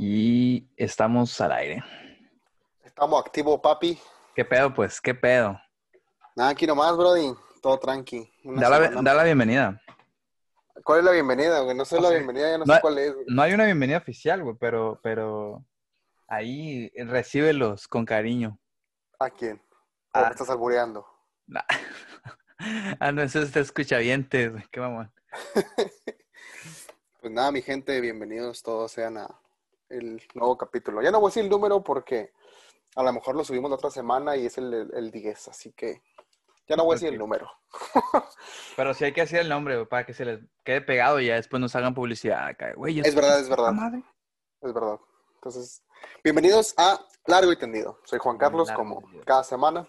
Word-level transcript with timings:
Y 0.00 0.68
estamos 0.76 1.40
al 1.40 1.50
aire. 1.50 1.82
Estamos 2.84 3.20
activos, 3.20 3.58
papi. 3.60 3.98
¿Qué 4.32 4.44
pedo, 4.44 4.72
pues? 4.72 5.00
¿Qué 5.00 5.12
pedo? 5.12 5.60
Nada, 6.36 6.50
aquí 6.50 6.68
nomás, 6.68 6.96
Brody. 6.96 7.34
Todo 7.60 7.80
tranqui. 7.80 8.30
Da 8.44 8.70
la, 8.70 8.90
da 9.02 9.14
la 9.14 9.24
bienvenida. 9.24 9.82
¿Cuál 10.84 11.00
es 11.00 11.04
la 11.04 11.10
bienvenida, 11.10 11.58
güey? 11.62 11.76
No 11.76 11.84
sé 11.84 12.00
la 12.00 12.10
bienvenida, 12.10 12.48
ya 12.52 12.58
no, 12.58 12.64
No- 12.64 12.74
sé 12.76 12.80
cuál 12.80 12.98
es, 12.98 13.12
güey. 13.12 13.26
No 13.28 13.42
hay 13.42 13.52
una 13.54 13.64
bienvenida 13.64 13.98
oficial, 13.98 14.44
güey, 14.44 14.54
pero, 14.60 15.00
pero 15.02 15.64
ahí 16.28 16.90
recíbelos 16.96 17.88
con 17.88 18.04
cariño. 18.04 18.56
¿A 19.18 19.30
quién? 19.30 19.56
¿O 20.14 20.18
Ah. 20.20 20.28
estás 20.30 20.48
albureando? 20.48 21.04
Nah. 21.48 21.62
ah, 23.00 23.10
no, 23.10 23.22
eso 23.22 23.42
está 23.42 23.58
escuchavientes, 23.58 24.52
güey. 24.52 24.64
Qué 24.70 24.78
mamón. 24.80 25.12
Pues 27.20 27.32
nada, 27.32 27.50
mi 27.50 27.62
gente, 27.62 28.00
bienvenidos 28.00 28.62
todos 28.62 28.92
sean 28.92 29.16
a 29.18 29.28
el 29.88 30.22
nuevo 30.34 30.56
capítulo. 30.56 31.02
Ya 31.02 31.10
no 31.10 31.20
voy 31.20 31.28
a 31.28 31.30
decir 31.30 31.44
el 31.44 31.50
número 31.50 31.82
porque 31.82 32.32
a 32.96 33.02
lo 33.02 33.12
mejor 33.12 33.36
lo 33.36 33.44
subimos 33.44 33.70
la 33.70 33.76
otra 33.76 33.90
semana 33.90 34.36
y 34.36 34.46
es 34.46 34.58
el, 34.58 34.72
el, 34.72 34.90
el 34.94 35.10
10, 35.10 35.48
así 35.48 35.72
que 35.72 36.02
ya 36.66 36.76
no 36.76 36.84
voy 36.84 36.92
a 36.92 36.96
decir 36.96 37.08
el 37.12 37.18
número. 37.18 37.50
Pero 38.76 38.94
sí 38.94 39.04
hay 39.04 39.12
que 39.12 39.22
hacer 39.22 39.40
el 39.40 39.48
nombre, 39.48 39.86
para 39.86 40.04
que 40.04 40.12
se 40.14 40.24
les 40.24 40.40
quede 40.64 40.80
pegado 40.82 41.20
y 41.20 41.26
ya 41.26 41.36
después 41.36 41.60
nos 41.60 41.74
hagan 41.74 41.94
publicidad 41.94 42.46
acá. 42.46 42.72
Güey, 42.74 43.00
Es 43.00 43.14
verdad, 43.14 43.40
es 43.40 43.48
verdad. 43.48 43.72
madre. 43.72 44.02
Es 44.60 44.72
verdad. 44.72 44.98
Entonces, 45.36 45.82
bienvenidos 46.22 46.74
a 46.76 47.00
Largo 47.26 47.52
y 47.52 47.56
Tendido. 47.56 48.00
Soy 48.04 48.18
Juan 48.18 48.36
Carlos, 48.36 48.68
Largo 48.68 48.82
como 48.82 49.02
cada 49.24 49.44
semana. 49.44 49.88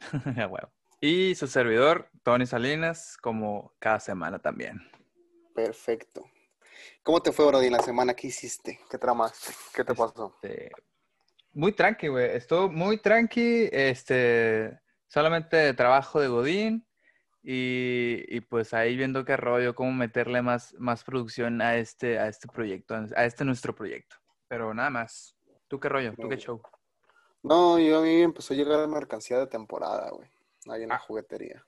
Y 1.04 1.34
su 1.34 1.48
servidor, 1.48 2.08
Tony 2.22 2.46
Salinas, 2.46 3.16
como 3.20 3.74
cada 3.80 3.98
semana 3.98 4.38
también. 4.38 4.80
Perfecto. 5.52 6.24
¿Cómo 7.02 7.20
te 7.22 7.32
fue, 7.32 7.46
Brody, 7.46 7.66
en 7.66 7.72
la 7.72 7.82
semana? 7.82 8.14
¿Qué 8.14 8.28
hiciste? 8.28 8.80
¿Qué 8.90 8.98
tramaste? 8.98 9.52
¿Qué 9.74 9.84
te 9.84 9.94
pasó? 9.94 10.34
Este, 10.42 10.70
muy 11.52 11.72
tranqui, 11.72 12.08
güey. 12.08 12.36
Estuvo 12.36 12.68
muy 12.68 12.98
tranqui. 12.98 13.68
Este, 13.72 14.78
solamente 15.08 15.72
trabajo 15.74 16.20
de 16.20 16.28
Godín. 16.28 16.86
Y, 17.44 18.24
y 18.28 18.40
pues 18.40 18.72
ahí 18.72 18.96
viendo 18.96 19.24
qué 19.24 19.36
rollo, 19.36 19.74
cómo 19.74 19.90
meterle 19.92 20.42
más, 20.42 20.74
más 20.78 21.02
producción 21.02 21.60
a 21.60 21.76
este, 21.76 22.18
a 22.20 22.28
este 22.28 22.46
proyecto, 22.46 22.94
a 23.16 23.24
este 23.24 23.44
nuestro 23.44 23.74
proyecto. 23.74 24.16
Pero 24.46 24.72
nada 24.74 24.90
más. 24.90 25.36
¿Tú 25.66 25.80
qué 25.80 25.88
rollo? 25.88 26.14
¿Tú 26.20 26.28
qué 26.28 26.36
show? 26.36 26.62
No, 27.42 27.78
yo 27.80 27.98
a 27.98 28.02
mí 28.02 28.22
empezó 28.22 28.54
a 28.54 28.56
llegar 28.56 28.86
mercancía 28.86 29.38
de 29.38 29.46
temporada, 29.48 30.10
güey. 30.10 30.28
Ahí 30.70 30.84
en 30.84 30.90
la 30.90 30.94
Ah. 30.96 30.98
juguetería. 31.00 31.66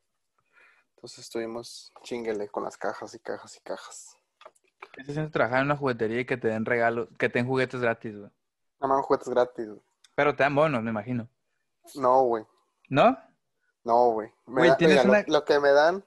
Entonces 0.94 1.20
estuvimos 1.24 1.92
chinguele 2.02 2.48
con 2.48 2.62
las 2.64 2.76
cajas 2.76 3.12
y 3.14 3.18
cajas 3.18 3.56
y 3.56 3.60
cajas. 3.60 4.16
¿Qué 4.92 5.04
se 5.04 5.12
siente 5.12 5.30
trabajar 5.32 5.60
en 5.60 5.66
una 5.66 5.76
juguetería 5.76 6.20
y 6.20 6.24
que 6.24 6.36
te 6.36 6.48
den 6.48 6.64
regalos, 6.64 7.08
que 7.18 7.28
te 7.28 7.38
den 7.38 7.46
juguetes 7.48 7.80
gratis, 7.80 8.16
güey? 8.16 8.30
Nada 8.80 8.94
más 8.94 9.04
juguetes 9.06 9.28
gratis, 9.28 9.66
güey. 9.68 9.80
Pero 10.14 10.34
te 10.36 10.42
dan 10.44 10.54
bonos, 10.54 10.82
me 10.82 10.90
imagino. 10.90 11.28
No, 11.96 12.22
güey. 12.22 12.44
¿No? 12.88 13.16
No, 13.82 14.10
güey. 14.10 14.30
Me 14.46 14.60
Güey, 14.60 14.70
da- 14.70 14.76
tienes 14.76 14.96
mira, 14.98 15.04
lo- 15.04 15.10
una- 15.10 15.38
lo, 15.38 15.44
que 15.44 15.60
me 15.60 15.70
dan, 15.70 16.04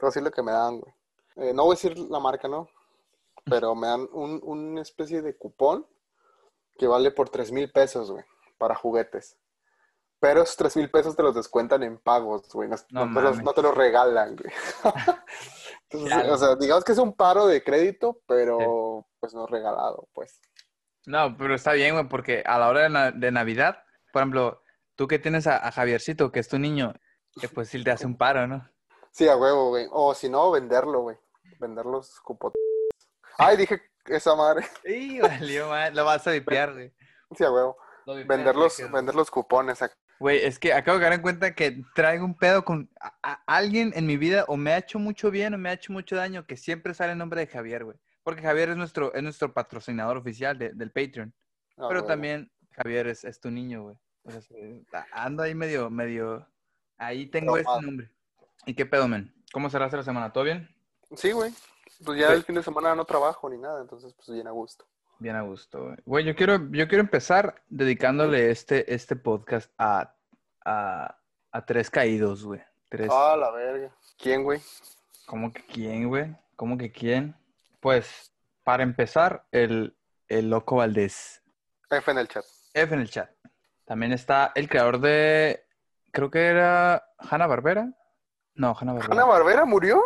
a 0.00 0.06
decir 0.06 0.22
lo 0.22 0.30
que 0.30 0.42
me 0.42 0.52
dan, 0.52 0.78
güey. 0.80 0.94
Eh, 1.36 1.52
no 1.54 1.64
voy 1.64 1.72
a 1.72 1.76
decir 1.76 1.98
la 1.98 2.20
marca, 2.20 2.48
¿no? 2.48 2.68
Pero 3.44 3.74
me 3.74 3.86
dan 3.86 4.08
un, 4.12 4.40
una 4.42 4.82
especie 4.82 5.22
de 5.22 5.36
cupón 5.36 5.86
que 6.78 6.86
vale 6.86 7.10
por 7.10 7.28
tres 7.30 7.50
mil 7.52 7.70
pesos, 7.70 8.10
güey, 8.10 8.24
para 8.58 8.74
juguetes. 8.74 9.36
Pero 10.20 10.42
esos 10.42 10.56
tres 10.56 10.76
mil 10.76 10.90
pesos 10.90 11.16
te 11.16 11.22
los 11.22 11.34
descuentan 11.34 11.82
en 11.82 11.98
pagos, 11.98 12.48
güey. 12.52 12.68
No, 12.68 12.76
No 12.90 13.06
no 13.06 13.14
te 13.14 13.22
los, 13.22 13.42
no 13.42 13.52
te 13.54 13.62
los 13.62 13.74
regalan, 13.74 14.36
güey. 14.36 14.52
Entonces, 15.90 16.28
o 16.30 16.36
sea, 16.36 16.54
digamos 16.56 16.84
que 16.84 16.92
es 16.92 16.98
un 16.98 17.14
paro 17.14 17.46
de 17.46 17.62
crédito, 17.64 18.20
pero 18.26 19.06
pues 19.18 19.34
no 19.34 19.46
regalado, 19.46 20.08
pues. 20.12 20.40
No, 21.06 21.36
pero 21.36 21.54
está 21.54 21.72
bien, 21.72 21.94
güey, 21.94 22.08
porque 22.08 22.42
a 22.46 22.58
la 22.58 22.68
hora 22.68 22.82
de, 22.82 22.88
na- 22.90 23.10
de 23.10 23.30
Navidad, 23.32 23.82
por 24.12 24.22
ejemplo, 24.22 24.62
tú 24.94 25.08
que 25.08 25.18
tienes 25.18 25.46
a, 25.46 25.56
a 25.66 25.72
Javiercito, 25.72 26.30
que 26.30 26.40
es 26.40 26.48
tu 26.48 26.58
niño, 26.58 26.94
que 27.40 27.48
pues 27.48 27.68
sí 27.70 27.82
te 27.82 27.90
hace 27.90 28.06
un 28.06 28.16
paro, 28.16 28.46
¿no? 28.46 28.68
Sí, 29.12 29.28
a 29.28 29.36
huevo, 29.36 29.70
güey. 29.70 29.86
O 29.90 30.14
si 30.14 30.28
no, 30.28 30.50
venderlo, 30.50 31.00
güey. 31.00 31.16
Vender 31.58 31.84
los 31.86 32.20
cupos. 32.20 32.52
Ay, 33.38 33.56
dije 33.56 33.82
esa 34.06 34.36
madre. 34.36 34.66
Y 34.84 35.20
valió, 35.20 35.68
man, 35.68 35.94
lo 35.96 36.04
vas 36.04 36.26
a 36.26 36.30
vipear, 36.30 36.72
güey. 36.74 36.92
Sí, 37.36 37.42
a 37.44 37.50
huevo. 37.50 37.76
Vender 38.26 38.54
los, 38.56 38.78
vender 38.92 39.14
los 39.14 39.30
cupones. 39.30 39.82
ac- 39.82 39.96
Güey, 40.20 40.44
es 40.44 40.58
que 40.58 40.72
acabo 40.74 40.98
de 40.98 41.02
caer 41.04 41.14
en 41.14 41.22
cuenta 41.22 41.54
que 41.54 41.82
traigo 41.94 42.24
un 42.26 42.34
pedo 42.36 42.62
con 42.64 42.90
a- 43.00 43.16
a- 43.22 43.42
alguien 43.46 43.92
en 43.96 44.06
mi 44.06 44.16
vida 44.18 44.44
o 44.48 44.56
me 44.58 44.72
ha 44.72 44.78
hecho 44.78 44.98
mucho 44.98 45.30
bien 45.30 45.54
o 45.54 45.58
me 45.58 45.70
ha 45.70 45.72
hecho 45.72 45.92
mucho 45.94 46.14
daño 46.14 46.46
que 46.46 46.56
siempre 46.58 46.92
sale 46.94 47.12
el 47.12 47.18
nombre 47.18 47.40
de 47.40 47.46
Javier, 47.46 47.84
güey. 47.84 47.96
Porque 48.22 48.42
Javier 48.42 48.68
es 48.68 48.76
nuestro, 48.76 49.14
es 49.14 49.22
nuestro 49.22 49.52
patrocinador 49.54 50.18
oficial 50.18 50.58
de- 50.58 50.74
del 50.74 50.90
Patreon. 50.92 51.32
a 51.78 51.88
Pero 51.88 52.04
también 52.04 52.50
Javier 52.72 53.06
es, 53.06 53.24
es 53.24 53.40
tu 53.40 53.50
niño, 53.50 53.82
güey. 53.84 53.96
O 54.24 54.30
sea, 54.30 55.06
ando 55.12 55.42
ahí 55.42 55.54
medio, 55.54 55.88
medio... 55.88 56.46
Ahí 56.98 57.24
tengo 57.26 57.56
ese 57.56 57.64
Traumado. 57.64 57.86
nombre. 57.86 58.10
¿Y 58.66 58.74
qué 58.74 58.84
pedo, 58.84 59.08
men? 59.08 59.32
¿Cómo 59.54 59.70
cerraste 59.70 59.96
la 59.96 60.02
semana? 60.02 60.30
¿Todo 60.34 60.44
bien? 60.44 60.68
Sí, 61.16 61.32
güey. 61.32 61.50
Pues 62.04 62.20
ya 62.20 62.28
Sí. 62.28 62.34
el 62.34 62.44
fin 62.44 62.54
de 62.56 62.62
semana 62.62 62.94
no 62.94 63.06
trabajo 63.06 63.48
ni 63.48 63.56
nada, 63.56 63.80
entonces 63.80 64.12
pues 64.14 64.28
bien 64.30 64.46
a 64.46 64.50
gusto. 64.50 64.86
Bien 65.20 65.36
a 65.36 65.42
gusto, 65.42 65.94
güey. 66.06 66.24
Yo 66.24 66.34
quiero, 66.34 66.70
yo 66.70 66.88
quiero 66.88 67.02
empezar 67.02 67.62
dedicándole 67.68 68.50
este, 68.50 68.94
este 68.94 69.16
podcast 69.16 69.70
a, 69.76 70.14
a, 70.64 71.18
a 71.52 71.66
tres 71.66 71.90
caídos, 71.90 72.42
güey. 72.42 72.62
Tres... 72.88 73.10
Ah, 73.12 73.36
la 73.38 73.50
verga. 73.50 73.94
¿Quién, 74.16 74.42
güey? 74.42 74.62
¿Cómo 75.26 75.52
que 75.52 75.62
quién, 75.66 76.08
güey? 76.08 76.34
¿Cómo 76.56 76.78
que 76.78 76.90
quién? 76.90 77.36
Pues, 77.80 78.32
para 78.64 78.82
empezar, 78.82 79.44
el, 79.52 79.94
el 80.26 80.48
Loco 80.48 80.76
Valdés. 80.76 81.42
F 81.90 82.10
en 82.10 82.16
el 82.16 82.26
chat. 82.26 82.44
F 82.72 82.94
en 82.94 83.00
el 83.00 83.10
chat. 83.10 83.30
También 83.84 84.12
está 84.12 84.52
el 84.54 84.70
creador 84.70 85.00
de... 85.00 85.66
Creo 86.12 86.30
que 86.30 86.46
era 86.46 87.04
Hanna 87.18 87.46
Barbera. 87.46 87.92
No, 88.54 88.74
Hanna 88.74 88.94
Barbera. 88.94 89.12
¿Ana 89.12 89.24
Barbera 89.26 89.64
murió? 89.66 90.02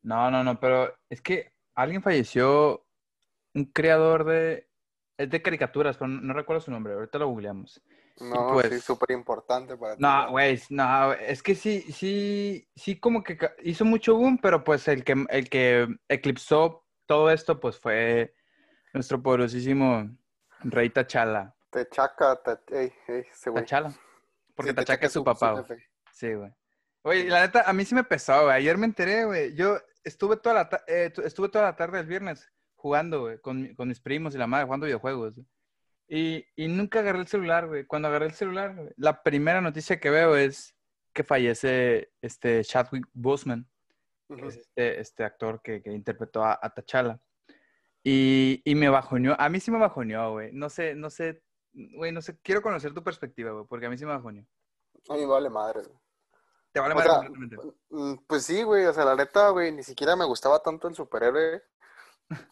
No, 0.00 0.30
no, 0.30 0.42
no, 0.42 0.58
pero 0.58 0.94
es 1.10 1.20
que 1.20 1.52
alguien 1.74 2.02
falleció, 2.02 2.85
un 3.56 3.64
creador 3.64 4.24
de... 4.24 4.68
Es 5.18 5.30
de 5.30 5.40
caricaturas, 5.40 5.96
pero 5.96 6.08
no, 6.08 6.20
no 6.20 6.34
recuerdo 6.34 6.60
su 6.60 6.70
nombre, 6.70 6.92
ahorita 6.92 7.18
lo 7.18 7.28
googleamos. 7.28 7.82
No, 8.20 8.52
pues- 8.52 8.68
sí, 8.68 8.80
súper 8.80 9.12
importante 9.12 9.74
para 9.76 9.96
ti. 9.96 10.02
No, 10.02 10.30
güey, 10.30 10.60
no, 10.68 11.14
es 11.14 11.42
que 11.42 11.54
sí, 11.54 11.80
sí, 11.90 12.68
sí 12.76 13.00
como 13.00 13.22
que 13.22 13.38
hizo 13.62 13.84
mucho 13.86 14.14
boom, 14.14 14.38
pero 14.38 14.62
pues 14.62 14.86
el 14.88 15.04
que, 15.04 15.24
el 15.30 15.48
que 15.48 15.88
eclipsó 16.08 16.84
todo 17.06 17.30
esto, 17.30 17.58
pues 17.60 17.78
fue 17.78 18.34
nuestro 18.92 19.22
poderosísimo 19.22 20.10
Rey 20.60 20.90
Tachala. 20.90 21.54
Techaca, 21.70 22.42
ta- 22.42 22.60
ey, 22.68 22.92
ey, 23.08 23.24
ese 23.30 23.48
güey. 23.50 23.64
Tachala. 23.64 23.94
Porque 24.54 24.70
Sí, 24.70 24.76
Tachaca 24.76 25.06
es 25.06 25.12
su 25.12 25.24
papá, 25.24 25.52
güey. 25.52 25.80
Sí, 26.12 26.32
güey. 26.34 26.50
Oye, 27.02 27.24
la 27.24 27.40
neta, 27.40 27.62
a 27.66 27.72
mí 27.72 27.84
sí 27.86 27.94
me 27.94 28.04
pesó, 28.04 28.44
güey. 28.44 28.56
Ayer 28.56 28.76
me 28.76 28.86
enteré, 28.86 29.24
güey. 29.24 29.54
Yo 29.54 29.78
estuve 30.04 30.36
toda 30.36 30.54
la, 30.54 30.84
eh, 30.86 31.10
tu- 31.14 31.22
estuve 31.22 31.48
toda 31.48 31.64
la 31.66 31.76
tarde 31.76 31.98
del 31.98 32.06
viernes 32.06 32.50
jugando, 32.86 33.22
güey, 33.22 33.40
con, 33.40 33.74
con 33.74 33.88
mis 33.88 33.98
primos 34.00 34.32
y 34.34 34.38
la 34.38 34.46
madre, 34.46 34.64
jugando 34.66 34.86
videojuegos. 34.86 35.34
Y, 36.08 36.46
y 36.54 36.68
nunca 36.68 37.00
agarré 37.00 37.18
el 37.18 37.26
celular, 37.26 37.66
güey. 37.66 37.84
Cuando 37.84 38.06
agarré 38.06 38.26
el 38.26 38.32
celular, 38.32 38.76
güey, 38.76 38.90
la 38.96 39.24
primera 39.24 39.60
noticia 39.60 39.98
que 39.98 40.08
veo 40.08 40.36
es 40.36 40.76
que 41.12 41.24
fallece 41.24 42.12
este 42.22 42.62
Chadwick 42.62 43.08
Boseman, 43.12 43.66
que 44.28 44.34
Ujú. 44.34 44.46
es 44.48 44.56
este, 44.58 45.00
este 45.00 45.24
actor 45.24 45.60
que, 45.62 45.82
que 45.82 45.90
interpretó 45.90 46.44
a, 46.44 46.56
a 46.62 46.70
T'Challa. 46.72 47.18
Y, 48.04 48.62
y 48.64 48.76
me 48.76 48.88
bajoneó. 48.88 49.34
A 49.36 49.48
mí 49.48 49.58
sí 49.58 49.72
me 49.72 49.78
bajoneó, 49.78 50.30
güey. 50.30 50.52
No 50.52 50.68
sé, 50.68 50.94
no 50.94 51.10
sé, 51.10 51.42
güey, 51.72 52.12
no 52.12 52.22
sé. 52.22 52.38
Quiero 52.40 52.62
conocer 52.62 52.94
tu 52.94 53.02
perspectiva, 53.02 53.50
güey, 53.50 53.66
porque 53.68 53.86
a 53.86 53.90
mí 53.90 53.98
sí 53.98 54.04
me 54.04 54.12
bajoneó. 54.12 54.46
A 55.08 55.14
mí 55.14 55.20
me 55.22 55.26
vale 55.26 55.50
madre, 55.50 55.82
güey. 55.82 55.98
Te 56.70 56.78
vale 56.80 56.94
O 56.94 56.96
madre 56.98 57.10
sea, 57.10 57.18
completamente. 57.18 57.56
mm, 57.90 58.14
pues 58.28 58.44
sí, 58.44 58.62
güey, 58.62 58.84
o 58.86 58.92
sea, 58.92 59.04
la 59.04 59.16
neta, 59.16 59.48
güey, 59.48 59.72
ni 59.72 59.82
siquiera 59.82 60.14
me 60.14 60.24
gustaba 60.24 60.62
tanto 60.62 60.86
el 60.86 60.94
superhéroe 60.94 61.62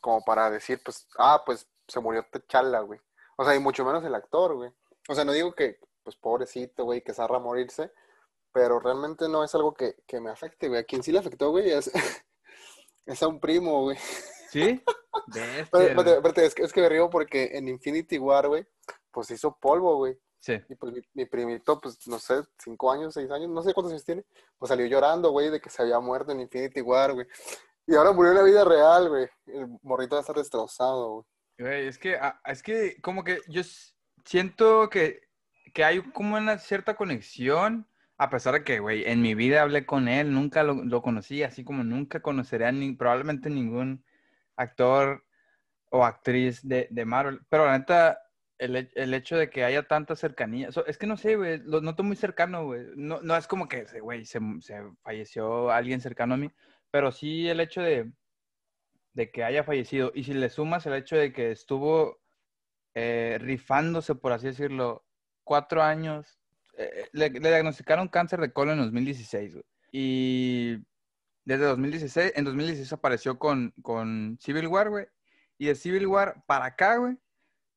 como 0.01 0.23
para 0.25 0.50
decir, 0.50 0.81
pues, 0.85 1.06
ah, 1.19 1.43
pues 1.44 1.69
se 1.87 2.00
murió 2.00 2.26
T'Challa, 2.31 2.81
güey. 2.81 3.00
O 3.37 3.44
sea, 3.44 3.55
y 3.55 3.59
mucho 3.59 3.85
menos 3.85 4.05
el 4.05 4.15
actor, 4.15 4.55
güey. 4.55 4.71
O 5.09 5.15
sea, 5.15 5.25
no 5.25 5.32
digo 5.32 5.55
que, 5.55 5.79
pues, 6.03 6.17
pobrecito, 6.17 6.85
güey, 6.85 7.03
que 7.03 7.15
zarra 7.15 7.38
morirse, 7.38 7.93
pero 8.53 8.79
realmente 8.79 9.29
no 9.29 9.43
es 9.44 9.55
algo 9.55 9.75
que, 9.75 9.97
que 10.06 10.21
me 10.21 10.31
afecte, 10.31 10.69
güey. 10.69 10.81
A 10.81 10.85
quien 10.85 11.03
sí 11.03 11.12
le 11.12 11.19
afectó, 11.19 11.50
güey, 11.50 11.71
es, 11.71 11.91
es 13.06 13.23
a 13.23 13.29
un 13.29 13.41
primo, 13.41 13.82
güey. 13.82 13.99
¿Sí? 14.50 14.82
Pero, 15.73 16.31
es 16.37 16.55
que, 16.55 16.62
es 16.62 16.73
que 16.73 16.81
me 16.81 16.88
río 16.88 17.09
porque 17.09 17.50
en 17.55 17.69
Infinity 17.69 18.19
War, 18.19 18.49
güey, 18.49 18.67
pues 19.11 19.31
hizo 19.31 19.56
polvo, 19.56 19.97
güey. 19.97 20.19
Sí. 20.41 20.61
Y 20.69 20.75
pues 20.75 20.93
mi, 20.93 21.00
mi 21.15 21.25
primito, 21.25 21.81
pues 21.81 22.06
no 22.06 22.19
sé, 22.19 22.43
cinco 22.59 22.93
años, 22.93 23.15
seis 23.15 23.31
años, 23.31 23.49
no 23.49 23.62
sé 23.62 23.73
cuántos 23.73 23.93
años 23.93 24.05
tiene, 24.05 24.25
pues 24.59 24.69
salió 24.69 24.87
llorando, 24.87 25.31
güey, 25.31 25.50
de 25.50 25.61
que 25.61 25.70
se 25.70 25.82
había 25.82 25.99
muerto 26.00 26.32
en 26.32 26.41
Infinity 26.41 26.82
War, 26.82 27.15
güey. 27.15 27.27
Y 27.86 27.94
ahora 27.94 28.12
murió 28.12 28.32
en 28.32 28.38
la 28.38 28.44
vida 28.44 28.64
real, 28.64 29.08
güey. 29.08 29.28
El 29.46 29.66
morrito 29.82 30.14
va 30.16 30.20
a 30.20 30.22
estar 30.22 30.36
destrozado, 30.36 31.26
güey. 31.58 31.86
Es 31.86 31.98
que, 31.98 32.16
ah, 32.16 32.40
es 32.46 32.62
que 32.62 33.00
como 33.00 33.22
que 33.25 33.40
yo 33.48 33.62
siento 34.25 34.88
que, 34.90 35.20
que 35.72 35.84
hay 35.84 36.00
como 36.12 36.36
una 36.36 36.58
cierta 36.58 36.96
conexión, 36.96 37.86
a 38.16 38.31
pesar 38.31 38.54
de 38.54 38.64
que, 38.64 38.78
güey, 38.81 39.04
en 39.04 39.20
mi 39.22 39.34
vida 39.34 39.62
hablé 39.62 39.86
con 39.86 40.08
él, 40.08 40.32
nunca 40.32 40.62
lo, 40.62 41.02
conocí, 41.02 41.42
así 41.42 41.62
como 41.64 41.84
nunca 41.84 42.20
conoceré 42.22 42.72
ni- 42.72 42.94
probablemente 42.94 43.50
ningún 43.50 44.04
actor 44.56 45.25
o 45.90 46.04
actriz 46.04 46.66
de, 46.66 46.88
de 46.90 47.04
Marvel. 47.04 47.40
Pero 47.48 47.66
la 47.66 47.78
neta, 47.78 48.20
el, 48.58 48.90
el 48.94 49.14
hecho 49.14 49.36
de 49.36 49.50
que 49.50 49.64
haya 49.64 49.86
tanta 49.86 50.16
cercanía, 50.16 50.72
so- 50.72 50.86
es 50.86 50.96
que 50.98 51.06
no 51.06 51.16
sé, 51.16 51.36
güey, 51.36 51.58
lo 51.58 51.81
noto 51.81 52.02
muy 52.02 52.16
cercano, 52.16 52.64
güey. 52.64 52.86
No, 52.96 53.20
no 53.22 53.36
es 53.36 53.46
como 53.46 53.69
que, 53.69 53.84
güey, 54.00 54.25
se, 54.25 54.40
se 54.60 54.81
falleció 55.02 55.70
alguien 55.70 56.00
cercano 56.00 56.34
a 56.34 56.38
mí, 56.38 56.50
pero 56.94 57.11
sí 57.11 57.49
el 57.49 57.58
hecho 57.58 57.82
de, 57.82 58.12
que 59.32 59.43
haya 59.43 59.64
fallecido. 59.64 60.12
Y 60.14 60.23
si 60.23 60.32
le 60.32 60.49
sumas 60.49 60.87
el 60.87 60.94
hecho 60.94 61.17
de 61.17 61.32
que 61.32 61.50
estuvo 61.50 62.20
eh, 62.94 63.37
rifándose, 63.41 64.14
por 64.14 64.31
así 64.31 64.46
decirlo, 64.46 65.05
cuatro 65.43 65.82
años, 65.82 66.38
eh, 66.79 67.08
le, 67.11 67.31
le 67.31 67.49
diagnosticaron 67.49 68.06
cáncer 68.06 68.41
de 68.41 68.52
colon 68.52 68.79
en 68.79 68.85
2016, 68.85 69.55
güey. 69.55 69.64
Y 69.91 70.76
desde 71.44 71.64
2016, 71.64 72.35
en 72.37 72.44
2016 72.44 72.93
apareció 72.93 73.41
con, 73.41 73.75
con 73.82 74.38
Civil 74.41 74.69
War, 74.69 74.88
güey. 74.88 75.06
Y 75.58 75.67
de 75.67 75.75
Civil 75.75 76.06
War 76.06 76.44
para 76.46 76.67
acá, 76.67 76.99
güey, 76.99 77.17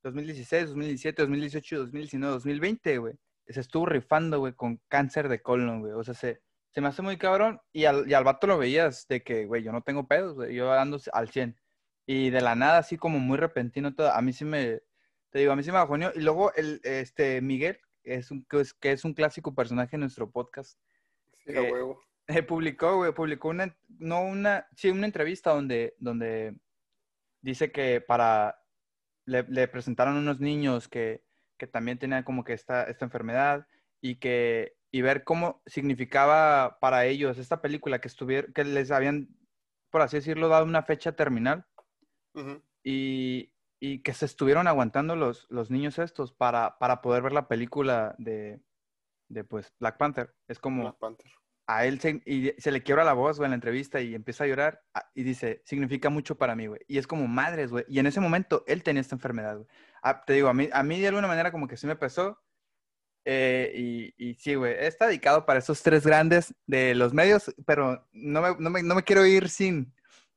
2016, 0.04 0.68
2017, 0.68 1.24
2018, 1.24 1.78
2019, 1.80 2.34
2020, 2.34 2.98
güey. 3.00 3.16
Se 3.48 3.62
estuvo 3.62 3.88
rifando, 3.88 4.38
güey, 4.38 4.54
con 4.54 4.80
cáncer 4.88 5.28
de 5.28 5.42
colon, 5.42 5.80
güey. 5.80 5.94
O 5.94 6.04
sea, 6.04 6.14
se, 6.14 6.44
se 6.78 6.82
me 6.82 6.90
hace 6.90 7.02
muy 7.02 7.18
cabrón. 7.18 7.60
Y 7.74 7.86
al, 7.86 8.08
y 8.08 8.14
al 8.14 8.24
vato 8.24 8.46
lo 8.46 8.60
veías 8.60 9.08
de 9.08 9.24
que, 9.24 9.48
güey, 9.48 9.64
yo 9.64 9.72
no 9.72 9.82
tengo 9.82 10.08
pedos, 10.08 10.36
güey. 10.36 10.54
Yo 10.54 10.72
ando 10.72 11.00
al 11.12 11.28
100. 11.28 11.60
Y 12.06 12.30
de 12.30 12.40
la 12.40 12.54
nada, 12.54 12.78
así 12.78 12.98
como 12.98 13.18
muy 13.18 13.36
repentino 13.40 13.96
todo. 13.96 14.12
A 14.14 14.22
mí 14.22 14.32
sí 14.32 14.46
me, 14.46 14.84
te 15.32 15.40
digo, 15.40 15.52
a 15.52 15.56
mí 15.56 15.64
sí 15.64 15.72
me 15.72 15.80
bajoneó. 15.80 16.12
Y 16.14 16.20
luego, 16.20 16.54
el, 16.54 16.80
este, 16.84 17.42
Miguel, 17.42 17.80
es 18.04 18.30
un, 18.30 18.46
que, 18.46 18.60
es, 18.62 18.76
que 18.76 18.92
es 18.92 19.04
un 19.06 19.16
clásico 19.16 19.56
personaje 19.56 19.96
en 19.96 20.02
nuestro 20.02 20.30
podcast, 20.30 20.80
Sí, 21.48 21.52
Eh, 21.52 21.72
huevo. 21.72 22.00
eh, 22.28 22.44
publicó, 22.44 22.98
güey, 22.98 23.12
publicó 23.12 23.50
una, 23.50 23.76
no 23.88 24.22
una, 24.22 24.68
sí, 24.76 24.92
una 24.92 25.08
entrevista 25.08 25.54
donde, 25.56 25.96
donde 25.98 26.58
dice 27.42 27.72
que 27.72 28.02
para, 28.02 28.62
le, 29.26 29.42
le 29.50 29.68
presentaron 29.68 30.16
unos 30.16 30.40
niños 30.40 30.88
que, 30.88 31.24
que 31.58 31.66
también 31.66 31.98
tenían 31.98 32.22
como 32.22 32.44
que 32.44 32.54
esta, 32.54 32.84
esta 32.84 33.04
enfermedad 33.06 33.66
y 34.00 34.18
que, 34.18 34.77
y 34.98 35.02
ver 35.04 35.24
cómo 35.24 35.62
significaba 35.68 36.80
para 36.80 37.06
ellos 37.06 37.38
esta 37.38 37.62
película 37.62 38.00
que 38.00 38.08
estuvieron, 38.08 38.52
que 38.52 38.64
les 38.64 38.90
habían, 38.90 39.30
por 39.92 40.02
así 40.02 40.18
decirlo, 40.18 40.48
dado 40.48 40.66
una 40.66 40.82
fecha 40.82 41.12
terminal 41.12 41.68
y, 42.84 43.54
y 43.80 44.02
que 44.02 44.14
se 44.14 44.26
estuvieron 44.26 44.68
aguantando 44.68 45.16
los, 45.16 45.46
los 45.52 45.70
niños 45.70 46.00
estos 46.00 46.34
para, 46.34 46.80
para 46.80 47.04
poder 47.04 47.22
ver 47.22 47.34
la 47.34 47.48
película 47.48 48.16
de, 48.18 48.60
de 49.30 49.44
pues 49.44 49.72
Black 49.80 49.98
Panther. 49.98 50.34
Es 50.48 50.58
como 50.58 50.82
Black 50.82 50.98
Panther. 50.98 51.32
a 51.68 51.86
él 51.86 52.00
se, 52.00 52.24
y 52.26 52.54
se 52.58 52.72
le 52.72 52.82
quiebra 52.82 53.04
la 53.04 53.14
voz, 53.14 53.38
güey, 53.38 53.46
en 53.46 53.52
la 53.52 53.56
entrevista 53.56 54.02
y 54.02 54.16
empieza 54.16 54.46
a 54.46 54.48
llorar 54.48 54.82
ah, 54.96 55.12
y 55.14 55.22
dice, 55.22 55.62
significa 55.64 56.10
mucho 56.10 56.40
para 56.40 56.56
mí, 56.56 56.66
güey. 56.66 56.82
Y 56.88 56.98
es 56.98 57.06
como 57.06 57.28
madres, 57.28 57.70
güey. 57.70 57.86
Y 57.88 58.00
en 58.00 58.08
ese 58.08 58.20
momento 58.20 58.64
él 58.66 58.82
tenía 58.82 59.02
esta 59.02 59.14
enfermedad, 59.14 59.58
güey. 59.58 59.68
Ah, 60.02 60.24
te 60.26 60.34
digo, 60.34 60.50
a 60.50 60.56
mí, 60.56 60.70
a 60.74 60.82
mí 60.82 61.00
de 61.00 61.10
alguna 61.10 61.28
manera 61.28 61.52
como 61.52 61.68
que 61.68 61.78
sí 61.78 61.86
me 61.86 61.96
pesó. 61.96 62.42
Eh, 63.30 63.74
y, 63.76 64.14
y 64.18 64.36
sí, 64.36 64.56
güey, 64.56 64.74
está 64.80 65.08
dedicado 65.08 65.46
para 65.46 65.60
esos 65.60 65.84
tres 65.84 66.08
grandes 66.08 66.56
de 66.66 66.96
los 66.96 67.14
medios, 67.14 67.54
pero 67.66 68.08
no 68.14 68.42
me, 68.42 68.56
no 68.58 68.70
me, 68.70 68.82
no 68.82 68.96
me 68.96 69.04
quiero 69.04 69.26
ir 69.26 69.50
sin, 69.50 69.94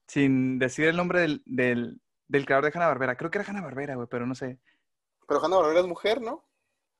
sin 0.08 0.58
decir 0.58 0.88
el 0.88 0.96
nombre 0.96 1.20
del, 1.20 1.42
del, 1.46 2.00
del 2.26 2.44
creador 2.44 2.64
de 2.64 2.76
Hanna-Barbera. 2.76 3.16
Creo 3.16 3.30
que 3.30 3.38
era 3.38 3.48
Hanna-Barbera, 3.48 3.94
güey, 3.94 4.08
pero 4.10 4.26
no 4.26 4.34
sé. 4.34 4.58
Pero 5.28 5.44
Hanna 5.44 5.58
Barbera 5.58 5.80
es 5.82 5.86
mujer, 5.86 6.20
¿no? 6.20 6.44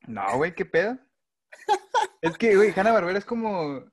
No, 0.07 0.37
güey, 0.37 0.55
¿qué 0.55 0.65
pedo? 0.65 0.97
es 2.21 2.39
que, 2.39 2.55
güey, 2.55 2.71
Hanna-Barbera 2.71 3.19
es 3.19 3.25
como... 3.25 3.85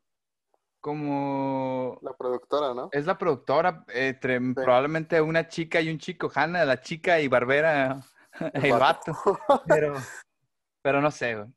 Como 0.80 1.98
La 2.04 2.14
productora, 2.16 2.76
¿no? 2.76 2.90
Es 2.92 3.08
la 3.08 3.18
productora, 3.18 3.84
entre 3.88 4.40
probablemente 4.54 5.20
una 5.20 5.48
chica 5.48 5.82
y 5.82 5.90
un 5.90 5.98
chico, 5.98 6.32
Hanna, 6.34 6.64
la 6.64 6.80
chica 6.80 7.20
y 7.20 7.28
Barbera, 7.28 8.02
el, 8.54 8.72
vato. 8.74 9.18
Pero, 9.68 9.96
pero 10.84 11.02
no 11.02 11.10
sé, 11.10 11.36
güey. 11.36 11.56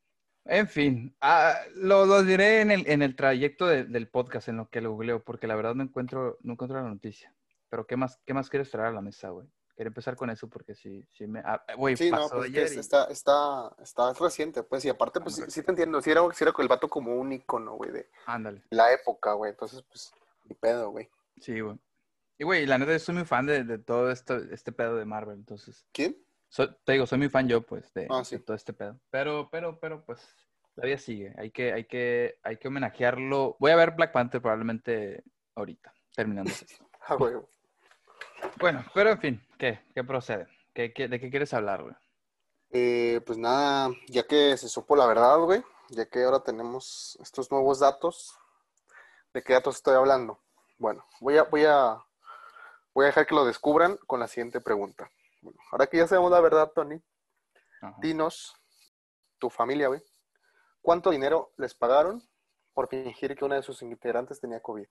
En 0.53 0.67
fin, 0.67 1.15
ah, 1.21 1.55
lo, 1.77 2.07
lo 2.07 2.25
diré 2.25 2.61
en 2.61 2.73
el, 2.73 2.85
en 2.91 3.03
el 3.03 3.15
trayecto 3.15 3.69
de- 3.69 3.85
del 3.85 4.09
podcast, 4.09 4.49
en 4.49 4.57
lo 4.57 4.69
que 4.69 4.81
lo 4.81 4.91
googleo, 4.91 5.23
porque 5.23 5.47
la 5.47 5.55
verdad 5.55 5.77
no 5.77 5.85
encuentro, 5.85 6.39
no 6.43 6.55
encuentro 6.55 6.83
la 6.83 6.89
noticia. 6.89 7.33
Pero 7.69 7.87
¿qué 7.87 7.97
más, 7.97 8.19
qué 8.27 8.35
más 8.35 8.51
quieres 8.51 8.69
traer 8.69 8.89
a 8.89 8.93
la 8.93 9.01
mesa, 9.01 9.29
güey? 9.31 9.47
Quería 9.77 9.89
empezar 9.91 10.17
con 10.17 10.29
eso 10.29 10.49
porque 10.49 10.75
sí, 10.75 11.07
sí 11.13 11.29
me... 11.29 11.39
ah, 11.45 11.65
Sí, 11.97 12.11
no, 12.11 12.29
pues 12.29 12.33
es 12.33 12.33
que 12.33 12.47
ayer 12.49 12.63
es- 12.65 12.77
y- 12.77 12.81
está, 12.81 13.05
está, 13.05 13.71
está 13.81 14.13
reciente, 14.15 14.65
pues, 14.65 14.85
y 14.85 14.89
aparte, 14.89 15.21
pues, 15.21 15.37
sí, 15.37 15.43
sí 15.47 15.63
te 15.63 15.71
entiendo, 15.71 16.03
sí 16.03 16.11
era, 16.11 16.23
sí 16.35 16.43
era 16.43 16.53
el 16.59 16.69
vato 16.69 16.89
como 16.89 17.15
un 17.15 17.33
icono, 17.33 17.75
güey, 17.77 17.93
de 17.93 18.11
Ándale. 18.27 18.65
la 18.71 18.93
época, 18.93 19.35
güey, 19.35 19.53
entonces, 19.53 19.83
pues, 19.89 20.13
ni 20.47 20.57
pedo, 20.57 20.91
güey. 20.91 21.09
Sí, 21.41 21.61
güey. 21.61 21.79
Y, 22.39 22.45
güey, 22.45 22.67
la 22.67 22.77
neta, 22.77 22.91
yo 22.93 22.99
soy 22.99 23.15
muy 23.15 23.25
fan 23.25 23.47
de, 23.47 23.63
de 23.63 23.79
todo 23.79 24.11
esto, 24.11 24.37
este 24.51 24.73
pedo 24.73 24.97
de 24.97 25.05
Marvel, 25.05 25.37
entonces... 25.39 25.87
¿Quién? 25.93 26.17
Soy- 26.51 26.77
te 26.85 26.93
digo, 26.93 27.07
soy 27.07 27.19
muy 27.19 27.29
fan 27.31 27.49
yo, 27.49 27.63
pues, 27.63 27.93
de, 27.95 28.07
Ah, 28.11 28.23
de 28.29 28.39
todo 28.41 28.57
este 28.57 28.73
pedo. 28.73 28.99
Pero, 29.11 29.49
pero, 29.51 29.79
pero, 29.81 30.05
pues, 30.05 30.21
la 30.75 30.85
vida 30.85 30.99
sigue. 30.99 31.33
Hay 31.39 31.51
que, 31.51 31.73
hay 31.73 31.85
que, 31.85 32.39
hay 32.43 32.57
que 32.59 32.69
homenajearlo. 32.69 33.57
Voy 33.59 33.71
a 33.71 33.77
ver 33.77 33.93
Black 33.93 34.13
Panther 34.13 34.43
probablemente 34.43 35.23
ahorita, 35.55 35.95
terminando 36.15 36.51
esto. 36.51 36.85
Ah, 37.09 37.15
güey. 37.15 37.35
Bueno, 38.61 38.85
pero 38.95 39.11
en 39.11 39.19
fin, 39.19 39.47
¿qué? 39.59 39.81
¿Qué 39.95 40.05
procede? 40.05 40.47
¿Qué, 40.75 40.93
qué- 40.93 41.09
de 41.09 41.19
qué 41.19 41.31
quieres 41.31 41.53
hablar, 41.55 41.83
güey? 41.83 41.95
Eh, 42.73 43.21
pues 43.27 43.37
nada, 43.39 43.91
ya 44.07 44.23
que 44.25 44.57
se 44.57 44.69
supo 44.69 44.95
la 44.95 45.07
verdad, 45.07 45.39
güey, 45.39 45.63
ya 45.89 46.07
que 46.07 46.23
ahora 46.23 46.41
tenemos 46.41 47.19
estos 47.21 47.51
nuevos 47.51 47.81
datos, 47.81 48.39
¿de 49.35 49.43
qué 49.43 49.55
datos 49.55 49.77
estoy 49.77 49.95
hablando? 49.97 50.41
Bueno, 50.79 51.05
voy 51.21 51.39
a, 51.39 51.43
voy 51.45 51.65
a, 51.65 51.97
voy 52.95 53.05
a 53.05 53.07
dejar 53.07 53.27
que 53.27 53.35
lo 53.35 53.45
descubran 53.45 53.97
con 54.07 54.21
la 54.21 54.29
siguiente 54.29 54.61
pregunta. 54.61 55.11
Bueno, 55.41 55.59
ahora 55.73 55.87
que 55.87 55.97
ya 55.99 56.07
sabemos 56.07 56.31
la 56.31 56.41
verdad, 56.41 56.71
Tony, 56.75 57.01
Ajá. 57.83 57.97
dinos, 58.01 58.55
tu 59.39 59.49
familia, 59.51 59.89
güey, 59.89 60.03
¿cuánto 60.83 61.11
dinero 61.11 61.53
les 61.57 61.75
pagaron 61.75 62.23
por 62.75 62.89
fingir 62.89 63.35
que 63.37 63.45
una 63.45 63.57
de 63.57 63.63
sus 63.63 63.83
integrantes 63.83 64.41
tenía 64.41 64.61
COVID? 64.61 64.87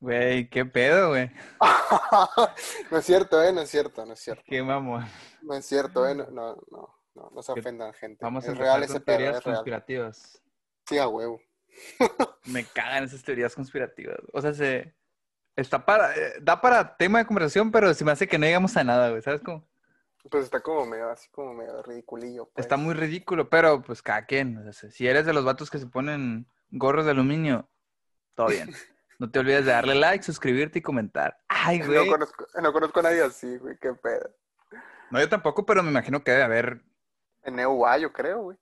Güey, 0.00 0.48
¿qué 0.50 0.64
pedo, 0.66 1.10
güey? 1.10 1.30
no 2.90 2.98
es 2.98 3.04
cierto, 3.06 3.42
eh, 3.42 3.52
no 3.52 3.60
es 3.62 3.70
cierto, 3.70 4.04
no 4.04 4.12
es 4.14 4.20
cierto. 4.20 4.42
Qué 4.46 4.62
mamón. 4.62 5.04
No 5.42 5.54
es 5.54 5.64
cierto, 5.64 6.06
eh, 6.08 6.14
no, 6.14 6.26
no, 6.30 6.56
no, 6.70 6.94
no, 7.14 7.30
no 7.30 7.42
se 7.42 7.52
ofendan, 7.52 7.92
gente. 7.94 8.18
Vamos 8.24 8.46
a 8.46 8.52
es 8.52 8.58
real 8.58 8.82
ese 8.82 9.00
pedo, 9.00 9.16
teorías 9.18 9.44
real. 9.44 9.54
conspirativas. 9.56 10.42
Sí, 10.86 10.98
a 10.98 11.08
huevo. 11.08 11.40
Me 12.46 12.64
cagan 12.66 13.04
esas 13.04 13.22
teorías 13.22 13.54
conspirativas. 13.54 14.18
O 14.32 14.40
sea, 14.40 14.52
se... 14.52 14.94
Está 15.56 15.86
para... 15.86 16.14
eh, 16.16 16.34
Da 16.42 16.60
para 16.60 16.96
tema 16.96 17.20
de 17.20 17.26
conversación, 17.26 17.70
pero 17.70 17.94
se 17.94 18.04
me 18.04 18.10
hace 18.12 18.26
que 18.26 18.38
no 18.38 18.44
llegamos 18.46 18.76
a 18.76 18.84
nada, 18.84 19.08
güey. 19.10 19.22
¿Sabes 19.22 19.40
cómo? 19.40 19.66
Pues 20.30 20.44
está 20.44 20.60
como 20.60 20.86
medio, 20.86 21.10
así 21.10 21.28
como 21.30 21.52
medio 21.54 21.82
ridiculillo. 21.82 22.46
Pues. 22.46 22.64
Está 22.64 22.76
muy 22.76 22.94
ridículo, 22.94 23.48
pero 23.50 23.82
pues 23.82 24.02
cada 24.02 24.24
quien. 24.24 24.56
o 24.66 24.72
sea, 24.72 24.90
si 24.90 25.06
eres 25.06 25.26
de 25.26 25.32
los 25.34 25.44
vatos 25.44 25.70
que 25.70 25.78
se 25.78 25.86
ponen 25.86 26.46
gorros 26.70 27.04
de 27.04 27.10
aluminio, 27.12 27.68
todo 28.34 28.48
bien. 28.48 28.70
No 29.16 29.30
te 29.30 29.38
olvides 29.38 29.64
de 29.64 29.70
darle 29.70 29.94
like, 29.94 30.24
suscribirte 30.24 30.80
y 30.80 30.82
comentar. 30.82 31.38
Ay, 31.46 31.78
No 31.78 31.86
güey. 31.86 32.08
conozco, 32.08 32.46
no 32.60 32.72
conozco 32.72 32.98
a 32.98 33.02
nadie 33.04 33.22
así, 33.22 33.58
güey, 33.58 33.78
qué 33.80 33.92
pedo. 33.94 34.28
No, 35.12 35.20
yo 35.20 35.28
tampoco, 35.28 35.64
pero 35.64 35.84
me 35.84 35.90
imagino 35.90 36.24
que 36.24 36.32
debe 36.32 36.42
haber 36.42 36.82
En 37.44 37.56
EUA, 37.60 37.98
yo 37.98 38.12
creo, 38.12 38.42
güey. 38.42 38.58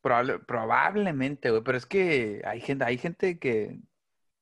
probable- 0.00 0.38
probablemente, 0.38 1.50
güey. 1.50 1.62
Pero 1.64 1.76
es 1.76 1.84
que 1.84 2.40
hay 2.46 2.60
gente, 2.60 2.84
hay 2.84 2.96
gente 2.96 3.40
que 3.40 3.80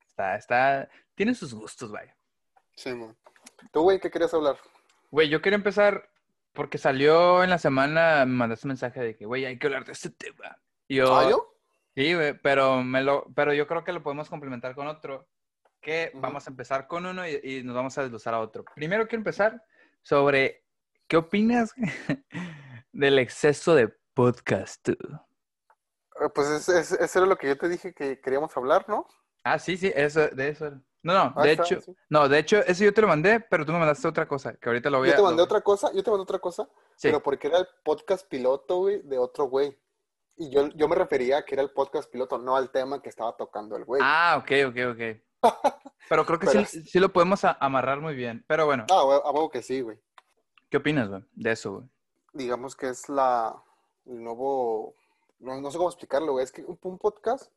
está, 0.06 0.36
está, 0.36 0.90
tiene 1.14 1.34
sus 1.34 1.54
gustos, 1.54 1.90
vaya. 1.90 2.14
Sí, 2.76 2.92
man. 2.92 3.16
¿Tú, 3.72 3.80
güey, 3.80 3.98
qué 3.98 4.10
querías 4.10 4.34
hablar? 4.34 4.58
Güey, 5.10 5.30
yo 5.30 5.40
quería 5.40 5.56
empezar 5.56 6.10
porque 6.56 6.78
salió 6.78 7.44
en 7.44 7.50
la 7.50 7.58
semana, 7.58 8.24
me 8.26 8.32
mandaste 8.34 8.66
un 8.66 8.70
mensaje 8.70 9.00
de 9.00 9.16
que, 9.16 9.26
güey, 9.26 9.44
hay 9.44 9.58
que 9.58 9.66
hablar 9.68 9.84
de 9.84 9.92
este 9.92 10.10
tema. 10.10 10.58
Y 10.88 10.96
yo, 10.96 11.14
¿Ah, 11.16 11.30
yo? 11.30 11.52
Sí, 11.94 12.14
güey, 12.14 12.36
pero, 12.40 12.82
me 12.82 13.02
lo, 13.02 13.26
pero 13.36 13.54
yo 13.54 13.66
creo 13.68 13.84
que 13.84 13.92
lo 13.92 14.02
podemos 14.02 14.28
complementar 14.28 14.74
con 14.74 14.88
otro. 14.88 15.28
Que 15.80 16.10
vamos 16.14 16.46
a 16.46 16.50
empezar 16.50 16.88
con 16.88 17.06
uno 17.06 17.28
y, 17.28 17.38
y 17.44 17.62
nos 17.62 17.76
vamos 17.76 17.96
a 17.96 18.02
desglosar 18.02 18.34
a 18.34 18.40
otro. 18.40 18.64
Primero 18.74 19.06
quiero 19.06 19.20
empezar 19.20 19.62
sobre 20.02 20.64
qué 21.06 21.16
opinas 21.16 21.72
del 22.92 23.18
exceso 23.20 23.74
de 23.74 23.94
podcast. 24.14 24.82
tú? 24.82 24.92
Eh, 24.92 26.28
Pues 26.34 26.48
es- 26.48 26.68
es- 26.68 26.92
eso 26.92 27.18
era 27.20 27.28
lo 27.28 27.36
que 27.38 27.46
yo 27.48 27.56
te 27.58 27.68
dije 27.68 27.94
que 27.94 28.20
queríamos 28.20 28.56
hablar, 28.56 28.86
¿no? 28.88 29.06
Ah, 29.44 29.58
sí, 29.58 29.76
sí, 29.76 29.92
eso, 29.94 30.26
de 30.28 30.48
eso. 30.48 30.72
No, 31.06 31.14
no, 31.14 31.32
Ah, 31.36 31.42
de 31.44 31.52
está, 31.52 31.62
hecho, 31.64 31.80
sí. 31.80 31.94
no, 32.08 32.28
de 32.28 32.38
hecho, 32.38 32.58
eso 32.66 32.84
yo 32.84 32.92
te 32.92 33.00
lo 33.00 33.06
mandé, 33.08 33.40
pero 33.40 33.64
tú 33.64 33.72
me 33.72 33.78
mandaste 33.78 34.08
otra 34.08 34.26
cosa, 34.26 34.54
que 34.54 34.68
ahorita 34.68 34.90
lo 34.90 34.98
voy 34.98 35.08
a... 35.08 35.12
Yo 35.12 35.16
te 35.18 35.22
mandé 35.22 35.42
otra 35.42 35.60
cosa, 35.60 35.92
yo 35.92 36.02
te 36.02 36.10
mandé 36.10 36.22
otra 36.24 36.38
cosa, 36.40 36.64
Sí. 36.96 37.08
pero 37.08 37.22
porque 37.22 37.46
era 37.46 37.58
el 37.58 37.68
podcast 37.84 38.28
piloto, 38.28 38.78
güey, 38.78 39.02
de 39.02 39.16
otro 39.18 39.44
güey. 39.44 39.76
Y 40.36 40.50
yo, 40.50 40.66
yo 40.74 40.88
me 40.88 40.96
refería 40.96 41.38
a 41.38 41.44
que 41.44 41.54
era 41.54 41.62
el 41.62 41.70
podcast 41.70 42.10
piloto, 42.10 42.38
no 42.38 42.56
al 42.56 42.70
tema 42.70 43.00
que 43.00 43.08
estaba 43.08 43.36
tocando 43.36 43.76
el 43.76 43.84
güey. 43.84 44.02
Ah, 44.04 44.36
ok, 44.42 44.50
ok, 44.68 44.76
ok. 44.92 45.42
Pero 46.08 46.26
creo 46.26 46.38
que 46.38 46.46
Pero- 46.46 46.64
sí, 46.66 46.82
sí 46.84 46.98
lo 47.00 47.12
podemos 47.12 47.44
a- 47.44 47.56
amarrar 47.60 48.00
muy 48.00 48.14
bien. 48.14 48.44
Pero 48.48 48.66
bueno, 48.66 48.84
Ah, 48.90 49.02
güey, 49.04 49.18
a 49.24 49.30
huevo 49.30 49.48
que 49.50 49.62
sí, 49.62 49.80
güey. 49.80 49.98
¿qué 50.68 50.78
opinas, 50.78 51.08
güey, 51.08 51.22
de 51.32 51.52
eso, 51.52 51.72
güey? 51.74 51.86
digamos 52.32 52.76
que 52.76 52.88
es 52.90 53.08
la 53.08 53.62
el 54.04 54.22
nuevo, 54.22 54.94
no, 55.38 55.58
no 55.60 55.70
sé 55.70 55.78
cómo 55.78 55.88
explicarlo, 55.88 56.32
güey, 56.32 56.44
es 56.44 56.52
que 56.52 56.62
un, 56.64 56.78
un 56.82 56.98
podcast 56.98 57.50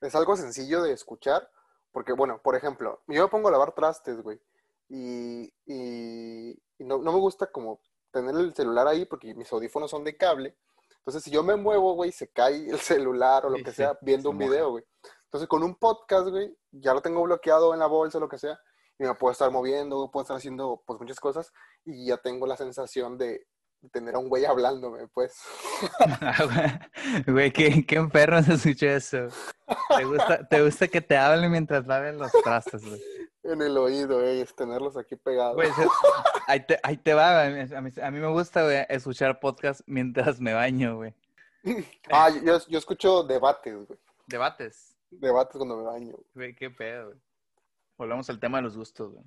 es 0.00 0.14
algo 0.14 0.36
sencillo 0.36 0.82
de 0.82 0.92
escuchar, 0.92 1.50
porque 1.92 2.12
bueno, 2.12 2.40
por 2.42 2.54
ejemplo, 2.56 3.00
yo 3.08 3.22
me 3.22 3.28
pongo 3.28 3.48
a 3.48 3.52
lavar 3.52 3.72
trastes, 3.74 4.20
güey, 4.22 4.40
y, 4.88 5.52
y, 5.66 6.50
y 6.78 6.84
no, 6.84 6.98
no 6.98 7.12
me 7.12 7.18
gusta 7.18 7.46
como 7.50 7.80
tener 8.10 8.34
el 8.36 8.54
celular 8.54 8.88
ahí 8.88 9.04
porque 9.04 9.34
mis 9.34 9.52
audífonos 9.52 9.90
son 9.90 10.04
de 10.04 10.16
cable. 10.16 10.56
Entonces, 10.98 11.22
si 11.22 11.30
yo 11.30 11.42
me 11.42 11.56
muevo, 11.56 11.94
güey, 11.94 12.12
se 12.12 12.28
cae 12.28 12.68
el 12.68 12.78
celular 12.80 13.46
o 13.46 13.50
lo 13.50 13.58
Sí, 13.58 13.62
que 13.62 13.72
sea 13.72 13.96
viendo 14.02 14.28
se 14.28 14.28
un 14.30 14.36
moja. 14.36 14.50
video, 14.50 14.70
güey. 14.70 14.84
Entonces, 15.24 15.48
con 15.48 15.62
un 15.62 15.76
podcast, 15.76 16.28
güey, 16.28 16.56
ya 16.72 16.92
lo 16.92 17.00
tengo 17.02 17.22
bloqueado 17.22 17.72
en 17.72 17.80
la 17.80 17.86
bolsa 17.86 18.18
o 18.18 18.20
lo 18.20 18.28
que 18.28 18.38
sea, 18.38 18.60
y 18.98 19.04
me 19.04 19.14
puedo 19.14 19.32
estar 19.32 19.50
moviendo, 19.50 20.10
puedo 20.10 20.22
estar 20.22 20.36
haciendo, 20.36 20.82
pues, 20.86 21.00
muchas 21.00 21.20
cosas, 21.20 21.52
y 21.84 22.06
ya 22.06 22.16
tengo 22.18 22.46
la 22.46 22.56
sensación 22.56 23.16
de 23.16 23.46
tener 23.88 24.14
a 24.14 24.18
un 24.18 24.28
güey 24.28 24.44
hablándome, 24.44 25.08
pues. 25.08 25.34
Güey, 27.26 27.50
qué, 27.52 27.84
qué 27.86 27.96
enfermo 27.96 28.42
se 28.42 28.54
escuchó 28.54 28.86
eso. 28.86 29.28
¿Te 29.96 30.04
gusta, 30.04 30.48
te 30.48 30.62
gusta 30.62 30.88
que 30.88 31.00
te 31.00 31.16
hablen 31.16 31.50
mientras 31.50 31.86
laven 31.86 32.18
los 32.18 32.30
trastes, 32.44 32.84
güey. 32.84 33.00
en 33.44 33.62
el 33.62 33.76
oído, 33.76 34.20
güey, 34.20 34.40
es 34.40 34.54
tenerlos 34.54 34.96
aquí 34.96 35.16
pegados. 35.16 35.54
Güey, 35.54 35.70
ahí, 36.46 36.66
te, 36.66 36.78
ahí 36.82 36.96
te 36.96 37.14
va, 37.14 37.48
güey. 37.48 37.74
A 37.74 37.80
mí, 37.80 37.90
a 38.02 38.10
mí 38.10 38.20
me 38.20 38.28
gusta, 38.28 38.64
güey, 38.64 38.84
escuchar 38.88 39.40
podcast 39.40 39.80
mientras 39.86 40.40
me 40.40 40.52
baño, 40.52 40.96
güey. 40.96 41.14
Ah, 42.10 42.30
yo, 42.30 42.58
yo 42.68 42.78
escucho 42.78 43.22
debates, 43.22 43.86
güey. 43.86 43.98
Debates. 44.26 44.96
Debates 45.10 45.56
cuando 45.56 45.76
me 45.76 45.82
baño. 45.84 46.16
Güey, 46.34 46.54
qué 46.54 46.70
pedo, 46.70 47.06
güey. 47.06 47.18
Volvamos 47.98 48.30
al 48.30 48.40
tema 48.40 48.58
de 48.58 48.62
los 48.62 48.76
gustos, 48.76 49.12
güey. 49.12 49.24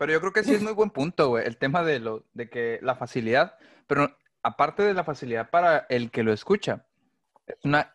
Pero 0.00 0.12
yo 0.14 0.20
creo 0.20 0.32
que 0.32 0.42
sí 0.42 0.54
es 0.54 0.62
muy 0.62 0.72
buen 0.72 0.88
punto, 0.88 1.28
güey. 1.28 1.46
El 1.46 1.58
tema 1.58 1.82
de 1.84 1.98
lo, 2.00 2.24
de 2.32 2.48
que 2.48 2.78
la 2.80 2.94
facilidad, 2.94 3.58
pero 3.86 4.16
aparte 4.42 4.82
de 4.82 4.94
la 4.94 5.04
facilidad 5.04 5.50
para 5.50 5.84
el 5.90 6.10
que 6.10 6.22
lo 6.22 6.32
escucha, 6.32 6.86
es 7.46 7.56
una, 7.64 7.94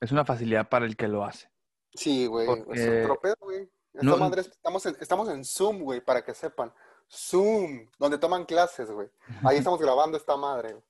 es 0.00 0.10
una 0.12 0.24
facilidad 0.24 0.70
para 0.70 0.86
el 0.86 0.96
que 0.96 1.08
lo 1.08 1.26
hace. 1.26 1.50
Sí, 1.94 2.24
güey, 2.24 2.48
es 2.72 3.02
otro 3.04 3.20
pedo, 3.20 3.36
güey. 3.40 3.70
Esta 3.92 4.02
No- 4.06 4.34
estamos, 4.34 4.86
en, 4.86 4.96
estamos 4.98 5.28
en 5.28 5.44
Zoom, 5.44 5.80
güey, 5.82 6.00
para 6.00 6.24
que 6.24 6.32
sepan. 6.32 6.72
Zoom, 7.06 7.90
donde 7.98 8.16
toman 8.16 8.46
clases, 8.46 8.90
güey. 8.90 9.10
Ahí 9.44 9.58
estamos 9.58 9.78
grabando 9.78 10.16
esta 10.16 10.34
madre. 10.38 10.72
güey. 10.72 10.84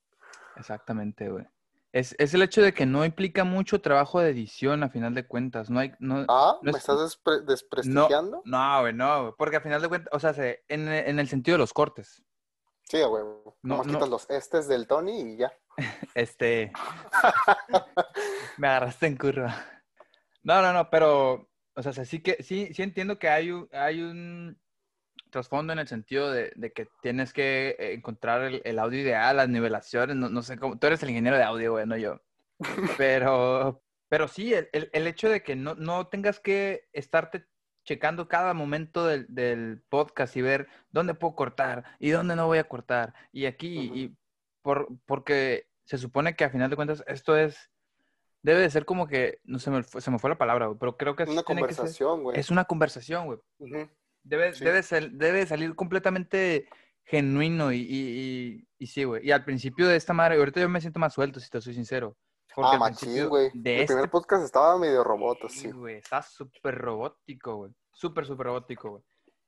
Exactamente, 0.55 1.29
güey. 1.29 1.45
Es, 1.93 2.15
es 2.19 2.33
el 2.33 2.41
hecho 2.43 2.63
de 2.63 2.73
que 2.73 2.87
no 2.87 3.05
implica 3.05 3.45
mucho 3.45 3.81
trabajo 3.83 4.19
de 4.21 4.31
edición 4.31 4.83
a 4.83 4.89
final 4.89 5.15
de 5.15 5.27
cuentas. 5.27 5.69
No 5.69 5.79
hay, 5.79 5.93
no, 5.99 6.25
Ah, 6.29 6.57
No 6.63 6.65
¿me 6.65 6.71
es- 6.71 6.77
estás 6.79 6.99
despre- 6.99 7.45
desprestigiando? 7.45 8.41
no, 8.47 8.81
güey, 8.81 8.95
no, 8.95 9.21
güey. 9.23 9.35
Porque 9.37 9.57
a 9.57 9.61
final 9.61 9.83
de 9.83 9.89
cuentas, 9.89 10.09
o 10.13 10.19
sea, 10.19 10.33
se- 10.33 10.65
en, 10.69 10.89
en 10.89 11.19
el 11.19 11.29
sentido 11.29 11.57
de 11.57 11.61
los 11.61 11.73
cortes. 11.75 12.23
Sí, 12.89 13.03
güey. 13.03 13.23
No, 13.63 13.83
quitas 13.83 14.09
los 14.09 14.29
estes 14.31 14.69
del 14.69 14.87
Tony 14.87 15.21
y 15.35 15.37
ya. 15.37 15.53
Este. 16.15 16.73
me 18.59 18.69
agarraste 18.69 19.07
en 19.07 19.17
curva. 19.17 19.55
No, 20.43 20.61
no, 20.63 20.73
no, 20.73 20.91
pero. 20.91 21.49
O 21.75 21.83
sea, 21.83 21.93
sí 22.05 22.23
que 22.23 22.43
sí, 22.43 22.69
sí 22.75 22.83
entiendo 22.83 23.19
que 23.19 23.29
hay 23.31 23.51
un, 23.51 23.67
hay 23.73 24.03
un 24.03 24.61
trasfondo 25.33 25.73
en 25.73 25.81
el 25.81 25.89
sentido 25.89 26.31
de, 26.31 26.53
de 26.55 26.73
que 26.73 26.87
tienes 27.03 27.33
que 27.33 27.75
eh, 27.81 27.95
encontrar 27.95 28.43
el, 28.43 28.63
el 28.65 28.79
audio 28.79 29.01
ideal, 29.01 29.37
las 29.39 29.49
nivelaciones, 29.49 30.15
no, 30.15 30.29
no 30.29 30.43
sé 30.43 30.57
cómo. 30.59 30.79
Tú 30.79 30.87
eres 30.87 31.03
el 31.03 31.11
ingeniero 31.11 31.37
de 31.37 31.43
audio, 31.43 31.73
güey, 31.73 31.87
no 31.87 31.97
yo. 31.97 32.21
Pero, 32.97 33.83
pero 34.09 34.29
sí, 34.29 34.55
el, 34.55 34.69
el- 34.73 35.07
hecho 35.09 35.29
de 35.29 35.43
que 35.43 35.57
no, 35.57 35.75
no 35.75 36.07
tengas 36.07 36.39
que 36.39 36.87
estarte 36.93 37.47
checando 37.85 38.29
cada 38.29 38.55
momento 38.55 39.07
del, 39.07 39.27
del 39.29 39.83
podcast 39.89 40.37
y 40.37 40.43
ver 40.43 40.69
dónde 40.91 41.15
puedo 41.15 41.35
cortar 41.35 41.85
y 41.99 42.11
dónde 42.11 42.37
no 42.37 42.47
voy 42.47 42.59
a 42.59 42.69
cortar. 42.69 43.15
Y 43.33 43.47
aquí, 43.47 43.91
y 43.95 44.17
por, 44.63 44.87
porque 45.07 45.67
se 45.87 45.99
supone 45.99 46.37
que 46.37 46.45
a 46.45 46.51
final 46.51 46.71
de 46.71 46.77
cuentas 46.77 47.03
esto 47.09 47.37
es, 47.37 47.71
debe 48.43 48.61
de 48.61 48.71
ser 48.71 48.85
como 48.85 49.09
que, 49.09 49.41
no 49.45 49.59
se 49.59 49.71
me 49.71 49.83
fue, 49.83 50.01
se 50.01 50.11
me 50.13 50.19
fue 50.21 50.31
la 50.31 50.39
palabra, 50.39 50.67
güey, 50.67 50.79
pero 50.79 50.97
creo 50.97 51.17
que 51.17 51.25
Una 51.25 51.43
que 51.43 51.55
ser- 51.55 51.57
conversación, 51.57 52.23
güey. 52.23 52.39
es 52.39 52.51
una 52.51 52.65
conversación, 52.67 53.27
güey. 53.27 53.39
Ujú. 53.59 53.91
Debe, 54.23 54.55
Sí. 54.55 54.65
debe, 54.65 54.83
debe 55.13 55.47
salir 55.47 55.75
completamente 55.75 56.69
genuino 57.05 57.73
y, 57.73 57.79
y, 57.81 57.87
y, 57.89 58.69
y 58.79 58.87
sí, 58.87 59.05
güey. 59.05 59.27
Y 59.27 59.33
al 59.33 59.45
principio 59.45 59.89
de 59.89 59.97
esta 59.97 60.13
madre, 60.13 60.37
ahorita 60.37 60.61
yo 60.61 60.69
me 60.69 60.81
siento 60.81 61.01
más 61.01 61.13
suelto, 61.15 61.41
si 61.41 61.51
te 61.51 61.61
soy 61.61 61.75
sincero. 61.75 62.17
Porque 62.55 62.77
Ah, 62.77 62.79
machín, 62.79 63.29
güey. 63.29 63.47
El 63.55 63.67
este 63.67 63.95
primer 63.95 64.11
podcast 64.11 64.45
estaba 64.45 64.79
medio 64.79 65.03
robot, 65.03 65.49
Sí, 65.49 65.71
güey, 65.71 65.97
está 65.97 66.23
súper 66.23 66.77
robótico, 66.77 67.57
güey. 67.57 67.73
Súper, 67.93 68.27
súper 68.27 68.47
robótico, 68.47 68.91
güey. 68.91 69.03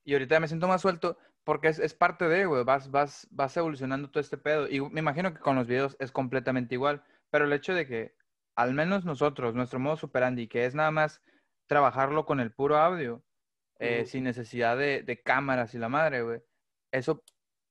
Y 0.05 0.13
ahorita 0.15 0.41
me 0.41 0.49
siento 0.49 0.69
más 0.69 0.83
suelto 0.83 1.19
porque 1.45 1.69
es, 1.69 1.79
es 1.79 1.95
parte 1.95 2.27
de, 2.29 2.47
güey, 2.47 2.65
vas, 2.65 2.91
vas, 2.91 3.27
vas 3.31 3.57
evolucionando 3.57 4.11
todo 4.11 4.21
este 4.21 4.39
pedo. 4.39 4.69
Y 4.69 4.81
me 4.81 5.01
imagino 5.01 5.33
que 5.35 5.41
con 5.41 5.57
los 5.57 5.67
videos 5.67 5.97
es 6.01 6.11
completamente 6.13 6.75
igual. 6.75 7.05
Pero 7.31 7.45
el 7.45 7.53
hecho 7.53 7.75
de 7.75 7.87
que, 7.87 8.15
al 8.57 8.73
menos 8.73 9.05
nosotros, 9.05 9.55
nuestro 9.55 9.79
modo 9.79 9.97
superandi, 9.97 10.49
que 10.49 10.65
es 10.65 10.75
nada 10.75 10.91
más 10.91 11.23
trabajarlo 11.67 12.25
con 12.25 12.41
el 12.41 12.53
puro 12.53 12.79
audio, 12.79 13.23
eh, 13.85 14.05
sin 14.07 14.25
necesidad 14.25 14.77
de, 14.79 15.03
de 15.03 15.23
cámaras 15.23 15.75
y 15.75 15.79
la 15.79 15.89
madre, 15.89 16.23
güey, 16.23 16.43
eso 16.91 17.23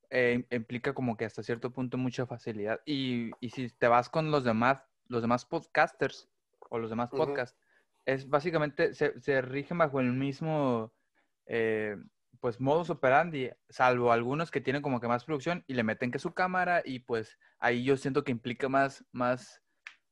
eh, 0.10 0.46
implica 0.51 0.93
como 0.93 1.17
que 1.17 1.25
hasta 1.25 1.43
cierto 1.43 1.72
punto 1.74 1.98
mucha 1.98 2.25
facilidad. 2.27 2.82
Y, 2.86 3.32
y 3.39 3.50
si 3.50 3.70
te 3.70 3.88
vas 3.88 4.10
con 4.10 4.32
los 4.32 4.43
demás, 4.43 4.84
los 5.08 5.22
demás 5.22 5.46
podcasters 5.46 6.29
o 6.70 6.77
los 6.79 6.89
demás 6.89 7.12
Ujú. 7.12 7.17
podcasts, 7.17 7.58
es 8.05 8.29
básicamente, 8.29 8.93
se, 8.93 9.20
se 9.20 9.41
rigen 9.41 9.77
bajo 9.77 10.00
el 10.00 10.13
mismo, 10.13 10.93
eh, 11.46 11.96
pues, 12.39 12.60
modus 12.60 12.89
operandi, 12.89 13.51
salvo 13.70 14.12
algunos 14.12 14.51
que 14.51 14.62
tienen 14.62 14.82
como 14.82 15.00
que 15.00 15.08
más 15.08 15.25
producción 15.25 15.63
y 15.67 15.74
le 15.74 15.84
meten 15.84 16.12
que 16.12 16.20
su 16.20 16.34
cámara 16.34 16.82
y 16.86 17.00
pues 17.00 17.39
ahí 17.60 17.84
yo 17.84 17.98
siento 17.98 18.24
que 18.24 18.32
implica 18.32 18.70
más, 18.70 19.05
más, 19.12 19.63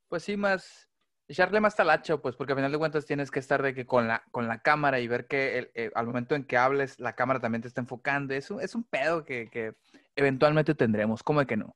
pues 0.07 0.23
sí, 0.23 0.37
más, 0.37 0.90
echarle 1.31 1.59
más 1.59 1.75
talacho, 1.75 2.21
pues, 2.21 2.35
porque 2.35 2.53
al 2.53 2.57
final 2.57 2.71
de 2.71 2.77
cuentas 2.77 3.05
tienes 3.05 3.31
que 3.31 3.39
estar 3.39 3.61
de 3.61 3.73
que 3.73 3.85
con 3.85 4.07
la, 4.07 4.23
con 4.31 4.47
la 4.47 4.59
cámara 4.61 4.99
y 4.99 5.07
ver 5.07 5.27
que 5.27 5.57
el- 5.57 5.71
eh, 5.73 5.91
al 5.95 6.05
momento 6.07 6.35
en 6.35 6.45
que 6.45 6.57
hables, 6.57 6.99
la 6.99 7.13
cámara 7.15 7.39
también 7.39 7.61
te 7.61 7.67
está 7.67 7.81
enfocando. 7.81 8.33
Es 8.33 8.51
un, 8.51 8.61
es 8.61 8.75
un 8.75 8.83
pedo 8.83 9.23
que, 9.23 9.49
que 9.49 9.75
eventualmente 10.15 10.75
tendremos, 10.75 11.23
como 11.23 11.39
de 11.39 11.45
que 11.47 11.57
no. 11.57 11.75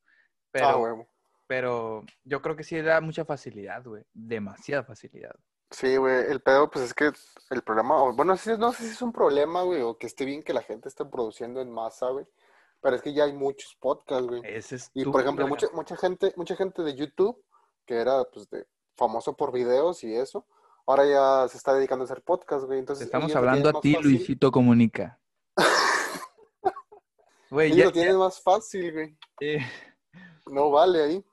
Pero, 0.52 0.68
Ah, 0.68 0.74
güey. 0.76 1.08
pero 1.48 2.04
yo 2.24 2.42
creo 2.42 2.56
que 2.56 2.64
sí 2.64 2.80
da 2.82 3.02
mucha 3.02 3.26
facilidad, 3.26 3.84
güey. 3.84 4.04
Demasiada 4.14 4.84
facilidad. 4.84 5.36
Sí, 5.72 5.98
güey, 5.98 6.32
el 6.32 6.42
pedo, 6.42 6.70
pues 6.70 6.86
es 6.86 6.94
que 6.94 7.12
el 7.50 7.62
problema, 7.64 8.02
o- 8.02 8.14
bueno, 8.14 8.38
sí, 8.38 8.52
no 8.58 8.72
sé 8.72 8.84
si 8.84 8.90
es 8.92 9.02
un 9.02 9.12
problema, 9.12 9.64
güey, 9.64 9.82
o 9.82 9.98
que 9.98 10.08
esté 10.08 10.24
bien 10.24 10.44
que 10.44 10.54
la 10.54 10.62
gente 10.62 10.88
esté 10.88 11.04
produciendo 11.06 11.60
en 11.60 11.72
masa, 11.72 12.08
güey, 12.10 12.26
pero 12.82 12.96
es 12.96 13.02
que 13.02 13.14
ya 13.14 13.24
hay 13.24 13.34
muchos 13.34 13.76
podcasts, 13.80 14.28
güey. 14.28 14.42
Ese 14.46 14.76
es 14.76 14.92
Y 14.94 15.04
por 15.06 15.22
ejemplo, 15.22 15.48
mucha, 15.48 15.68
mucha 15.74 15.98
gente, 15.98 16.34
mucha 16.38 16.56
gente 16.56 16.84
de 16.84 16.96
YouTube, 16.96 17.44
que 17.86 17.96
era 17.96 18.24
pues 18.26 18.50
de 18.50 18.68
famoso 18.96 19.36
por 19.36 19.52
videos 19.52 20.04
y 20.04 20.14
eso, 20.16 20.46
ahora 20.86 21.06
ya 21.06 21.48
se 21.50 21.58
está 21.58 21.74
dedicando 21.74 22.04
a 22.04 22.06
hacer 22.06 22.22
podcast, 22.22 22.66
güey. 22.66 22.80
Entonces, 22.80 23.06
estamos 23.06 23.36
hablando 23.36 23.70
a 23.70 23.82
ti, 23.82 23.94
fácil. 23.96 24.10
Luisito 24.12 24.52
Comunica. 24.52 25.20
Güey, 27.52 27.68
Ellos 27.68 27.78
ya, 27.78 27.86
lo 27.86 27.92
tienen 27.92 28.18
más 28.18 28.42
fácil, 28.42 28.92
güey. 28.92 29.18
eh, 29.40 29.60
No 30.48 30.72
vale 30.72 31.04
ahí. 31.04 31.26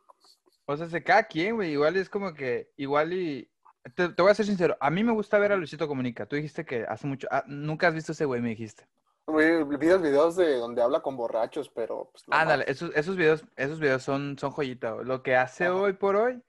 O 0.66 0.76
sea, 0.76 0.88
se 0.88 1.02
cada 1.02 1.24
quien, 1.24 1.56
güey. 1.56 1.72
Igual 1.72 1.96
es 1.96 2.08
como 2.08 2.34
que, 2.34 2.70
igual 2.76 3.12
y... 3.12 3.48
Te, 3.96 4.10
te 4.10 4.22
voy 4.22 4.30
a 4.30 4.34
ser 4.34 4.46
sincero, 4.46 4.76
a 4.78 4.90
mí 4.90 5.02
me 5.02 5.10
gusta 5.12 5.38
ver 5.38 5.50
a 5.50 5.56
Luisito 5.56 5.88
Comunica. 5.88 6.26
Tú 6.26 6.36
dijiste 6.36 6.64
que 6.64 6.84
hace 6.88 7.06
mucho... 7.06 7.26
ah, 7.30 7.42
nunca 7.48 7.88
has 7.88 7.94
visto 7.94 8.12
ese 8.12 8.24
güey, 8.26 8.40
me 8.40 8.50
dijiste. 8.50 8.86
Güey, 9.26 9.64
vi 9.64 9.86
los 9.88 10.02
videos 10.02 10.36
de 10.36 10.56
donde 10.56 10.82
habla 10.82 11.00
con 11.00 11.16
borrachos, 11.16 11.68
pero 11.70 12.10
pues 12.12 12.28
no 12.28 12.36
Ándale, 12.36 12.64
esos, 12.68 12.92
esos 12.94 13.16
videos, 13.16 13.44
esos 13.56 13.80
videos 13.80 14.02
son, 14.04 14.36
son 14.38 14.50
joyita. 14.52 14.92
güey. 14.92 15.06
Lo 15.06 15.22
que 15.22 15.34
hace 15.34 15.64
Ajá. 15.64 15.74
hoy 15.74 15.94
por 15.94 16.14
hoy 16.16 16.40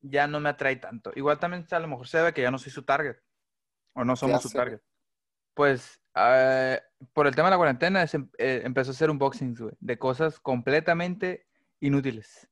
ya 0.00 0.26
no 0.26 0.40
me 0.40 0.48
atrae 0.50 0.76
tanto. 0.76 1.10
Igual 1.14 1.38
también 1.38 1.66
a 1.70 1.78
lo 1.78 1.88
mejor 1.88 2.08
se 2.08 2.20
ve 2.22 2.32
que 2.32 2.42
ya 2.42 2.50
no 2.50 2.58
soy 2.58 2.72
su 2.72 2.82
target. 2.84 3.16
O 3.94 4.04
no 4.04 4.16
somos 4.16 4.42
su 4.42 4.50
target. 4.50 4.80
Pues, 5.54 6.00
eh, 6.14 6.80
por 7.12 7.26
el 7.26 7.34
tema 7.34 7.48
de 7.48 7.52
la 7.52 7.56
cuarentena, 7.56 8.02
es 8.02 8.14
em- 8.14 8.30
eh, 8.38 8.62
empezó 8.64 8.90
a 8.90 8.94
hacer 8.94 9.10
unboxings, 9.10 9.60
güey, 9.60 9.74
de 9.80 9.98
cosas 9.98 10.38
completamente 10.40 11.46
inútiles. 11.80 12.48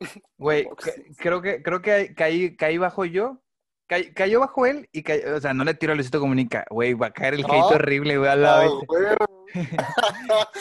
Güey, 0.38 0.68
que- 0.82 1.14
creo 1.18 1.42
que, 1.42 1.62
creo 1.62 1.82
que 1.82 2.14
caí, 2.14 2.56
caí 2.56 2.78
bajo 2.78 3.04
yo. 3.04 3.42
Caí- 3.88 4.12
cayó 4.14 4.40
bajo 4.40 4.66
él 4.66 4.88
y 4.92 5.02
cayó, 5.02 5.36
o 5.36 5.40
sea, 5.40 5.54
no 5.54 5.64
le 5.64 5.74
tiro 5.74 5.92
a 5.92 5.96
Luisito 5.96 6.20
Comunica. 6.20 6.64
Güey, 6.70 6.94
va 6.94 7.06
a 7.08 7.12
caer 7.12 7.34
el 7.34 7.40
hate 7.44 7.52
No. 7.52 7.66
horrible, 7.68 8.18
güey, 8.18 8.30
al 8.30 8.42
lado. 8.42 8.82
Güey, 8.86 9.06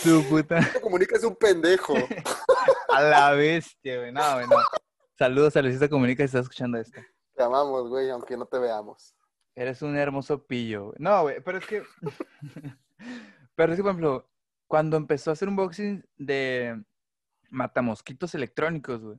Su 0.01 0.23
puta. 0.29 0.59
Comunica 0.81 1.17
es 1.17 1.23
un 1.23 1.35
pendejo. 1.35 1.93
A 2.89 3.01
la 3.01 3.31
bestia, 3.33 3.97
güey. 3.99 4.11
No, 4.13 4.33
güey, 4.35 4.47
no. 4.47 4.55
Saludos 5.17 5.57
a 5.57 5.63
Luisito 5.63 5.89
Comunica 5.89 6.21
si 6.21 6.25
estás 6.25 6.43
escuchando 6.43 6.77
esto. 6.77 7.01
Te 7.35 7.41
amamos, 7.41 7.89
güey, 7.89 8.07
aunque 8.11 8.37
no 8.37 8.45
te 8.45 8.59
veamos. 8.59 9.15
Eres 9.55 9.81
un 9.81 9.97
hermoso 9.97 10.45
pillo. 10.45 10.93
No, 10.99 11.23
güey, 11.23 11.41
pero 11.41 11.57
es 11.57 11.65
que. 11.65 11.81
pero 13.55 13.73
es 13.73 13.77
que, 13.77 13.83
por 13.83 13.91
ejemplo, 13.91 14.29
cuando 14.67 14.95
empezó 14.95 15.31
a 15.31 15.33
hacer 15.33 15.47
unboxing 15.47 16.05
de 16.17 16.83
matamosquitos 17.49 18.35
electrónicos, 18.35 19.01
güey, 19.01 19.17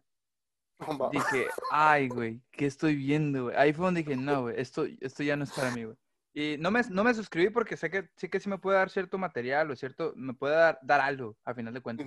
dije, 1.10 1.48
ay, 1.72 2.06
güey, 2.06 2.40
¿qué 2.52 2.66
estoy 2.66 2.94
viendo, 2.94 3.44
güey? 3.44 3.56
Ahí 3.56 3.72
fue 3.72 3.86
donde 3.86 4.04
dije, 4.04 4.16
no, 4.16 4.42
güey, 4.42 4.54
esto, 4.56 4.84
esto 5.00 5.24
ya 5.24 5.34
no 5.34 5.42
es 5.42 5.52
para 5.52 5.72
mí, 5.72 5.82
güey. 5.82 5.96
Y 6.32 6.58
no 6.58 6.70
me, 6.70 6.82
no 6.90 7.02
me 7.02 7.12
suscribí 7.12 7.50
porque 7.50 7.76
sé 7.76 7.90
que 7.90 8.08
sí 8.14 8.28
que 8.28 8.38
sí 8.38 8.48
me 8.48 8.58
puede 8.58 8.78
dar 8.78 8.90
cierto 8.90 9.18
material 9.18 9.68
o 9.72 9.74
cierto, 9.74 10.12
me 10.14 10.34
puede 10.34 10.54
dar, 10.54 10.78
dar 10.80 11.00
algo, 11.00 11.36
a 11.44 11.54
final 11.54 11.74
de 11.74 11.80
cuentas. 11.80 12.06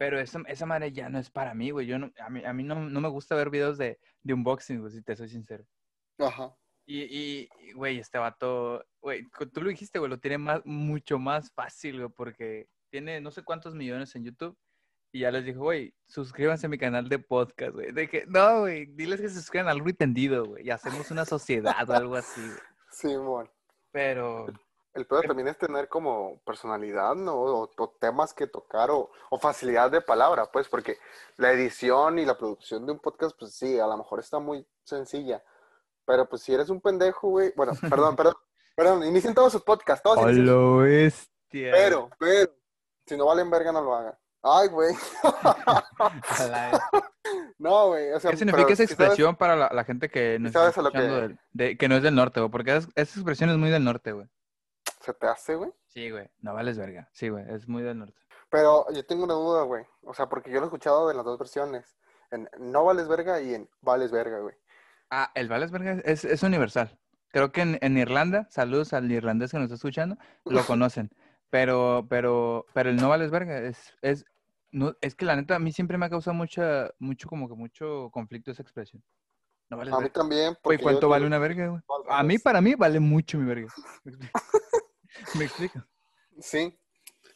Pero 0.00 0.18
esa, 0.18 0.40
esa 0.46 0.64
madre 0.64 0.92
ya 0.92 1.10
no 1.10 1.18
es 1.18 1.28
para 1.28 1.52
mí, 1.52 1.72
güey. 1.72 1.86
Yo 1.86 1.98
no, 1.98 2.10
a 2.20 2.30
mí, 2.30 2.42
a 2.42 2.54
mí 2.54 2.62
no, 2.62 2.74
no 2.88 3.00
me 3.02 3.08
gusta 3.10 3.34
ver 3.34 3.50
videos 3.50 3.76
de, 3.76 3.98
de 4.22 4.32
unboxing, 4.32 4.80
güey, 4.80 4.90
si 4.90 5.02
te 5.02 5.14
soy 5.14 5.28
sincero. 5.28 5.66
Ajá. 6.18 6.56
Y, 6.86 7.02
y, 7.02 7.72
güey, 7.74 7.98
este 7.98 8.16
vato, 8.16 8.82
güey, 9.02 9.26
tú 9.52 9.60
lo 9.60 9.68
dijiste, 9.68 9.98
güey, 9.98 10.08
lo 10.08 10.18
tiene 10.18 10.38
más, 10.38 10.62
mucho 10.64 11.18
más 11.18 11.52
fácil, 11.52 11.98
güey, 11.98 12.08
porque 12.16 12.66
tiene 12.88 13.20
no 13.20 13.30
sé 13.30 13.42
cuántos 13.42 13.74
millones 13.74 14.16
en 14.16 14.24
YouTube 14.24 14.56
Y 15.12 15.20
ya 15.20 15.30
les 15.30 15.44
dijo, 15.44 15.60
güey, 15.60 15.94
suscríbanse 16.08 16.64
a 16.64 16.70
mi 16.70 16.78
canal 16.78 17.06
de 17.10 17.18
podcast, 17.18 17.74
güey. 17.74 17.92
De 17.92 18.08
que, 18.08 18.24
no, 18.26 18.60
güey, 18.60 18.86
diles 18.86 19.20
que 19.20 19.28
se 19.28 19.34
suscriban 19.34 19.68
al 19.68 19.76
algo 19.76 19.90
entendido, 19.90 20.46
güey. 20.46 20.66
Y 20.66 20.70
hacemos 20.70 21.10
una 21.10 21.26
sociedad 21.26 21.90
o 21.90 21.92
algo 21.92 22.16
así, 22.16 22.40
güey. 22.40 22.58
Sí, 22.90 23.08
mon. 23.18 23.48
Pero, 23.92 24.46
El 24.92 25.06
peor 25.06 25.24
también 25.26 25.46
es 25.48 25.56
tener 25.56 25.88
como 25.88 26.40
personalidad, 26.44 27.14
¿no? 27.14 27.34
O, 27.34 27.70
o 27.76 27.88
temas 28.00 28.34
que 28.34 28.46
tocar 28.48 28.90
o, 28.90 29.10
o 29.30 29.38
facilidad 29.38 29.90
de 29.90 30.00
palabra, 30.00 30.46
pues, 30.52 30.68
porque 30.68 30.96
la 31.36 31.52
edición 31.52 32.18
y 32.18 32.24
la 32.24 32.36
producción 32.36 32.84
de 32.86 32.92
un 32.92 32.98
podcast, 32.98 33.36
pues 33.38 33.54
sí, 33.54 33.78
a 33.78 33.86
lo 33.86 33.96
mejor 33.96 34.18
está 34.18 34.40
muy 34.40 34.66
sencilla. 34.82 35.42
Pero 36.04 36.28
pues 36.28 36.42
si 36.42 36.52
eres 36.52 36.70
un 36.70 36.80
pendejo, 36.80 37.28
güey. 37.28 37.52
Bueno, 37.56 37.72
perdón, 37.88 38.16
perdón, 38.16 38.34
perdón, 38.76 39.04
inicien 39.04 39.32
todos 39.34 39.52
sus 39.52 39.62
podcasts, 39.62 40.02
todos 40.02 40.32
lo 40.34 40.78
bestia. 40.78 41.70
Pero, 41.70 42.10
pero, 42.18 42.52
si 43.06 43.16
no 43.16 43.26
valen 43.26 43.48
verga, 43.48 43.70
no 43.70 43.80
lo 43.82 43.94
hagan. 43.94 44.14
Ay, 44.42 44.68
güey. 44.68 44.92
No, 47.58 47.88
güey. 47.88 48.10
O 48.12 48.20
sea, 48.20 48.30
¿Qué 48.30 48.38
significa 48.38 48.72
esa 48.72 48.76
sabes- 48.84 48.90
expresión 48.90 49.36
para 49.36 49.54
la, 49.54 49.70
la 49.72 49.84
gente 49.84 50.08
que 50.08 50.38
no 50.38 50.46
está 50.48 50.60
sabes 50.60 50.78
a 50.78 50.82
lo 50.82 50.90
que- 50.90 50.98
escuchando 50.98 51.20
del- 51.28 51.38
de- 51.52 51.76
que 51.78 51.88
no 51.88 51.96
es 51.96 52.02
del 52.02 52.14
norte, 52.14 52.40
güey? 52.40 52.50
Porque 52.50 52.76
es- 52.76 52.88
esa 52.94 53.20
expresión 53.20 53.50
es 53.50 53.56
muy 53.58 53.68
del 53.70 53.84
norte, 53.84 54.12
güey. 54.12 54.26
¿Se 55.00 55.14
te 55.14 55.26
hace, 55.26 55.54
güey? 55.54 55.72
Sí, 55.86 56.10
güey. 56.10 56.28
No 56.40 56.54
vales 56.54 56.78
verga. 56.78 57.08
Sí, 57.12 57.28
güey. 57.28 57.44
Es 57.52 57.66
muy 57.68 57.82
del 57.82 57.98
norte. 57.98 58.20
Pero 58.50 58.86
yo 58.92 59.04
tengo 59.06 59.24
una 59.24 59.34
duda, 59.34 59.62
güey. 59.62 59.84
O 60.02 60.12
sea, 60.12 60.28
porque 60.28 60.50
yo 60.50 60.56
lo 60.56 60.62
he 60.62 60.66
escuchado 60.66 61.10
en 61.10 61.16
las 61.16 61.24
dos 61.24 61.38
versiones. 61.38 61.96
En 62.30 62.48
no 62.58 62.84
vales 62.84 63.08
verga 63.08 63.40
y 63.40 63.54
en 63.54 63.68
vales 63.80 64.10
verga, 64.10 64.40
güey. 64.40 64.54
Ah, 65.10 65.30
el 65.34 65.48
vales 65.48 65.70
verga 65.70 66.00
es, 66.04 66.24
es 66.24 66.42
universal. 66.42 66.98
Creo 67.32 67.52
que 67.52 67.62
en, 67.62 67.78
en 67.80 67.96
Irlanda, 67.96 68.46
saludos 68.50 68.92
al 68.92 69.10
irlandés 69.10 69.52
que 69.52 69.56
nos 69.58 69.64
está 69.64 69.76
escuchando, 69.76 70.16
lo 70.44 70.64
conocen. 70.66 71.10
Pero, 71.48 72.06
pero, 72.08 72.66
pero 72.74 72.90
el 72.90 72.96
no 72.96 73.08
vales 73.08 73.30
verga 73.30 73.58
es, 73.58 73.94
es, 74.02 74.24
no, 74.70 74.94
es 75.00 75.14
que 75.14 75.24
la 75.24 75.34
neta 75.36 75.56
a 75.56 75.58
mí 75.58 75.72
siempre 75.72 75.98
me 75.98 76.06
ha 76.06 76.10
causado 76.10 76.34
mucha, 76.34 76.90
mucho, 76.98 77.28
como 77.28 77.48
que 77.48 77.54
mucho 77.54 78.10
conflicto 78.12 78.50
esa 78.50 78.62
expresión. 78.62 79.02
No 79.68 79.76
vales 79.76 79.92
A 79.94 79.96
mí 79.96 80.02
verga. 80.02 80.14
también. 80.14 80.44
Güey, 80.46 80.58
porque 80.62 80.76
yo 80.78 80.82
¿cuánto 80.82 81.08
vale 81.08 81.26
una 81.26 81.38
verga, 81.38 81.68
güey? 81.68 81.82
A 82.08 82.22
mí, 82.22 82.38
para 82.38 82.60
mí, 82.60 82.74
vale 82.74 83.00
mucho 83.00 83.38
mi 83.38 83.46
verga. 83.46 83.72
¿Me 85.38 85.44
explico? 85.44 85.80
Sí. 86.40 86.76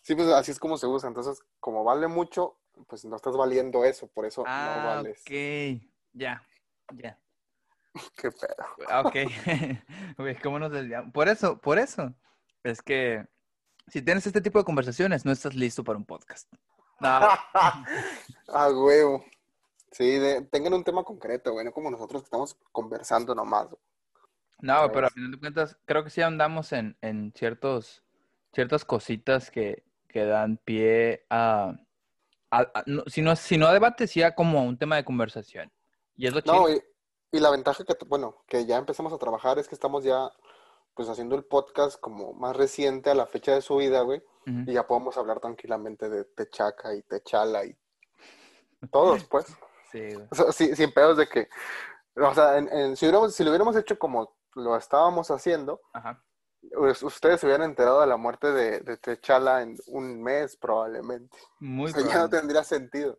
Sí, 0.02 0.14
pues 0.14 0.28
así 0.28 0.50
es 0.50 0.58
como 0.58 0.76
se 0.76 0.86
usa. 0.86 1.08
Entonces, 1.08 1.42
como 1.60 1.82
vale 1.84 2.08
mucho, 2.08 2.58
pues 2.88 3.04
no 3.04 3.16
estás 3.16 3.36
valiendo 3.36 3.84
eso. 3.84 4.06
Por 4.08 4.26
eso 4.26 4.42
no 4.42 4.48
Ah, 4.50 4.94
vales. 4.96 5.20
ok. 5.22 5.82
Ya, 6.12 6.42
ya. 6.94 7.18
Qué 8.16 8.30
pedo. 8.30 8.66
Ah, 8.88 9.02
Ok. 9.04 9.14
Güey, 10.18 10.36
¿cómo 10.40 10.58
nos 10.58 10.72
desviamos? 10.72 11.12
Por 11.12 11.28
eso, 11.28 11.58
por 11.60 11.78
eso. 11.78 12.12
Es 12.62 12.82
que 12.82 13.26
si 13.88 14.02
tienes 14.02 14.26
este 14.26 14.40
tipo 14.40 14.58
de 14.58 14.64
conversaciones, 14.64 15.24
no 15.24 15.32
estás 15.32 15.54
listo 15.54 15.84
para 15.84 15.98
un 15.98 16.04
podcast. 16.04 16.52
No, 17.00 17.08
A 18.48 18.70
huevo. 18.70 19.24
Sí, 19.90 20.18
de- 20.18 20.42
tengan 20.42 20.74
un 20.74 20.84
tema 20.84 21.04
concreto, 21.04 21.52
güey. 21.52 21.64
No 21.64 21.72
como 21.72 21.90
nosotros 21.90 22.22
que 22.22 22.26
estamos 22.26 22.56
conversando 22.72 23.34
nomás. 23.34 23.68
No, 24.60 24.90
pero 24.92 25.06
a 25.06 25.10
final 25.10 25.30
de 25.32 25.38
cuentas, 25.38 25.76
creo 25.84 26.04
que 26.04 26.10
sí 26.10 26.22
andamos 26.22 26.72
en, 26.72 26.96
en 27.02 27.32
ciertos, 27.36 28.02
ciertas 28.52 28.84
cositas 28.84 29.50
que, 29.50 29.84
que 30.08 30.24
dan 30.24 30.56
pie 30.58 31.26
a, 31.30 31.74
a- 32.50 32.70
a- 32.74 32.84
no, 32.86 33.02
si, 33.06 33.20
no, 33.22 33.34
si 33.36 33.58
no 33.58 33.66
a 33.66 33.72
debate, 33.72 34.06
sí 34.06 34.22
a 34.22 34.34
como 34.34 34.64
un 34.64 34.78
tema 34.78 34.96
de 34.96 35.04
conversación. 35.04 35.70
Y 36.16 36.26
es 36.26 36.32
lo 36.34 36.40
chido. 36.40 36.54
No, 36.54 36.68
y, 36.70 36.80
y 37.32 37.40
la 37.40 37.50
ventaja 37.50 37.84
que, 37.84 37.94
bueno, 38.06 38.44
que 38.46 38.64
ya 38.64 38.76
empezamos 38.78 39.12
a 39.12 39.18
trabajar 39.18 39.58
es 39.58 39.66
que 39.68 39.74
estamos 39.74 40.04
ya, 40.04 40.30
pues, 40.94 41.08
haciendo 41.08 41.34
el 41.34 41.44
podcast 41.44 41.98
como 42.00 42.32
más 42.34 42.56
reciente 42.56 43.10
a 43.10 43.14
la 43.14 43.26
fecha 43.26 43.52
de 43.54 43.60
su 43.62 43.76
vida, 43.76 44.02
güey. 44.02 44.22
Y 44.66 44.74
ya 44.74 44.86
podemos 44.86 45.16
hablar 45.16 45.40
tranquilamente 45.40 46.10
de 46.10 46.24
Techaca 46.26 46.94
y 46.94 47.00
Techala 47.02 47.64
y 47.64 47.74
todos, 48.90 49.24
pues. 49.24 49.46
Sí, 49.90 50.00
güey. 50.14 50.26
O 50.30 50.34
sea, 50.34 50.52
sí- 50.52 50.76
sin 50.76 50.92
pedos 50.92 51.16
de 51.16 51.26
que, 51.26 51.48
o 52.16 52.34
sea, 52.34 52.58
en- 52.58 52.68
en- 52.68 52.94
si, 52.96 53.06
hubiéramos, 53.06 53.34
si 53.34 53.42
lo 53.42 53.50
hubiéramos 53.50 53.74
hecho 53.74 53.98
como 53.98 54.36
lo 54.54 54.76
estábamos 54.76 55.30
haciendo, 55.30 55.80
Ajá. 55.92 56.24
pues, 56.76 57.02
ustedes 57.02 57.40
se 57.40 57.46
hubieran 57.46 57.68
enterado 57.68 58.00
de 58.00 58.06
la 58.06 58.16
muerte 58.16 58.52
de, 58.52 58.80
de 58.80 58.96
Techala 58.96 59.62
en 59.62 59.76
un 59.86 60.22
mes 60.22 60.56
probablemente. 60.56 61.36
Muy 61.60 61.90
O 61.90 61.94
sea, 61.94 62.02
ya 62.06 62.18
no 62.18 62.28
tendría 62.28 62.64
sentido. 62.64 63.18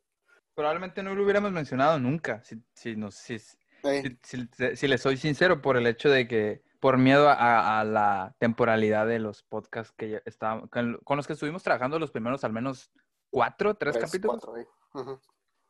Probablemente 0.54 1.04
no 1.04 1.13
lo 1.13 1.24
hubiéramos 1.24 1.52
mencionado 1.52 2.00
nunca, 2.00 2.41
si, 2.43 2.63
si, 2.74 2.95
nos, 2.95 3.15
si, 3.15 3.36
Eh, 3.84 4.17
si, 4.24 4.48
si- 4.54 4.76
si 4.78 4.88
le 4.88 4.98
soy 4.98 5.17
sincero, 5.17 5.62
por 5.62 5.76
el 5.78 5.86
hecho 5.86 6.10
de 6.10 6.28
que, 6.28 6.63
por 6.80 6.98
miedo 6.98 7.30
a, 7.30 7.80
a 7.80 7.84
la 7.84 8.36
temporalidad 8.39 9.06
de 9.06 9.19
los 9.19 9.43
podcasts 9.43 9.93
que 9.98 10.10
ya 10.12 10.21
estábamos, 10.26 10.69
con, 10.69 10.98
con 11.04 11.17
los 11.17 11.28
que 11.28 11.34
estuvimos 11.34 11.62
trabajando 11.63 12.00
los 12.00 12.12
primeros 12.12 12.43
al 12.43 12.54
menos 12.54 12.89
cuatro, 13.30 13.76
tres, 13.76 13.95
tres, 13.98 14.06
capítulos. 14.06 14.43
cuatro. 14.45 14.65
Ujú. 14.93 15.19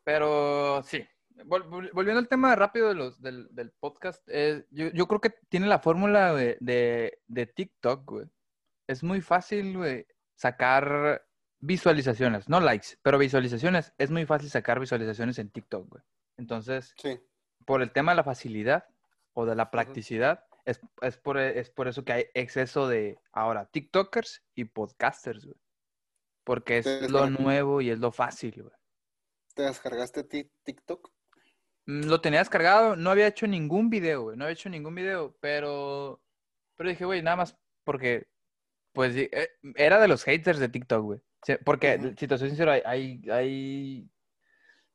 Pero 0.03 0.83
sí, 0.83 1.05
volviendo 1.43 2.19
al 2.19 2.27
tema 2.27 2.55
rápido 2.55 2.87
de 2.87 2.95
los, 2.95 3.21
del, 3.21 3.47
del 3.51 3.71
podcast, 3.71 4.23
eh, 4.27 4.65
yo, 4.71 4.87
yo 4.89 5.07
creo 5.07 5.19
que 5.21 5.31
tiene 5.49 5.67
la 5.67 5.79
fórmula 5.79 6.33
de, 6.33 6.57
de, 6.61 7.19
de 7.27 7.45
TikTok, 7.45 8.05
güey. 8.09 8.27
Es 8.87 9.03
muy 9.03 9.21
fácil, 9.21 9.77
güey, 9.77 10.07
sacar 10.35 11.25
visualizaciones, 11.59 12.47
no 12.49 12.59
likes, 12.59 12.97
pero 13.01 13.17
visualizaciones. 13.17 13.93
Es 13.97 14.11
muy 14.11 14.25
fácil 14.25 14.49
sacar 14.49 14.79
visualizaciones 14.79 15.39
en 15.39 15.49
TikTok, 15.49 15.89
güey. 15.89 16.03
Entonces, 16.37 16.93
Sí. 16.97 17.19
por 17.65 17.81
el 17.81 17.91
tema 17.91 18.11
de 18.11 18.17
la 18.17 18.23
facilidad 18.23 18.87
o 19.33 19.45
de 19.45 19.55
la 19.55 19.71
practicidad, 19.71 20.45
es, 20.65 20.79
es, 21.01 21.17
por, 21.17 21.37
es 21.37 21.69
por 21.69 21.87
eso 21.87 22.03
que 22.03 22.13
hay 22.13 22.25
exceso 22.33 22.87
de 22.87 23.19
ahora 23.31 23.65
TikTokers 23.65 24.43
y 24.55 24.65
podcasters, 24.65 25.45
güey. 25.45 25.57
Porque 26.43 26.77
es 26.79 27.09
lo 27.09 27.29
nuevo 27.29 27.81
y 27.81 27.89
es 27.89 27.99
lo 27.99 28.11
fácil, 28.11 28.61
güey. 28.63 28.75
¿Te 29.55 29.63
descargaste 29.63 30.23
ti- 30.25 30.51
TikTok? 30.63 31.11
Mm, 31.85 32.05
Lo 32.05 32.21
tenía 32.21 32.39
descargado, 32.39 32.95
no 32.95 33.09
había 33.11 33.27
hecho 33.27 33.47
ningún 33.47 33.89
video, 33.89 34.23
güey, 34.23 34.37
no 34.37 34.45
había 34.45 34.53
hecho 34.53 34.69
ningún 34.69 34.95
video, 34.95 35.35
pero, 35.39 36.21
pero 36.75 36.89
dije, 36.89 37.05
güey, 37.05 37.21
nada 37.21 37.37
más 37.37 37.57
porque, 37.83 38.27
pues, 38.93 39.15
eh, 39.15 39.49
era 39.75 39.99
de 39.99 40.07
los 40.07 40.23
haters 40.23 40.59
de 40.59 40.69
TikTok, 40.69 41.03
güey. 41.03 41.19
Porque, 41.63 42.15
si 42.17 42.27
te 42.27 42.37
soy 42.37 42.49
sincero, 42.49 42.71
hay, 42.71 42.81
hay, 42.85 43.29
hay 43.29 44.09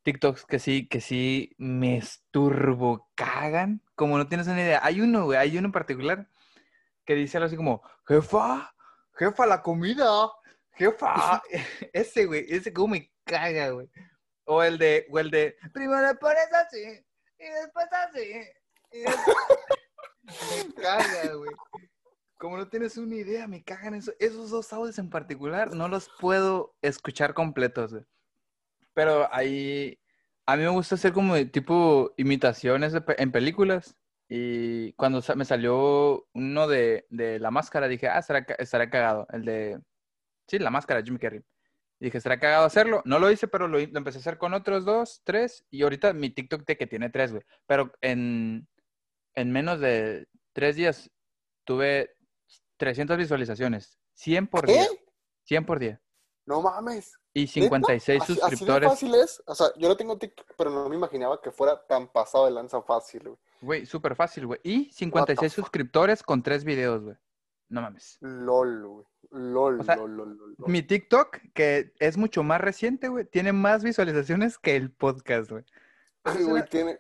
TikToks 0.03 0.47
que 0.47 0.59
sí, 0.59 0.89
que 0.89 1.01
sí 1.01 1.55
me 1.59 1.97
esturbo 1.97 3.09
cagan, 3.15 3.83
como 3.95 4.19
no 4.19 4.27
tienes 4.27 4.49
una 4.49 4.61
idea. 4.61 4.81
Hay 4.83 5.01
uno, 5.01 5.27
güey, 5.27 5.39
hay 5.39 5.57
uno 5.57 5.69
en 5.69 5.73
particular 5.73 6.29
que 7.05 7.15
dice 7.15 7.37
algo 7.37 7.47
así 7.47 7.57
como, 7.57 7.83
jefa, 8.07 8.75
jefa, 9.15 9.47
la 9.47 9.63
comida, 9.63 10.31
jefa, 10.73 11.43
ese, 11.93 12.27
güey, 12.27 12.47
ese 12.49 12.73
como 12.73 12.89
me 12.95 13.13
caga, 13.25 13.71
güey. 13.71 13.89
O 14.53 14.65
el 14.65 14.79
de, 14.79 15.07
o 15.11 15.19
el 15.21 15.31
de, 15.31 15.57
primero 15.73 16.19
pones 16.19 16.53
así, 16.53 16.83
y 17.39 17.45
después 17.45 17.87
así, 17.93 18.33
y 18.91 19.05
me 20.67 20.75
caga, 20.75 21.35
güey. 21.35 21.51
Como 22.37 22.57
no 22.57 22.69
tienes 22.69 22.97
una 22.97 23.15
idea, 23.15 23.47
me 23.47 23.63
cagan 23.63 23.95
eso. 23.95 24.13
Esos 24.19 24.51
dos 24.51 24.73
audios 24.73 24.99
en 24.99 25.09
particular, 25.09 25.73
no 25.73 25.87
los 25.87 26.11
puedo 26.19 26.75
escuchar 26.83 27.33
completos. 27.33 27.95
Pero 28.93 29.33
ahí, 29.33 30.01
a 30.47 30.57
mí 30.57 30.65
me 30.65 30.71
gusta 30.71 30.97
hacer 30.97 31.13
como 31.13 31.37
tipo 31.49 32.13
imitaciones 32.17 32.93
pe- 33.03 33.23
en 33.23 33.31
películas. 33.31 33.95
Y 34.29 34.95
cuando 34.95 35.23
me 35.37 35.45
salió 35.45 36.27
uno 36.33 36.67
de, 36.67 37.07
de 37.11 37.39
La 37.39 37.53
Máscara, 37.53 37.87
dije, 37.87 38.09
ah, 38.09 38.19
estará, 38.19 38.41
estará 38.59 38.91
cagado. 38.91 39.29
El 39.33 39.45
de, 39.45 39.81
sí, 40.49 40.59
La 40.59 40.71
Máscara, 40.71 41.03
Jimmy 41.03 41.19
Carrey. 41.21 41.45
Dije, 42.01 42.17
estará 42.19 42.41
cagado 42.41 42.65
hacerlo. 42.65 43.03
No 43.05 43.19
lo 43.19 43.31
hice, 43.31 43.47
pero 43.47 43.69
lo, 43.69 43.79
lo 43.79 43.99
empecé 43.99 44.19
a 44.19 44.21
hacer 44.21 44.39
con 44.39 44.55
otros 44.55 44.85
dos, 44.87 45.21
tres. 45.23 45.67
Y 45.71 45.83
ahorita 45.83 46.13
mi 46.15 46.31
TikTok 46.31 46.65
de 46.65 46.77
que 46.79 46.87
tiene 46.87 47.11
tres, 47.11 47.31
güey. 47.31 47.45
Pero 47.67 47.93
en, 48.01 48.67
en 49.35 49.53
menos 49.53 49.81
de 49.81 50.27
tres 50.55 50.77
días 50.77 51.11
tuve 51.65 52.17
300 52.79 53.19
visualizaciones. 53.19 53.99
100 54.15 54.47
por 54.47 54.65
¿Qué? 54.67 54.73
día. 54.73 54.89
100 55.45 55.67
por 55.67 55.79
día. 55.79 56.01
No 56.47 56.63
mames. 56.63 57.13
Y 57.35 57.43
¿Neta? 57.43 57.53
56 57.53 58.23
Así, 58.23 58.33
así 58.33 58.35
de 58.35 58.41
suscriptores. 58.41 58.89
fácil 58.91 59.15
es. 59.15 59.43
O 59.47 59.55
sea, 59.55 59.67
yo 59.77 59.89
no 59.89 59.97
tengo 59.97 60.19
TikTok, 60.19 60.55
pero 60.57 60.71
no 60.71 60.89
me 60.89 60.97
imaginaba 60.97 61.41
que 61.41 61.51
fuera 61.53 61.87
tan 61.87 62.09
pasado 62.09 62.47
de 62.47 62.51
lanza 62.53 62.81
fácil, 62.83 63.23
güey. 63.25 63.37
Güey, 63.61 63.87
súper 63.87 64.17
fácil, 64.17 64.47
güey. 64.47 64.59
Y 64.65 64.91
56 64.91 65.55
fuck? 65.55 65.65
suscriptores 65.65 66.23
con 66.23 66.43
tres 66.43 66.65
videos, 66.65 67.03
güey. 67.05 67.17
No 67.71 67.81
mames. 67.81 68.19
LOL, 68.21 68.87
güey. 68.87 69.07
LOL, 69.31 69.81
O 69.81 69.85
sea, 69.85 69.97
LOL, 69.97 70.17
LOL, 70.17 70.37
LOL. 70.37 70.57
Mi 70.67 70.83
TikTok, 70.83 71.39
que 71.55 71.93
es 72.01 72.17
mucho 72.17 72.43
más 72.43 72.61
reciente, 72.61 73.09
güey, 73.09 73.25
tiene 73.25 73.53
más 73.53 73.85
visualizaciones 73.85 74.59
que 74.59 74.75
el 74.75 74.91
podcast, 74.91 75.51
güey. 75.51 75.65
Ay, 76.25 76.43
güey, 76.43 76.65
tiene 76.67 76.99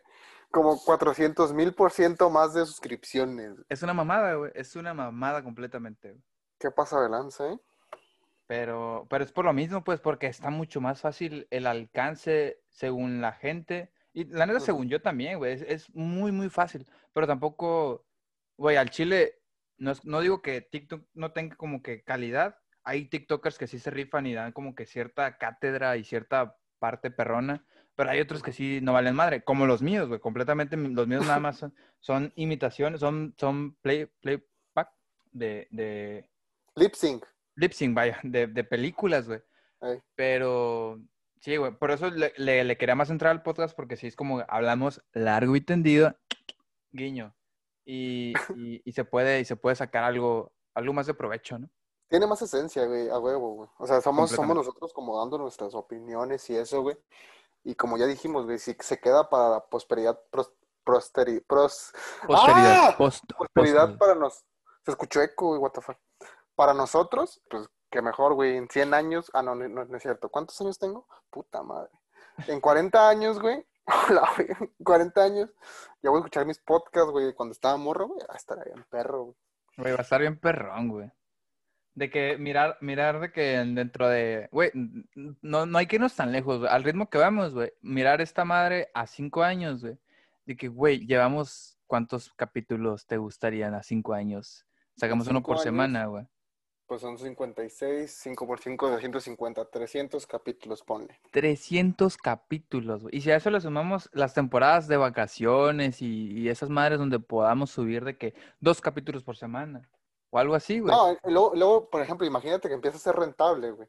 como 0.50 0.80
400 0.80 1.52
mil 1.52 1.74
por 1.74 1.90
ciento 1.90 2.30
más 2.30 2.54
de 2.54 2.64
suscripciones. 2.64 3.56
Es 3.68 3.82
una 3.82 3.94
mamada, 3.94 4.34
güey. 4.34 4.52
Es 4.54 4.76
una 4.76 4.94
mamada 4.94 5.42
completamente, 5.42 6.10
güey. 6.10 6.22
¿Qué 6.58 6.70
pasa 6.70 7.00
de 7.00 7.08
lanza, 7.08 7.52
eh? 7.52 7.58
Pero, 8.46 9.06
pero 9.10 9.24
es 9.24 9.32
por 9.32 9.44
lo 9.44 9.52
mismo, 9.52 9.82
pues, 9.82 10.00
porque 10.00 10.26
está 10.26 10.50
mucho 10.50 10.80
más 10.80 11.00
fácil 11.00 11.48
el 11.50 11.66
alcance 11.66 12.60
según 12.68 13.20
la 13.20 13.32
gente. 13.32 13.92
Y 14.12 14.24
la 14.24 14.46
neta, 14.46 14.60
según 14.60 14.88
yo 14.88 15.02
también, 15.02 15.38
güey, 15.38 15.54
es, 15.54 15.62
es 15.62 15.94
muy, 15.94 16.30
muy 16.32 16.48
fácil. 16.48 16.86
Pero 17.12 17.26
tampoco, 17.26 18.04
güey, 18.56 18.76
al 18.76 18.90
chile, 18.90 19.39
no, 19.80 19.90
es- 19.90 20.04
no 20.04 20.20
digo 20.20 20.40
que 20.42 20.60
TikTok 20.60 21.04
no 21.14 21.32
tenga 21.32 21.56
como 21.56 21.82
que 21.82 22.02
calidad. 22.04 22.56
Hay 22.84 23.06
TikTokers 23.06 23.58
que 23.58 23.66
sí 23.66 23.78
se 23.78 23.90
rifan 23.90 24.26
y 24.26 24.34
dan 24.34 24.52
como 24.52 24.74
que 24.74 24.86
cierta 24.86 25.36
cátedra 25.38 25.96
y 25.96 26.04
cierta 26.04 26.56
parte 26.78 27.10
perrona, 27.10 27.64
pero 27.94 28.10
hay 28.10 28.20
otros 28.20 28.42
que 28.42 28.52
sí 28.52 28.80
no 28.82 28.94
valen 28.94 29.14
madre, 29.14 29.42
como 29.44 29.66
los 29.66 29.82
míos, 29.82 30.08
güey, 30.08 30.18
completamente, 30.20 30.76
los 30.78 31.06
míos 31.06 31.26
nada 31.26 31.40
más 31.40 31.58
son, 31.58 31.74
son 32.00 32.32
imitaciones, 32.36 33.00
son, 33.00 33.34
son 33.36 33.74
play, 33.82 34.06
playback 34.20 34.90
de, 35.32 35.68
de... 35.70 36.30
Lip 36.76 36.94
sync. 36.94 37.26
Lip 37.56 37.72
sync, 37.72 37.94
vaya, 37.94 38.18
de, 38.22 38.46
de 38.46 38.64
películas, 38.64 39.26
güey. 39.28 39.40
Ey. 39.82 39.98
Pero 40.14 40.98
sí, 41.40 41.56
güey, 41.56 41.72
por 41.72 41.90
eso 41.90 42.10
le, 42.10 42.32
le, 42.38 42.64
le 42.64 42.76
quería 42.78 42.94
más 42.94 43.10
entrar 43.10 43.30
al 43.32 43.42
podcast, 43.42 43.76
porque 43.76 43.96
sí 43.98 44.06
es 44.06 44.16
como 44.16 44.42
hablamos 44.48 45.02
largo 45.12 45.54
y 45.56 45.60
tendido, 45.60 46.16
guiño, 46.92 47.34
y, 47.90 48.32
y, 48.56 48.82
y 48.84 48.92
se 48.92 49.04
puede, 49.04 49.40
y 49.40 49.44
se 49.44 49.56
puede 49.56 49.76
sacar 49.76 50.04
algo, 50.04 50.52
algo 50.74 50.92
más 50.92 51.06
de 51.06 51.14
provecho, 51.14 51.58
¿no? 51.58 51.68
Tiene 52.08 52.26
más 52.26 52.42
esencia, 52.42 52.86
güey, 52.86 53.08
a 53.08 53.18
huevo, 53.18 53.54
güey. 53.54 53.68
O 53.78 53.86
sea, 53.86 54.00
somos, 54.00 54.30
somos 54.30 54.56
nosotros 54.56 54.92
como 54.92 55.18
dando 55.18 55.38
nuestras 55.38 55.74
opiniones 55.74 56.48
y 56.50 56.56
eso, 56.56 56.82
güey. 56.82 56.96
Y 57.62 57.74
como 57.74 57.96
ya 57.98 58.06
dijimos, 58.06 58.46
güey, 58.46 58.58
si 58.58 58.74
se 58.80 58.98
queda 58.98 59.28
para 59.30 59.48
la 59.50 59.66
prosperidad, 59.66 60.18
pros, 60.30 60.50
prosteri- 60.84 61.44
pros- 61.46 61.92
Posteridad, 62.26 62.88
¡Ah! 62.88 62.94
post, 62.98 63.24
prosperidad 63.38 63.86
post- 63.88 63.98
para 63.98 64.14
nos... 64.16 64.44
Se 64.84 64.90
escuchó 64.90 65.20
eco, 65.22 65.48
güey, 65.48 65.60
what 65.60 65.70
the 65.72 65.80
fuck. 65.82 65.98
Para 66.56 66.74
nosotros, 66.74 67.40
pues, 67.48 67.68
que 67.90 68.02
mejor, 68.02 68.34
güey, 68.34 68.56
en 68.56 68.68
100 68.68 68.92
años... 68.94 69.30
Ah, 69.34 69.42
no, 69.42 69.54
no, 69.54 69.68
no 69.68 69.96
es 69.96 70.02
cierto. 70.02 70.30
¿Cuántos 70.30 70.60
años 70.62 70.78
tengo? 70.78 71.06
Puta 71.30 71.62
madre. 71.62 71.90
En 72.48 72.60
40 72.60 73.08
años, 73.08 73.38
güey, 73.40 73.64
hola, 74.08 74.28
güey, 74.36 74.48
en 74.60 74.84
40 74.84 75.22
años, 75.22 75.50
ya 76.02 76.10
voy 76.10 76.18
a 76.18 76.20
escuchar 76.20 76.46
mis 76.46 76.58
podcasts, 76.58 77.10
güey, 77.10 77.32
cuando 77.34 77.52
estaba 77.52 77.76
morro, 77.76 78.08
güey, 78.08 78.20
a 78.28 78.36
estar 78.36 78.58
ahí 78.58 78.72
en 78.74 78.84
perro, 78.84 79.24
güey. 79.24 79.36
Güey, 79.76 79.92
va 79.92 79.98
a 79.98 80.02
estar 80.02 80.20
bien 80.20 80.38
perrón, 80.38 80.88
güey. 80.88 81.10
De 81.94 82.10
que 82.10 82.38
mirar, 82.38 82.78
mirar 82.80 83.20
de 83.20 83.32
que 83.32 83.42
dentro 83.58 84.08
de, 84.08 84.48
güey, 84.52 84.70
no, 85.42 85.66
no 85.66 85.78
hay 85.78 85.86
que 85.86 85.96
irnos 85.96 86.14
tan 86.14 86.32
lejos, 86.32 86.58
güey. 86.58 86.70
Al 86.70 86.84
ritmo 86.84 87.10
que 87.10 87.18
vamos, 87.18 87.52
güey. 87.52 87.72
Mirar 87.80 88.20
esta 88.20 88.44
madre 88.44 88.90
a 88.94 89.06
cinco 89.06 89.42
años, 89.42 89.82
güey. 89.82 89.98
De 90.46 90.56
que, 90.56 90.68
güey, 90.68 91.06
llevamos, 91.06 91.78
¿cuántos 91.86 92.32
capítulos 92.34 93.06
te 93.06 93.16
gustarían 93.16 93.74
a 93.74 93.82
cinco 93.82 94.14
años? 94.14 94.66
Sacamos 94.96 95.28
uno 95.28 95.42
por 95.42 95.54
años? 95.56 95.64
semana, 95.64 96.06
güey. 96.06 96.26
Pues 96.90 97.02
son 97.02 97.16
56, 97.16 98.10
5 98.10 98.46
por 98.48 98.58
5, 98.58 98.90
250, 98.90 99.64
300 99.64 100.26
capítulos, 100.26 100.82
ponle. 100.82 101.20
300 101.30 102.16
capítulos, 102.16 103.02
güey. 103.02 103.16
Y 103.16 103.20
si 103.20 103.30
a 103.30 103.36
eso 103.36 103.48
le 103.48 103.60
sumamos 103.60 104.10
las 104.12 104.34
temporadas 104.34 104.88
de 104.88 104.96
vacaciones 104.96 106.02
y, 106.02 106.32
y 106.32 106.48
esas 106.48 106.68
madres 106.68 106.98
donde 106.98 107.20
podamos 107.20 107.70
subir 107.70 108.04
de 108.04 108.18
que 108.18 108.34
dos 108.58 108.80
capítulos 108.80 109.22
por 109.22 109.36
semana. 109.36 109.88
O 110.30 110.40
algo 110.40 110.56
así, 110.56 110.80
güey. 110.80 110.92
No, 110.92 111.16
luego, 111.30 111.52
luego, 111.54 111.90
por 111.90 112.02
ejemplo, 112.02 112.26
imagínate 112.26 112.66
que 112.66 112.74
empieza 112.74 112.96
a 112.96 113.00
ser 113.00 113.14
rentable, 113.14 113.70
güey. 113.70 113.88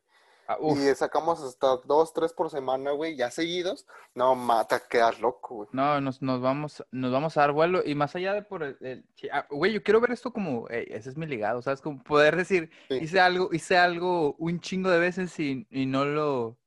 Ah. 0.54 0.58
Y 0.76 0.96
sacamos 0.96 1.42
hasta 1.42 1.78
dos, 1.86 2.14
tres 2.14 2.34
por 2.34 2.50
semana, 2.50 2.92
güey, 2.92 3.16
ya 3.16 3.30
seguidos. 3.32 3.86
No, 4.16 4.36
mata, 4.36 4.82
quedas 4.90 5.20
loco, 5.20 5.56
güey. 5.56 5.70
No, 5.72 6.00
nos, 6.02 6.22
nos 6.22 6.42
vamos, 6.42 6.86
nos 6.92 7.12
vamos 7.12 7.38
a 7.38 7.42
dar 7.42 7.52
vuelo 7.52 7.82
y 7.86 7.96
más 7.96 8.16
allá 8.16 8.34
de 8.34 8.42
por 8.42 8.64
el, 8.64 9.06
ah, 9.32 9.46
güey, 9.50 9.74
yo 9.74 9.84
quiero 9.84 10.02
ver 10.02 10.12
esto 10.12 10.32
como, 10.34 10.68
ese 10.70 11.10
es 11.10 11.18
mi 11.18 11.26
legado, 11.26 11.62
¿sabes? 11.62 11.82
Como 11.82 12.04
poder 12.04 12.36
decir, 12.36 12.70
Sí. 12.90 12.96
hice 13.02 13.20
algo, 13.20 13.50
hice 13.54 13.78
algo 13.78 14.36
un 14.38 14.60
chingo 14.60 14.90
de 14.90 15.00
veces 15.00 15.40
y, 15.40 15.68
y 15.70 15.86
no 15.86 16.06
lo, 16.06 16.58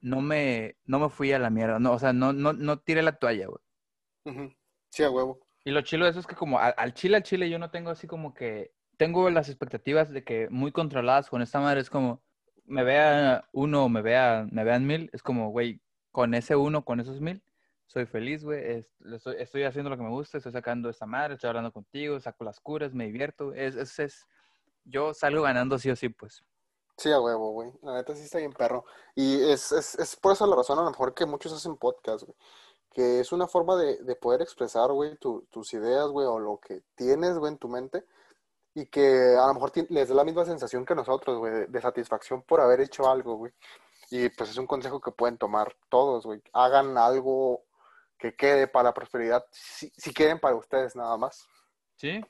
no 0.00 0.20
me, 0.20 0.76
no 0.84 0.98
me 0.98 1.08
fui 1.08 1.32
a 1.32 1.38
la 1.38 1.50
mierda, 1.50 1.78
no, 1.78 1.92
o 1.92 1.98
sea, 1.98 2.12
no, 2.12 2.32
no, 2.32 2.52
no 2.52 2.78
tiré 2.80 3.02
la 3.02 3.16
toalla, 3.18 3.46
güey. 3.46 4.56
Sí, 4.90 5.02
a 5.02 5.10
huevo. 5.10 5.40
Y 5.64 5.70
lo 5.70 5.80
chilo 5.82 6.04
de 6.04 6.10
eso 6.10 6.20
es 6.20 6.26
que 6.26 6.34
como 6.34 6.58
al, 6.58 6.74
al 6.76 6.92
chile, 6.94 7.16
al 7.16 7.22
chile, 7.22 7.48
yo 7.48 7.58
no 7.58 7.70
tengo 7.70 7.90
así 7.90 8.06
como 8.06 8.34
que, 8.34 8.74
tengo 8.96 9.30
las 9.30 9.48
expectativas 9.48 10.10
de 10.10 10.22
que 10.22 10.48
muy 10.50 10.70
controladas 10.70 11.28
con 11.30 11.42
esta 11.42 11.60
madre, 11.60 11.80
es 11.80 11.90
como, 11.90 12.22
me 12.64 12.84
vea 12.84 13.44
uno 13.52 13.88
me 13.88 14.02
vea, 14.02 14.46
me 14.50 14.64
vean 14.64 14.86
mil, 14.86 15.10
es 15.12 15.22
como, 15.22 15.50
güey, 15.50 15.80
con 16.10 16.34
ese 16.34 16.56
uno, 16.56 16.84
con 16.84 17.00
esos 17.00 17.20
mil, 17.20 17.42
soy 17.86 18.06
feliz, 18.06 18.44
güey, 18.44 18.86
estoy, 19.14 19.36
estoy 19.38 19.64
haciendo 19.64 19.90
lo 19.90 19.96
que 19.96 20.02
me 20.02 20.10
gusta, 20.10 20.38
estoy 20.38 20.52
sacando 20.52 20.88
esta 20.88 21.06
madre, 21.06 21.34
estoy 21.34 21.48
hablando 21.48 21.72
contigo, 21.72 22.18
saco 22.20 22.44
las 22.44 22.60
curas, 22.60 22.94
me 22.94 23.06
divierto, 23.06 23.52
es, 23.52 23.74
es, 23.76 23.98
es, 23.98 24.26
yo 24.84 25.12
salgo 25.14 25.42
ganando 25.42 25.78
sí 25.78 25.90
o 25.90 25.96
sí, 25.96 26.08
pues. 26.08 26.42
Sí, 26.98 27.10
a 27.10 27.20
huevo, 27.20 27.50
güey. 27.52 27.72
La 27.82 27.94
neta 27.94 28.14
sí 28.14 28.22
está 28.22 28.38
bien 28.38 28.52
perro. 28.52 28.84
Y 29.14 29.42
es, 29.50 29.72
es, 29.72 29.94
es 29.98 30.14
por 30.14 30.32
eso 30.32 30.46
la 30.46 30.54
razón 30.54 30.78
a 30.78 30.82
lo 30.82 30.90
mejor 30.90 31.14
que 31.14 31.24
muchos 31.26 31.52
hacen 31.52 31.76
podcast, 31.76 32.24
güey. 32.24 32.36
Que 32.92 33.20
es 33.20 33.32
una 33.32 33.46
forma 33.48 33.76
de, 33.76 33.96
de 34.02 34.14
poder 34.14 34.42
expresar, 34.42 34.92
güey, 34.92 35.16
tu- 35.16 35.46
tus 35.50 35.72
ideas, 35.72 36.08
güey, 36.08 36.26
o 36.26 36.38
lo 36.38 36.58
que 36.58 36.82
tienes, 36.94 37.38
güey, 37.38 37.52
en 37.52 37.58
tu 37.58 37.68
mente. 37.68 38.04
Y 38.74 38.86
que 38.86 39.36
a 39.38 39.46
lo 39.48 39.54
mejor 39.54 39.72
les 39.90 40.08
da 40.08 40.14
la 40.14 40.24
misma 40.24 40.44
sensación 40.44 40.84
que 40.86 40.94
nosotros, 40.94 41.38
güey, 41.38 41.52
de, 41.52 41.66
de 41.66 41.80
satisfacción 41.80 42.42
por 42.42 42.60
haber 42.60 42.80
hecho 42.80 43.08
algo, 43.10 43.36
güey. 43.36 43.52
Y 44.10 44.28
pues 44.30 44.50
es 44.50 44.56
un 44.58 44.66
consejo 44.66 45.00
que 45.00 45.10
pueden 45.10 45.36
tomar 45.38 45.74
todos, 45.88 46.24
güey. 46.24 46.42
Hagan 46.52 46.96
algo 46.96 47.64
que 48.18 48.34
quede 48.34 48.68
para 48.68 48.84
la 48.90 48.94
prosperidad, 48.94 49.44
si, 49.50 49.90
si 49.96 50.14
quieren 50.14 50.38
para 50.38 50.54
ustedes 50.54 50.94
nada 50.96 51.16
más. 51.16 51.46
¿Sí? 51.96 52.20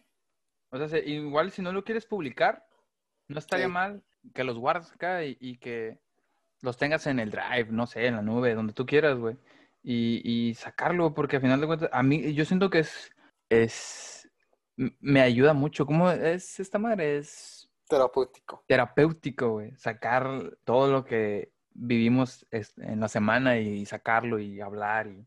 O 0.71 0.79
sea, 0.79 0.89
se- 0.89 1.05
igual 1.07 1.51
si 1.53 1.61
no 1.63 1.71
lo 1.73 1.85
quieres 1.85 2.07
publicar, 2.07 2.67
no 3.29 3.39
estaría 3.39 3.67
Sí. 3.67 3.73
mal 3.73 4.03
que 4.35 4.43
los 4.45 4.59
guardes 4.59 4.91
acá 4.93 5.23
y, 5.25 5.37
y 5.41 5.59
que 5.59 5.99
los 6.61 6.77
tengas 6.77 7.07
en 7.07 7.21
el 7.21 7.31
drive, 7.31 7.67
no 7.71 7.87
sé, 7.87 8.07
en 8.07 8.17
la 8.17 8.23
nube, 8.23 8.55
donde 8.55 8.73
tú 8.73 8.87
quieras, 8.87 9.19
güey. 9.19 9.37
Y, 9.83 10.23
y 10.25 10.55
sacarlo, 10.55 11.13
porque 11.13 11.37
al 11.37 11.43
final 11.43 11.61
de 11.61 11.67
cuentas, 11.67 11.91
a 11.93 12.03
mí, 12.03 12.33
yo 12.35 12.45
siento 12.45 12.71
que 12.71 12.79
es, 12.81 13.11
es, 13.51 14.22
me 14.77 15.21
ayuda 15.21 15.53
mucho. 15.53 15.87
¿Cómo 15.87 16.11
es 16.11 16.61
esta 16.61 16.79
madre? 16.79 17.19
Es 17.19 17.71
Terapéutico. 17.89 18.65
terapéutico, 18.67 19.51
güey. 19.51 19.77
Sacar 19.77 20.57
todo 20.65 20.91
lo 20.91 21.05
que 21.05 21.53
vivimos 21.75 22.47
en 22.51 23.01
la 23.01 23.09
semana 23.09 23.59
y 23.59 23.85
sacarlo 23.87 24.39
y 24.39 24.61
hablar 24.61 25.09
y... 25.09 25.27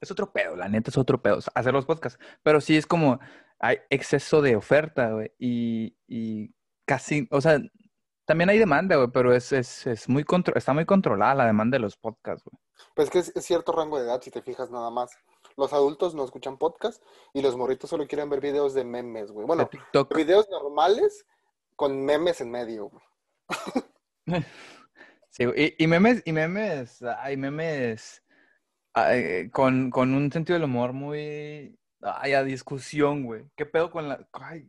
Es 0.00 0.10
otro 0.10 0.32
pedo, 0.32 0.56
la 0.56 0.68
neta 0.68 0.90
es 0.90 0.98
otro 0.98 1.20
pedo, 1.22 1.38
hacer 1.54 1.72
los 1.72 1.86
podcasts. 1.86 2.18
Pero 2.42 2.60
sí 2.60 2.76
es 2.76 2.86
como, 2.86 3.20
hay 3.60 3.78
exceso 3.90 4.42
de 4.42 4.56
oferta, 4.56 5.10
güey, 5.10 5.32
y, 5.38 5.96
y 6.08 6.54
casi, 6.84 7.28
o 7.30 7.40
sea, 7.40 7.60
también 8.24 8.50
hay 8.50 8.58
demanda, 8.58 8.96
güey, 8.96 9.08
pero 9.12 9.32
es, 9.32 9.52
es, 9.52 9.86
es 9.86 10.08
muy 10.08 10.24
contro- 10.24 10.56
está 10.56 10.72
muy 10.72 10.86
controlada 10.86 11.34
la 11.36 11.46
demanda 11.46 11.76
de 11.76 11.80
los 11.82 11.96
podcasts, 11.96 12.42
güey. 12.44 12.60
Pues 12.96 13.10
que 13.10 13.18
es, 13.20 13.32
es 13.36 13.44
cierto 13.44 13.70
rango 13.70 13.98
de 13.98 14.06
edad, 14.06 14.20
si 14.20 14.30
te 14.32 14.42
fijas 14.42 14.70
nada 14.72 14.90
más. 14.90 15.12
Los 15.56 15.72
adultos 15.72 16.14
no 16.14 16.24
escuchan 16.24 16.56
podcast 16.58 17.02
y 17.32 17.42
los 17.42 17.56
morritos 17.56 17.90
solo 17.90 18.06
quieren 18.06 18.30
ver 18.30 18.40
videos 18.40 18.74
de 18.74 18.84
memes, 18.84 19.30
güey. 19.30 19.46
Bueno, 19.46 19.66
TikTok. 19.68 20.14
videos 20.16 20.48
normales 20.50 21.26
con 21.76 22.04
memes 22.04 22.40
en 22.40 22.50
medio, 22.50 22.90
güey. 22.90 23.04
Sí, 25.30 25.44
y, 25.56 25.82
y 25.82 25.86
memes, 25.86 26.22
y 26.26 26.32
memes, 26.32 27.00
hay 27.18 27.38
memes 27.38 28.22
ay, 28.92 29.48
con, 29.48 29.90
con 29.90 30.12
un 30.14 30.30
sentido 30.30 30.58
del 30.58 30.64
humor 30.68 30.92
muy, 30.92 31.74
ay, 32.02 32.34
a 32.34 32.42
discusión, 32.44 33.24
güey. 33.24 33.44
¿Qué 33.56 33.64
pedo 33.64 33.90
con 33.90 34.10
la, 34.10 34.28
ay, 34.34 34.68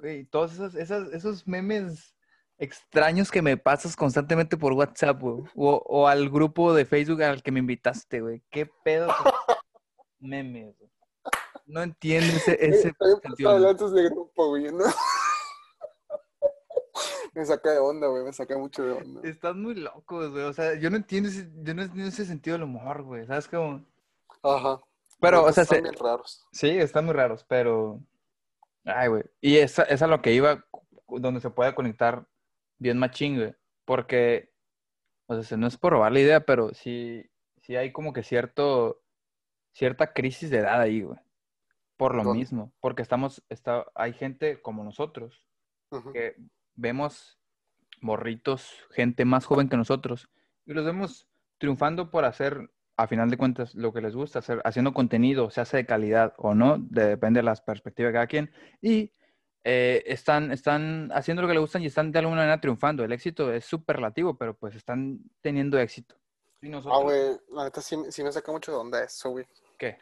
güey, 0.00 0.24
todos 0.24 0.54
esos, 0.54 0.74
esas- 0.74 1.12
esos 1.12 1.46
memes 1.46 2.16
extraños 2.58 3.30
que 3.30 3.40
me 3.40 3.56
pasas 3.56 3.94
constantemente 3.94 4.56
por 4.56 4.72
WhatsApp, 4.72 5.20
güey, 5.20 5.44
o, 5.54 5.76
o 5.86 6.08
al 6.08 6.28
grupo 6.28 6.74
de 6.74 6.84
Facebook 6.86 7.22
al 7.22 7.40
que 7.44 7.52
me 7.52 7.60
invitaste, 7.60 8.20
güey. 8.20 8.42
¿Qué 8.50 8.66
pedo 8.82 9.06
memes, 10.20 10.76
güey? 10.78 10.90
No 11.66 11.82
entiendo 11.82 12.26
ese, 12.36 12.56
ese 12.64 12.92
del 12.98 13.34
humor. 13.38 13.54
hablar 13.54 13.76
de 13.76 14.02
grupo, 14.10 14.48
güey, 14.48 14.72
¿no? 14.72 14.84
Me 17.34 17.46
saca 17.46 17.70
de 17.70 17.78
onda, 17.78 18.08
güey, 18.08 18.24
me 18.24 18.32
saca 18.32 18.58
mucho 18.58 18.82
de 18.82 18.92
onda. 18.92 19.20
Están 19.28 19.62
muy 19.62 19.74
locos, 19.76 20.30
güey. 20.30 20.42
O 20.44 20.52
sea, 20.52 20.74
yo 20.74 20.90
no 20.90 20.96
entiendo 20.96 21.28
ese, 21.28 21.48
yo 21.62 21.74
no 21.74 21.82
entiendo 21.82 22.08
ese 22.08 22.24
sentido 22.26 22.54
del 22.54 22.64
humor, 22.64 23.02
güey. 23.02 23.24
¿Sabes 23.26 23.46
cómo? 23.46 23.84
Ajá. 24.42 24.80
Pero, 25.20 25.44
o 25.44 25.52
sea, 25.52 25.62
están 25.62 25.76
se- 25.78 25.82
bien 25.82 25.94
raros. 25.94 26.44
Sí, 26.50 26.68
están 26.70 27.04
muy 27.04 27.14
raros, 27.14 27.44
pero. 27.44 28.00
Ay, 28.84 29.08
güey. 29.08 29.22
Y 29.40 29.58
esa, 29.58 29.84
esa 29.84 30.06
es 30.06 30.10
lo 30.10 30.20
que 30.22 30.32
iba, 30.32 30.64
donde 31.06 31.40
se 31.40 31.50
puede 31.50 31.74
conectar 31.74 32.26
bien 32.78 32.98
machín, 32.98 33.36
güey. 33.36 33.54
Porque, 33.84 34.50
o 35.26 35.40
sea, 35.42 35.56
no 35.56 35.68
es 35.68 35.76
por 35.76 35.92
robar 35.92 36.10
la 36.12 36.20
idea, 36.20 36.40
pero 36.40 36.74
sí, 36.74 37.24
sí 37.62 37.76
hay 37.76 37.92
como 37.92 38.12
que 38.12 38.22
cierto, 38.24 39.02
cierta 39.72 40.12
crisis 40.12 40.50
de 40.50 40.58
edad 40.58 40.80
ahí, 40.80 41.02
güey. 41.02 41.18
Por 41.96 42.14
lo 42.14 42.24
¿Dónde? 42.24 42.38
mismo. 42.38 42.72
Porque 42.80 43.02
estamos, 43.02 43.44
está, 43.48 43.86
hay 43.94 44.12
gente 44.12 44.60
como 44.62 44.84
nosotros 44.84 45.46
que 46.12 46.36
vemos 46.74 47.38
morritos, 48.00 48.72
gente 48.90 49.24
más 49.24 49.44
joven 49.44 49.68
que 49.68 49.76
nosotros, 49.76 50.30
y 50.66 50.72
los 50.72 50.84
vemos 50.84 51.28
triunfando 51.58 52.10
por 52.10 52.24
hacer, 52.24 52.70
a 52.96 53.06
final 53.06 53.28
de 53.28 53.36
cuentas, 53.36 53.74
lo 53.74 53.92
que 53.92 54.00
les 54.00 54.14
gusta, 54.14 54.38
hacer, 54.38 54.62
haciendo 54.64 54.94
contenido, 54.94 55.50
se 55.50 55.60
hace 55.60 55.78
de 55.78 55.86
calidad 55.86 56.32
o 56.38 56.54
no, 56.54 56.78
de- 56.78 57.06
depende 57.06 57.38
de 57.40 57.44
las 57.44 57.60
perspectivas 57.60 58.10
de 58.10 58.14
cada 58.14 58.26
quien, 58.26 58.50
y 58.80 59.12
eh, 59.64 60.02
están, 60.06 60.52
están 60.52 61.10
haciendo 61.12 61.42
lo 61.42 61.48
que 61.48 61.54
les 61.54 61.60
gustan 61.60 61.82
y 61.82 61.86
están 61.86 62.12
de 62.12 62.18
alguna 62.20 62.42
manera 62.42 62.60
triunfando. 62.60 63.04
El 63.04 63.12
éxito 63.12 63.52
es 63.52 63.64
súper 63.64 63.96
relativo, 63.96 64.38
pero 64.38 64.56
pues 64.56 64.74
están 64.74 65.18
teniendo 65.42 65.78
éxito. 65.78 66.14
Y 66.62 66.68
Ah, 66.68 66.70
nosotros, 66.72 67.02
güey, 67.02 67.40
la 67.50 67.64
neta 67.64 67.80
sí, 67.80 67.96
sí 68.10 68.22
me 68.22 68.32
saca 68.32 68.52
mucho 68.52 68.72
de 68.72 68.78
onda 68.78 69.02
eso, 69.02 69.30
güey. 69.30 69.46
¿qué? 69.78 69.98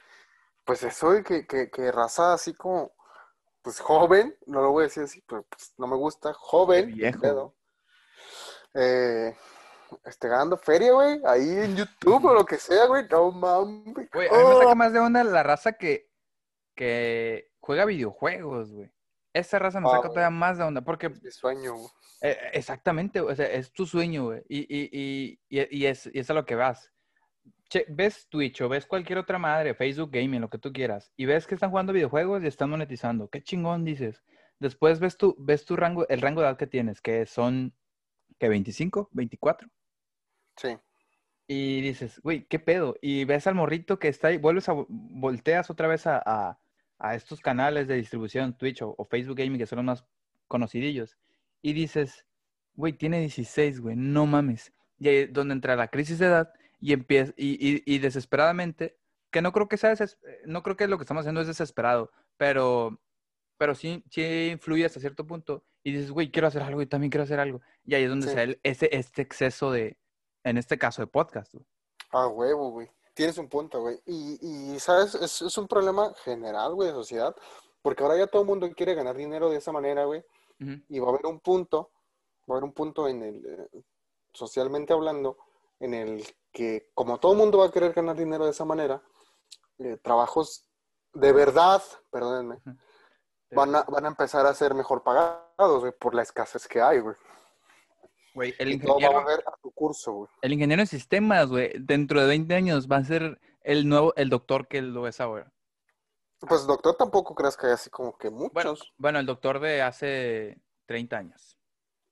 Pues 0.65 0.83
eso, 0.83 1.07
güey, 1.09 1.23
que, 1.23 1.47
que, 1.47 1.71
que 1.71 1.93
raza 1.93 2.33
así 2.35 2.53
como, 2.55 2.93
pues 3.63 3.81
joven, 3.81 4.37
no 4.47 4.61
lo 4.63 4.73
voy 4.73 4.83
a 4.83 4.87
decir 4.87 5.05
así, 5.05 5.23
pero 5.27 5.45
pues 5.45 5.73
no 5.79 5.87
me 5.87 5.97
gusta, 5.97 6.33
joven, 6.35 6.95
Viejo. 6.95 7.21
pedo. 7.21 7.55
Eh, 8.75 9.37
este, 10.05 10.29
ganando 10.29 10.57
feria, 10.59 10.93
güey, 10.93 11.21
ahí 11.25 11.49
en 11.49 11.77
YouTube 11.77 12.25
o 12.27 12.35
lo 12.35 12.45
que 12.45 12.59
sea, 12.59 12.87
güey, 12.87 13.07
no 13.09 13.31
mames. 13.33 13.95
Güey, 14.13 14.29
a 14.29 14.33
mí 14.33 14.39
me 14.39 14.45
Oh, 14.45 14.59
saca 14.61 14.75
más 14.75 14.93
de 14.93 14.99
onda 14.99 15.25
la 15.25 15.43
raza 15.43 15.73
que, 15.73 16.11
que 16.75 17.51
juega 17.61 17.85
videojuegos, 17.87 18.73
güey. 18.73 18.93
Esa 19.33 19.59
raza 19.59 19.81
me 19.81 19.89
saca 19.89 20.09
todavía 20.09 20.31
más 20.31 20.59
de 20.59 20.65
onda, 20.65 20.81
porque 20.83 21.07
es 21.07 21.23
mi 21.23 21.31
sueño, 21.31 21.75
eh, 22.23 22.37
exactamente, 22.53 23.21
o 23.21 23.35
sea, 23.35 23.47
es 23.47 23.73
tu 23.73 23.87
sueño, 23.87 24.25
güey. 24.25 24.43
Y, 24.49 24.61
y, 24.61 24.89
y, 24.93 25.41
y, 25.49 25.79
y 25.79 25.87
es, 25.87 26.11
y 26.13 26.19
es 26.19 26.31
a 26.31 26.35
lo 26.35 26.45
que 26.45 26.55
vas. 26.55 26.93
Che, 27.69 27.85
ves 27.89 28.27
Twitch 28.29 28.63
o 28.63 28.69
ves 28.69 28.87
cualquier 28.87 29.19
otra 29.19 29.39
madre, 29.39 29.75
Facebook 29.75 30.11
Gaming, 30.11 30.41
lo 30.41 30.49
que 30.49 30.59
tú 30.59 30.73
quieras, 30.73 31.13
y 31.17 31.27
ves 31.27 31.47
que 31.47 31.55
están 31.55 31.71
jugando 31.71 31.93
videojuegos 31.93 32.43
y 32.43 32.47
están 32.47 32.71
monetizando. 32.71 33.29
Qué 33.29 33.43
chingón 33.43 33.85
dices. 33.85 34.25
Después 34.59 34.99
ves 35.01 35.17
tu, 35.17 35.37
ves 35.39 35.65
tu 35.65 35.77
rango, 35.77 36.09
el 36.09 36.21
rango 36.21 36.41
de 36.41 36.49
edad 36.49 36.57
que 36.57 36.67
tienes, 36.67 37.01
que 37.01 37.27
son, 37.27 37.75
¿qué? 38.39 38.49
¿25? 38.49 39.11
¿24? 39.13 39.71
Sí. 40.57 40.77
Y 41.47 41.81
dices, 41.83 42.21
güey, 42.23 42.47
¿qué 42.47 42.59
pedo? 42.59 42.97
Y 43.01 43.25
ves 43.25 43.47
al 43.47 43.55
morrito 43.55 43.99
que 43.99 44.09
está 44.09 44.29
ahí, 44.29 44.39
vuelves 44.39 44.69
a, 44.69 44.75
volteas 44.89 45.71
otra 45.71 45.89
vez 45.89 46.07
a, 46.07 46.23
a- 46.25 46.59
a 46.99 47.15
estos 47.15 47.41
canales 47.41 47.87
de 47.89 47.95
distribución, 47.97 48.57
Twitch 48.57 48.83
o, 48.83 48.95
o 48.97 49.05
Facebook 49.05 49.37
Gaming, 49.39 49.59
que 49.59 49.67
son 49.67 49.77
los 49.79 49.85
más 49.85 50.05
conocidillos, 50.49 51.17
y 51.63 51.73
dices, 51.73 52.25
güey, 52.75 52.93
tiene 52.93 53.21
16, 53.21 53.81
güey, 53.81 53.97
no 53.97 54.27
mames. 54.27 54.73
Y 54.99 55.09
ahí 55.09 55.17
es 55.17 55.33
donde 55.33 55.55
entra 55.55 55.77
la 55.77 55.89
crisis 55.89 56.19
de 56.19 56.27
edad 56.27 56.53
y 56.81 56.93
empieza, 56.93 57.33
y, 57.37 57.53
y- 57.61 57.83
y 57.87 57.99
desesperadamente, 57.99 58.97
que 59.31 59.43
no 59.43 59.53
creo 59.53 59.69
que 59.69 59.77
sea, 59.77 59.91
deses- 59.95 60.19
no 60.47 60.63
creo 60.63 60.77
que 60.77 60.89
lo 60.89 60.97
que 60.99 61.03
estamos 61.03 61.23
haciendo 61.23 61.41
es 61.41 61.47
desesperado, 61.47 62.11
pero, 62.37 63.01
pero 63.59 63.75
sí, 63.75 64.03
sí 64.11 64.51
influye 64.53 64.85
hasta 64.85 65.01
cierto 65.01 65.27
punto, 65.27 65.65
y 65.85 65.93
dices, 65.93 66.11
güey, 66.11 66.31
quiero 66.31 66.49
hacer 66.49 66.63
algo 66.63 66.83
y 66.83 66.87
también 66.87 67.11
quiero 67.11 67.25
hacer 67.25 67.39
algo. 67.41 67.61
Y 67.85 67.95
ahí 67.95 68.05
es 68.05 68.09
donde 68.11 68.27
Sí. 68.27 68.31
se 68.31 68.37
da 68.37 68.43
el- 68.43 68.61
ese, 68.63 68.89
este 68.93 69.23
exceso 69.23 69.71
de, 69.71 69.97
en 70.45 70.59
este 70.59 70.79
caso, 70.79 71.03
de 71.03 71.07
podcast. 71.07 71.53
güey. 71.55 71.67
A 72.11 72.27
huevo, 72.27 72.71
güey. 72.71 72.89
Tienes 73.19 73.37
un 73.37 73.49
punto, 73.49 73.81
güey. 73.81 74.01
Y, 74.07 74.39
y, 74.75 74.79
¿sabes? 74.79 75.17
Es, 75.17 75.43
es 75.43 75.59
un 75.59 75.67
problema 75.67 76.15
general, 76.23 76.73
güey, 76.75 76.87
de 76.87 76.95
sociedad. 76.95 77.35
Porque 77.83 78.05
ahora 78.05 78.17
ya 78.17 78.29
todo 78.29 78.43
el 78.43 78.47
mundo 78.47 78.71
quiere 78.77 78.95
ganar 78.95 79.17
dinero 79.17 79.51
de 79.51 79.57
esa 79.57 79.73
manera, 79.73 80.05
güey. 80.05 80.25
Y 80.89 81.01
va 81.01 81.09
a 81.09 81.11
haber 81.11 81.27
un 81.27 81.41
punto, 81.41 81.91
va 82.49 82.55
a 82.55 82.59
haber 82.59 82.65
un 82.65 82.73
punto 82.73 83.09
en 83.09 83.25
el, 83.25 83.45
eh, 83.45 83.83
socialmente 84.33 84.93
hablando, 84.93 85.37
en 85.81 85.95
el 85.95 86.25
que 86.53 86.93
como 86.95 87.19
todo 87.19 87.33
el 87.33 87.39
mundo 87.39 87.59
va 87.59 87.67
a 87.67 87.73
querer 87.73 87.93
ganar 87.93 88.15
dinero 88.15 88.45
de 88.45 88.53
esa 88.53 88.65
manera, 88.65 89.03
eh, 89.79 89.99
trabajos 90.01 90.69
de 91.13 91.33
verdad, 91.33 91.83
perdónenme, 92.13 92.61
van 93.51 93.75
a, 93.75 93.83
van 93.83 94.05
a 94.05 94.09
empezar 94.09 94.47
a 94.47 94.55
ser 94.55 94.75
mejor 94.75 95.03
pagados, 95.03 95.81
güey, 95.81 95.93
por 95.93 96.15
la 96.15 96.23
escasez 96.23 96.69
que 96.69 96.81
hay, 96.81 97.01
güey. 97.01 97.17
Güey, 98.35 98.55
el 98.59 98.69
va 98.69 98.71
a 98.71 98.75
ingeniero, 98.75 99.13
volver 99.13 99.41
a 99.47 99.57
tu 99.63 99.71
curso, 99.73 100.13
güey. 100.13 100.31
el 100.43 100.53
ingeniero 100.53 100.83
en 100.83 100.87
sistemas, 100.87 101.49
güey, 101.49 101.73
dentro 101.79 102.21
de 102.21 102.27
20 102.29 102.55
años 102.55 102.87
va 102.91 102.97
a 102.97 103.05
ser 103.05 103.41
el 103.63 103.89
nuevo, 103.89 104.15
el 104.17 104.29
doctor 104.29 104.69
que 104.69 104.81
lo 104.83 105.07
es 105.09 105.21
ahora. 105.21 105.53
Pues 106.41 106.67
doctor 106.67 106.97
tampoco 106.97 107.35
creas 107.35 107.57
que 107.57 107.67
hay 107.67 107.73
así 107.73 107.91
como 107.91 108.17
que 108.17 108.31
muchos. 108.31 108.93
bueno, 108.97 109.19
el 109.19 109.27
doctor 109.27 109.59
de 109.59 109.83
hace 109.83 110.61
30 110.87 111.17
años. 111.19 111.59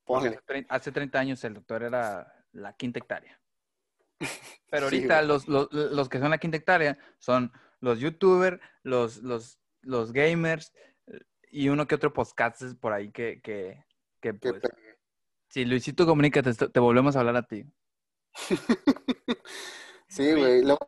Ponle. 0.04 0.28
hace 0.30 0.40
trein- 0.46 0.66
hace 0.68 0.92
30 0.92 1.18
años 1.18 1.44
el 1.44 1.54
doctor 1.54 1.82
era 1.82 2.44
la 2.52 2.72
quinta 2.74 2.98
hectárea. 2.98 3.40
Pero 4.70 4.84
ahorita 4.86 5.22
los, 5.22 5.46
los, 5.48 5.68
los 5.72 6.08
que 6.08 6.18
son 6.18 6.30
la 6.30 6.38
quinta 6.38 6.56
hectárea 6.56 6.98
son 7.18 7.52
los 7.80 8.00
youtubers, 8.00 8.60
los, 8.82 9.18
los, 9.18 9.60
los 9.82 10.12
gamers 10.12 10.72
eh, 11.06 11.20
y 11.50 11.68
uno 11.68 11.86
que 11.86 11.94
otro 11.94 12.12
podcast 12.12 12.62
por 12.80 12.92
ahí 12.92 13.10
que, 13.12 13.40
que, 13.42 13.84
que 14.20 14.32
Que 14.38 14.52
pues, 14.52 14.62
pe- 14.62 14.85
si 15.56 15.64
Luisito 15.64 16.04
comunica, 16.04 16.42
te, 16.42 16.52
te 16.52 16.80
volvemos 16.80 17.16
a 17.16 17.20
hablar 17.20 17.36
a 17.38 17.46
ti. 17.46 17.64
Sí, 20.08 20.32
güey. 20.32 20.62
Luego, 20.62 20.86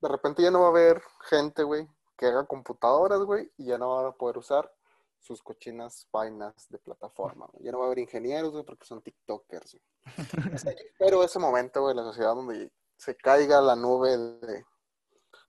de 0.00 0.08
repente 0.08 0.40
ya 0.42 0.50
no 0.52 0.60
va 0.60 0.66
a 0.66 0.70
haber 0.70 1.02
gente, 1.28 1.64
güey, 1.64 1.86
que 2.16 2.26
haga 2.26 2.46
computadoras, 2.46 3.20
güey, 3.20 3.52
y 3.56 3.66
ya 3.66 3.76
no 3.76 3.94
van 3.94 4.06
a 4.06 4.12
poder 4.12 4.38
usar 4.38 4.72
sus 5.18 5.42
cochinas 5.42 6.08
vainas 6.12 6.68
de 6.70 6.78
plataforma. 6.78 7.46
güey. 7.52 7.64
Ya 7.64 7.72
no 7.72 7.78
va 7.80 7.84
a 7.84 7.86
haber 7.88 7.98
ingenieros, 7.98 8.52
güey, 8.52 8.64
porque 8.64 8.86
son 8.86 9.02
TikTokers. 9.02 9.72
güey. 9.72 10.54
O 10.54 10.58
sea, 10.58 10.72
yo 10.72 10.78
espero 10.86 11.24
ese 11.24 11.38
momento, 11.40 11.82
güey, 11.82 11.90
en 11.90 11.96
la 11.98 12.04
sociedad 12.04 12.34
donde 12.34 12.72
se 12.96 13.16
caiga 13.16 13.60
la 13.60 13.74
nube 13.76 14.16
de, 14.16 14.64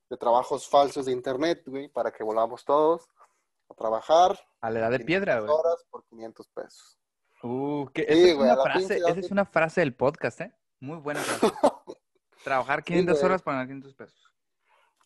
de 0.09 0.17
trabajos 0.17 0.67
falsos 0.67 1.05
de 1.05 1.11
internet, 1.11 1.61
güey, 1.67 1.87
para 1.87 2.11
que 2.11 2.23
volvamos 2.23 2.65
todos 2.65 3.07
a 3.69 3.75
trabajar 3.75 4.37
A 4.61 4.71
la 4.71 4.79
edad 4.79 4.91
de 4.91 4.97
500 4.97 5.05
piedra, 5.05 5.39
güey. 5.39 5.51
horas 5.51 5.85
por 5.89 6.03
500 6.05 6.47
pesos. 6.49 6.97
Uh, 7.43 7.87
que 7.93 8.03
Sí, 8.03 8.07
esa, 8.09 8.29
es 8.31 8.35
una 8.37 8.55
frase, 8.63 8.97
esa 8.97 9.09
es 9.19 9.31
una 9.31 9.45
frase 9.45 9.81
del 9.81 9.93
podcast, 9.95 10.41
¿eh? 10.41 10.53
Muy 10.79 10.97
buena 10.97 11.19
frase. 11.21 11.53
Trabajar 12.43 12.83
500 12.83 13.15
güey. 13.15 13.25
horas 13.25 13.41
para 13.41 13.57
ganar 13.57 13.67
500 13.67 13.93
pesos. 13.95 14.33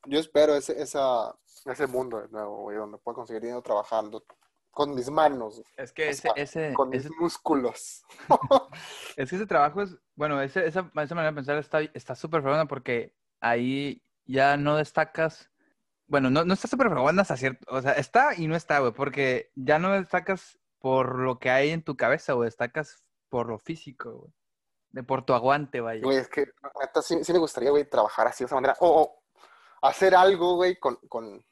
Yo 0.05 0.19
espero 0.19 0.55
ese, 0.55 0.81
esa, 0.81 1.35
ese 1.65 1.87
mundo 1.87 2.21
de 2.21 2.27
nuevo, 2.29 2.63
güey, 2.63 2.77
donde 2.77 2.97
pueda 2.97 3.15
conseguir 3.15 3.41
dinero 3.41 3.61
trabajando 3.61 4.23
con 4.71 4.95
mis 4.95 5.09
manos, 5.09 5.61
Es 5.75 5.91
que 5.91 6.07
O 6.07 6.09
ese, 6.11 6.21
sea, 6.21 6.31
ese, 6.37 6.73
con 6.73 6.93
ese- 6.93 7.09
mis 7.09 7.19
músculos. 7.19 8.03
es 9.17 9.29
que 9.29 9.35
ese 9.35 9.45
trabajo 9.45 9.81
es, 9.81 9.97
bueno, 10.15 10.41
ese- 10.41 10.65
esa, 10.65 10.89
esa 10.95 11.15
manera 11.15 11.31
de 11.31 11.35
pensar 11.35 11.57
está 11.57 11.81
está 11.81 12.15
súper 12.15 12.41
fregona 12.41 12.67
porque 12.67 13.13
ahí 13.41 14.01
ya 14.25 14.55
no 14.55 14.77
destacas, 14.77 15.51
bueno, 16.07 16.29
no, 16.29 16.45
no 16.45 16.53
está 16.53 16.69
súper 16.69 16.89
fregona 16.89 17.21
hasta 17.23 17.35
cierto, 17.35 17.65
o 17.69 17.81
sea, 17.81 17.91
está 17.93 18.33
y 18.35 18.47
no 18.47 18.55
está, 18.55 18.79
güey, 18.79 18.93
porque 18.93 19.51
ya 19.55 19.77
no 19.77 19.91
destacas 19.91 20.57
por 20.81 21.19
lo 21.19 21.39
que 21.39 21.49
hay 21.49 21.69
en 21.69 21.83
tu 21.83 21.95
cabeza, 21.95 22.33
güey, 22.33 22.47
destacas 22.47 23.05
por 23.29 23.47
lo 23.47 23.57
físico, 23.59 24.11
güey, 24.11 24.33
de 24.89 25.03
por 25.03 25.23
tu 25.23 25.33
aguante, 25.33 25.79
vaya. 25.79 26.01
Güey, 26.03 26.17
es 26.17 26.27
que 26.27 26.47
neta 26.81 27.01
sí, 27.01 27.23
sí 27.23 27.31
me 27.31 27.39
gustaría, 27.39 27.69
güey, 27.69 27.89
trabajar 27.89 28.27
así 28.27 28.43
de 28.43 28.47
esa 28.47 28.55
manera. 28.55 28.75
O, 28.79 29.21
o 29.81 29.87
hacer 29.87 30.13
algo, 30.15 30.55
güey, 30.55 30.77
con, 30.77 30.95
con, 31.07 31.45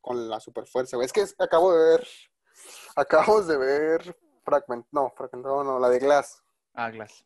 con 0.00 0.28
la 0.30 0.40
superfuerza, 0.40 0.96
güey. 0.96 1.06
Es 1.06 1.12
que 1.12 1.24
acabo 1.38 1.74
de 1.74 1.90
ver, 1.90 2.08
acabamos 2.96 3.46
de 3.48 3.58
ver 3.58 4.16
Fragment, 4.44 4.86
no, 4.92 5.10
Fragmentado 5.16 5.62
no, 5.64 5.78
la 5.78 5.90
de 5.90 5.98
Glass. 5.98 6.42
Ah, 6.72 6.90
Glass. 6.90 7.24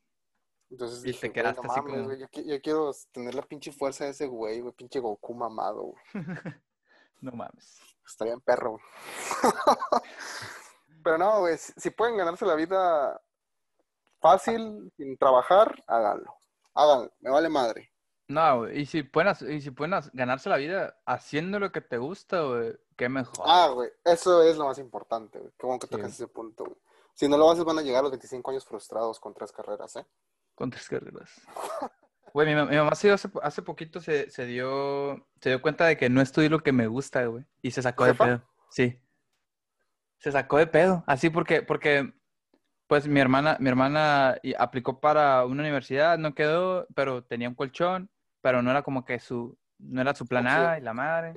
Entonces 0.71 1.01
Y 1.05 1.09
dije, 1.09 1.21
te 1.21 1.29
güey, 1.29 1.35
quedaste 1.35 1.63
no 1.67 1.71
así 1.71 1.81
mames, 1.81 1.95
como- 1.95 2.05
güey, 2.07 2.19
yo 2.49 2.61
quiero 2.63 2.91
tener 3.13 3.35
la 3.35 3.43
pinche 3.43 3.73
fuerza 3.73 4.05
de 4.05 4.11
ese 4.11 4.27
güey, 4.27 4.61
güey, 4.61 4.73
pinche 4.73 5.01
Goku 5.01 5.35
mamado, 5.35 5.83
güey. 5.83 6.03
No 7.21 7.31
mames. 7.33 7.79
Estaría 8.05 8.33
en 8.33 8.41
perro, 8.41 8.71
güey. 8.73 8.83
Pero 11.03 11.19
no, 11.19 11.41
güey, 11.41 11.57
si, 11.59 11.91
pueden 11.91 12.17
ganarse 12.17 12.47
la 12.47 12.55
vida 12.55 13.21
fácil, 14.21 14.93
sin 14.97 15.17
trabajar, 15.17 15.83
háganlo. 15.87 16.35
Háganlo, 16.75 17.13
me 17.21 17.31
vale 17.31 17.49
madre. 17.49 17.93
No, 18.29 18.59
güey, 18.59 18.81
y 18.81 18.87
si 18.87 19.03
pueden, 19.03 19.35
y 19.51 19.61
si 19.61 19.71
pueden 19.73 20.01
ganarse 20.13 20.49
la 20.49 20.57
vida 20.57 20.97
haciendo 21.05 21.59
lo 21.59 21.71
que 21.73 21.81
te 21.81 21.99
gusta, 21.99 22.43
güey, 22.43 22.79
qué 22.97 23.09
mejor. 23.09 23.45
Ah, 23.47 23.69
güey, 23.69 23.91
eso 24.05 24.43
es 24.43 24.57
lo 24.57 24.67
más 24.67 24.79
importante, 24.79 25.39
güey. 25.39 25.53
Qué 25.59 25.67
bueno 25.67 25.81
que 25.81 25.87
Sí. 25.87 25.91
tocas 25.93 26.13
ese 26.13 26.29
punto, 26.29 26.65
güey. 26.65 26.77
Si 27.15 27.29
no 27.29 27.37
lo 27.37 27.51
haces, 27.51 27.65
van 27.65 27.79
a 27.79 27.83
llegar 27.83 27.99
a 28.01 28.03
los 28.05 28.13
25 28.13 28.51
años 28.51 28.65
frustrados 28.65 29.21
con 29.21 29.35
tres 29.35 29.53
carreras, 29.53 29.97
¿eh? 29.97 30.07
Con 30.55 30.71
tres 30.71 30.89
carreras. 30.89 31.31
Güey, 32.35 32.47
mi, 32.47 32.55
mi 32.55 32.77
mamá 32.79 32.95
se 32.95 33.09
dio 33.09 33.15
hace, 33.15 33.29
hace 33.43 33.61
poquito 33.61 34.01
se, 34.01 34.31
se 34.31 34.47
dio 34.47 35.29
se 35.43 35.51
dio 35.51 35.61
cuenta 35.61 35.85
de 35.85 35.99
que 35.99 36.09
no 36.09 36.23
estudié 36.23 36.49
lo 36.49 36.63
que 36.63 36.73
me 36.73 36.87
gusta, 36.87 37.27
güey. 37.27 37.45
Y 37.61 37.73
se 37.73 37.83
sacó 37.83 38.07
de 38.07 38.15
pedo. 38.15 38.43
Sí. 38.71 38.99
Se 40.23 40.31
sacó 40.31 40.59
de 40.59 40.67
pedo. 40.69 41.03
Así 41.07 41.31
porque, 41.31 41.63
porque, 41.63 42.13
pues 42.87 43.09
mi 43.09 43.19
hermana, 43.21 43.57
mi 43.59 43.69
hermana 43.69 44.39
aplicó 44.57 45.01
para 45.01 45.45
una 45.45 45.63
universidad, 45.63 46.17
no 46.17 46.35
quedó, 46.35 46.87
pero 46.95 47.25
tenía 47.25 47.49
un 47.49 47.57
colchón, 47.57 48.09
pero 48.41 48.63
no 48.63 48.71
era 48.71 48.83
como 48.83 49.05
que 49.05 49.19
su, 49.19 49.59
no 49.79 50.01
era 50.01 50.15
su 50.15 50.25
plan 50.27 50.47
Opción. 50.47 50.67
A 50.67 50.79
y 50.79 50.81
la 50.83 50.95
madre. 50.95 51.35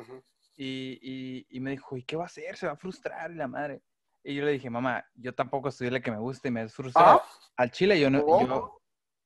Y, 0.55 0.99
y, 1.01 1.47
y 1.49 1.59
me 1.59 1.71
dijo, 1.71 1.97
¿y 1.97 2.03
qué 2.03 2.15
va 2.15 2.23
a 2.23 2.27
hacer? 2.27 2.55
Se 2.57 2.67
va 2.67 2.73
a 2.73 2.77
frustrar 2.77 3.31
y 3.31 3.35
la 3.35 3.47
madre. 3.47 3.81
Y 4.23 4.35
yo 4.35 4.45
le 4.45 4.51
dije, 4.51 4.69
mamá, 4.69 5.03
yo 5.15 5.33
tampoco 5.33 5.69
estudié 5.69 5.91
lo 5.91 6.01
que 6.01 6.11
me 6.11 6.17
gusta 6.19 6.47
y 6.47 6.51
me 6.51 6.67
frustra. 6.69 7.13
Ah, 7.13 7.23
Al 7.57 7.71
chile 7.71 7.99
yo 7.99 8.09
no, 8.09 8.23
¿cómo? 8.23 8.47
yo, 8.47 8.81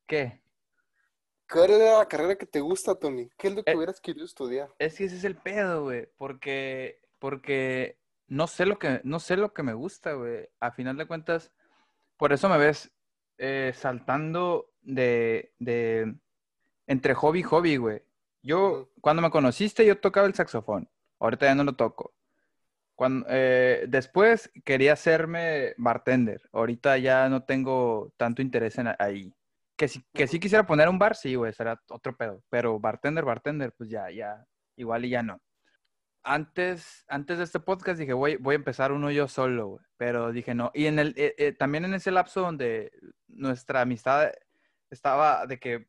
¿qué? 0.08 0.42
¿Cuál 1.52 1.72
era 1.72 1.98
la 2.00 2.06
carrera 2.08 2.36
que 2.36 2.46
te 2.46 2.60
gusta, 2.62 2.96
Tony? 2.96 3.30
¿Qué 3.38 3.48
es 3.48 3.56
lo 3.56 3.64
que 3.64 3.72
Eh, 3.72 3.76
hubieras 3.76 4.00
querido 4.00 4.26
estudiar? 4.26 4.70
Es 4.78 4.96
que 4.98 5.06
ese 5.06 5.18
es 5.18 5.24
el 5.24 5.36
pedo, 5.36 5.84
güey, 5.84 6.08
porque, 6.18 7.02
porque 7.18 7.98
no 8.30 8.48
sé 8.48 8.66
lo 8.66 8.80
que, 8.80 9.02
no 9.04 9.20
sé 9.20 9.38
lo 9.38 9.54
que 9.54 9.64
me 9.64 9.74
gusta, 9.74 10.14
güey. 10.14 10.48
A 10.60 10.72
final 10.72 10.98
de 10.98 11.08
cuentas, 11.08 11.52
por 12.18 12.32
eso 12.32 12.48
me 12.48 12.58
ves 12.58 12.92
eh, 13.38 13.74
saltando 13.76 14.72
de, 14.82 15.54
de 15.60 16.16
entre 16.88 17.14
hobby 17.16 17.40
y 17.40 17.44
hobby, 17.44 17.78
güey. 17.78 18.04
Yo, 18.42 18.90
cuando 19.02 19.22
me 19.22 19.32
conociste, 19.32 19.86
yo 19.86 20.00
tocaba 20.00 20.28
el 20.28 20.36
saxofón. 20.36 20.90
Ahorita 21.20 21.48
ya 21.48 21.56
no 21.56 21.64
lo 21.64 21.74
toco. 21.76 22.14
Cuando, 22.96 23.26
eh, 23.30 23.86
después 23.88 24.52
quería 24.64 24.94
hacerme 24.94 25.74
bartender. 25.78 26.42
Ahorita 26.52 26.98
ya 26.98 27.30
no 27.30 27.44
tengo 27.44 28.14
tanto 28.18 28.42
interés 28.42 28.78
en 28.78 28.90
ahí. 29.00 29.34
Que 29.76 29.88
si, 29.88 30.04
que 30.14 30.28
sí 30.28 30.40
quisiera 30.40 30.68
poner 30.68 30.90
un 30.90 31.00
bar, 31.00 31.16
sí, 31.16 31.36
güey, 31.36 31.54
será 31.54 31.82
otro 31.90 32.16
pedo. 32.16 32.44
Pero 32.50 32.80
bartender, 32.80 33.24
bartender, 33.26 33.74
pues 33.74 33.90
ya, 33.90 34.12
ya, 34.12 34.46
igual 34.76 35.06
y 35.06 35.10
ya 35.10 35.24
no. 35.24 35.42
Antes, 36.24 37.06
antes 37.08 37.38
de 37.38 37.44
este 37.46 37.60
podcast 37.60 38.00
dije, 38.00 38.14
voy, 38.14 38.36
voy 38.38 38.54
a 38.54 38.56
empezar 38.58 38.92
uno 38.92 39.10
yo 39.12 39.28
solo, 39.28 39.68
güey. 39.68 39.86
Pero 39.98 40.32
dije 40.32 40.54
no. 40.54 40.72
Y 40.74 40.86
en 40.86 41.00
el, 41.00 41.14
eh, 41.18 41.36
eh, 41.38 41.52
también 41.54 41.86
en 41.86 41.94
ese 41.94 42.12
lapso 42.12 42.42
donde 42.42 42.92
nuestra 43.28 43.82
amistad 43.82 44.32
estaba 44.90 45.46
de 45.48 45.60
que 45.60 45.88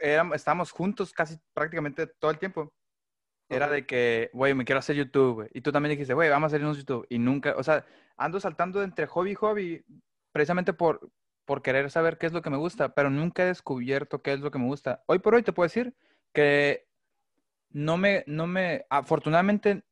éramos, 0.00 0.36
estábamos 0.36 0.70
juntos 0.70 1.12
casi 1.12 1.36
prácticamente 1.54 2.06
todo 2.06 2.30
el 2.30 2.38
tiempo. 2.38 2.72
Era 3.48 3.68
de 3.68 3.86
que, 3.86 4.30
güey, 4.32 4.54
me 4.54 4.64
quiero 4.64 4.78
hacer 4.78 4.96
YouTube, 4.96 5.34
güey. 5.34 5.48
Y 5.52 5.60
tú 5.60 5.72
también 5.72 5.90
dijiste, 5.90 6.14
güey, 6.14 6.30
vamos 6.30 6.46
a 6.46 6.56
hacer 6.56 6.64
unos 6.64 6.78
YouTube. 6.78 7.06
Y 7.10 7.18
nunca, 7.18 7.54
o 7.56 7.62
sea, 7.62 7.84
ando 8.16 8.40
saltando 8.40 8.82
entre 8.82 9.06
hobby 9.06 9.32
y 9.32 9.34
hobby 9.34 9.84
precisamente 10.32 10.72
por, 10.72 11.10
por 11.44 11.62
querer 11.62 11.90
saber 11.90 12.18
qué 12.18 12.26
es 12.26 12.32
lo 12.32 12.42
que 12.42 12.50
me 12.50 12.56
gusta, 12.56 12.94
pero 12.94 13.10
nunca 13.10 13.42
he 13.42 13.46
descubierto 13.46 14.22
qué 14.22 14.32
es 14.32 14.40
lo 14.40 14.50
que 14.50 14.58
me 14.58 14.66
gusta. 14.66 15.02
Hoy 15.06 15.18
por 15.18 15.34
hoy 15.34 15.42
te 15.42 15.52
puedo 15.52 15.66
decir 15.66 15.94
que 16.32 16.88
no 17.72 17.96
me, 17.96 18.24
no 18.26 18.46
me, 18.46 18.86
afortunadamente 18.90 19.82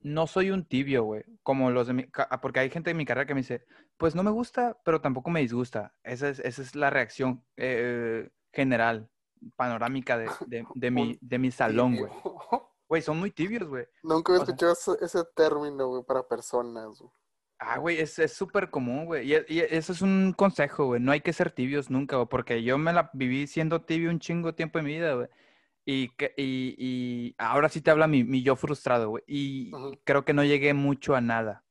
no 0.00 0.26
soy 0.26 0.50
un 0.50 0.64
tibio, 0.66 1.04
güey, 1.04 1.24
como 1.42 1.70
los 1.70 1.86
de 1.86 1.94
mi, 1.94 2.04
ca- 2.10 2.28
porque 2.42 2.60
hay 2.60 2.70
gente 2.70 2.90
de 2.90 2.94
mi 2.94 3.06
carrera 3.06 3.26
que 3.26 3.34
me 3.34 3.40
dice, 3.40 3.64
pues 3.96 4.14
no 4.14 4.22
me 4.22 4.30
gusta, 4.30 4.76
pero 4.84 5.00
tampoco 5.00 5.30
me 5.30 5.40
disgusta. 5.40 5.94
Esa 6.02 6.28
es, 6.28 6.40
esa 6.40 6.60
es 6.62 6.74
la 6.74 6.90
reacción 6.90 7.42
eh, 7.56 8.28
general, 8.52 9.08
panorámica 9.56 10.18
de, 10.18 10.28
de, 10.46 10.66
de 10.74 10.90
mi, 10.90 11.18
de 11.20 11.38
mi 11.38 11.50
salón, 11.50 11.96
güey. 11.96 12.12
Güey, 12.86 13.00
son 13.00 13.18
muy 13.18 13.30
tibios, 13.30 13.66
güey. 13.66 13.86
Nunca 14.02 14.32
había 14.34 14.42
O 14.42 14.46
sea- 14.46 14.54
escuchado 14.54 14.72
ese, 14.98 15.04
ese 15.04 15.24
término, 15.34 15.88
güey, 15.88 16.02
para 16.04 16.22
personas, 16.28 16.98
güey. 17.00 17.10
Ah, 17.58 17.78
güey, 17.78 17.98
es 17.98 18.18
es 18.18 18.34
súper 18.34 18.68
común, 18.68 19.06
güey. 19.06 19.32
Y, 19.32 19.36
y 19.48 19.60
eso 19.60 19.92
es 19.94 20.02
un 20.02 20.34
consejo, 20.36 20.84
güey. 20.86 21.00
No 21.00 21.10
hay 21.10 21.22
que 21.22 21.32
ser 21.32 21.50
tibios 21.50 21.88
nunca, 21.88 22.16
güey, 22.16 22.28
porque 22.28 22.62
yo 22.62 22.76
me 22.76 22.92
la 22.92 23.08
viví 23.14 23.46
siendo 23.46 23.80
tibio 23.80 24.10
un 24.10 24.18
chingo 24.20 24.54
tiempo 24.54 24.78
de 24.78 24.84
mi 24.84 24.92
vida, 24.96 25.14
güey. 25.14 25.28
Y, 25.84 26.08
que, 26.16 26.32
y, 26.36 26.74
y 26.78 27.34
ahora 27.38 27.68
sí 27.68 27.80
te 27.80 27.90
habla 27.90 28.06
mi, 28.06 28.24
mi 28.24 28.42
yo 28.42 28.56
frustrado, 28.56 29.10
güey. 29.10 29.24
Y 29.26 29.70
creo 30.04 30.24
que 30.24 30.32
no 30.32 30.42
llegué 30.44 30.72
mucho 30.72 31.14
a 31.14 31.20
nada. 31.20 31.64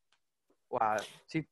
Sí, 1.25 1.47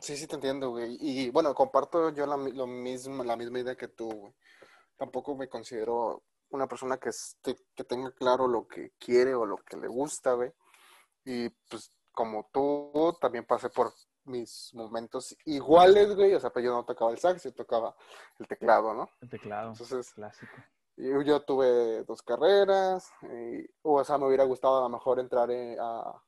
Sí, 0.00 0.16
sí 0.16 0.26
te 0.26 0.34
entiendo, 0.34 0.70
güey. 0.70 0.96
Y 1.00 1.30
bueno, 1.30 1.54
comparto 1.54 2.10
yo 2.10 2.26
la, 2.26 2.36
lo 2.36 2.66
mismo, 2.66 3.22
la 3.22 3.36
misma 3.36 3.60
idea 3.60 3.76
que 3.76 3.88
tú, 3.88 4.10
güey. 4.10 4.34
Tampoco 4.96 5.36
me 5.36 5.48
considero 5.48 6.24
una 6.50 6.66
persona 6.66 6.98
que, 6.98 7.10
esté, 7.10 7.56
que 7.74 7.84
tenga 7.84 8.10
claro 8.12 8.46
lo 8.48 8.66
que 8.66 8.92
quiere 8.98 9.34
o 9.34 9.46
lo 9.46 9.56
que 9.58 9.76
le 9.76 9.88
gusta, 9.88 10.32
güey. 10.32 10.52
Y 11.24 11.48
pues 11.48 11.90
como 12.12 12.48
tú, 12.52 13.16
también 13.20 13.44
pasé 13.44 13.70
por 13.70 13.92
mis 14.24 14.72
momentos 14.74 15.36
iguales, 15.44 16.14
güey. 16.14 16.34
O 16.34 16.40
sea, 16.40 16.50
pues 16.50 16.64
yo 16.64 16.72
no 16.72 16.84
tocaba 16.84 17.12
el 17.12 17.18
sax, 17.18 17.44
yo 17.44 17.52
tocaba 17.52 17.94
el 18.38 18.48
teclado, 18.48 18.94
¿no? 18.94 19.08
el 19.20 19.28
teclado, 19.28 19.70
Entonces, 19.70 20.12
clásico. 20.12 20.52
Yo, 20.96 21.22
yo 21.22 21.40
tuve 21.42 22.04
dos 22.04 22.22
carreras. 22.22 23.10
y- 23.22 23.66
o 23.82 24.02
sea, 24.04 24.18
me 24.18 24.26
hubiera 24.26 24.44
gustado 24.44 24.78
a 24.78 24.82
lo 24.82 24.88
mejor 24.88 25.18
entrar 25.20 25.50
en- 25.50 25.78
a 25.80 26.22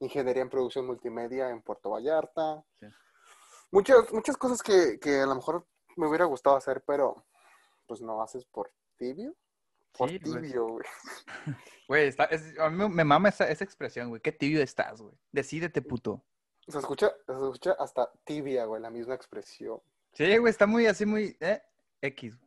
ingeniería 0.00 0.42
en 0.42 0.50
producción 0.50 0.86
multimedia 0.86 1.50
en 1.50 1.62
Puerto 1.62 1.90
Vallarta. 1.90 2.64
Sí. 2.78 2.86
Muchas, 3.70 4.12
muchas 4.12 4.36
cosas 4.36 4.62
que, 4.62 4.98
que 5.00 5.20
a 5.20 5.26
lo 5.26 5.34
mejor 5.34 5.66
me 5.96 6.06
hubiera 6.06 6.24
gustado 6.26 6.56
hacer, 6.56 6.82
pero 6.86 7.24
pues 7.86 8.00
no 8.00 8.22
haces 8.22 8.44
por 8.44 8.70
tibio. 8.96 9.34
Por 9.96 10.10
Sí, 10.10 10.18
güey. 10.18 10.42
tibio, 10.42 10.66
güey. 10.68 10.84
Güey, 11.88 12.08
está, 12.08 12.24
es- 12.24 12.58
a 12.58 12.70
mí 12.70 12.88
me- 12.88 13.04
mama 13.04 13.28
esa, 13.28 13.48
esa 13.48 13.62
expresión, 13.62 14.08
güey. 14.08 14.20
Qué 14.22 14.32
tibio 14.32 14.62
estás, 14.62 15.00
güey. 15.02 15.14
Decídete, 15.32 15.82
puto. 15.82 16.24
Se 16.66 16.78
escucha, 16.78 17.12
se 17.26 17.32
escucha 17.32 17.72
hasta 17.78 18.10
tibia, 18.24 18.64
güey, 18.64 18.80
la 18.80 18.88
misma 18.90 19.14
expresión. 19.14 19.80
Sí, 20.14 20.36
güey, 20.38 20.50
está 20.50 20.66
muy 20.66 20.86
así, 20.86 21.04
muy 21.04 21.36
eh, 21.40 21.62
X, 22.00 22.38
güey. 22.38 22.43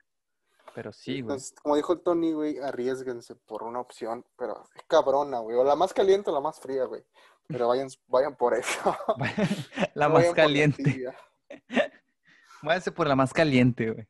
Pero 0.78 0.94
sí, 0.94 1.22
güey. 1.22 1.22
Entonces, 1.22 1.56
como 1.60 1.76
dijo 1.76 1.94
el 1.94 2.02
Tony, 2.02 2.34
güey, 2.34 2.60
arriesguense 2.60 3.34
por 3.34 3.64
una 3.64 3.80
opción, 3.80 4.24
pero 4.38 4.64
es 4.76 4.84
cabrona, 4.88 5.40
güey. 5.40 5.58
O 5.58 5.64
la 5.64 5.76
más 5.76 5.92
caliente 5.92 6.30
o 6.30 6.34
la 6.36 6.40
más 6.40 6.60
fría, 6.60 6.84
güey. 6.86 7.04
Pero 7.48 7.68
vayan, 7.70 7.88
vayan 8.06 8.36
por 8.36 8.54
eso. 8.54 8.96
La 9.96 10.08
No 10.08 10.14
más 10.14 10.32
caliente. 10.36 11.12
Váyanse 12.62 12.92
por 12.92 13.08
la 13.08 13.16
más 13.16 13.34
caliente, 13.34 13.90
güey. 13.90 14.08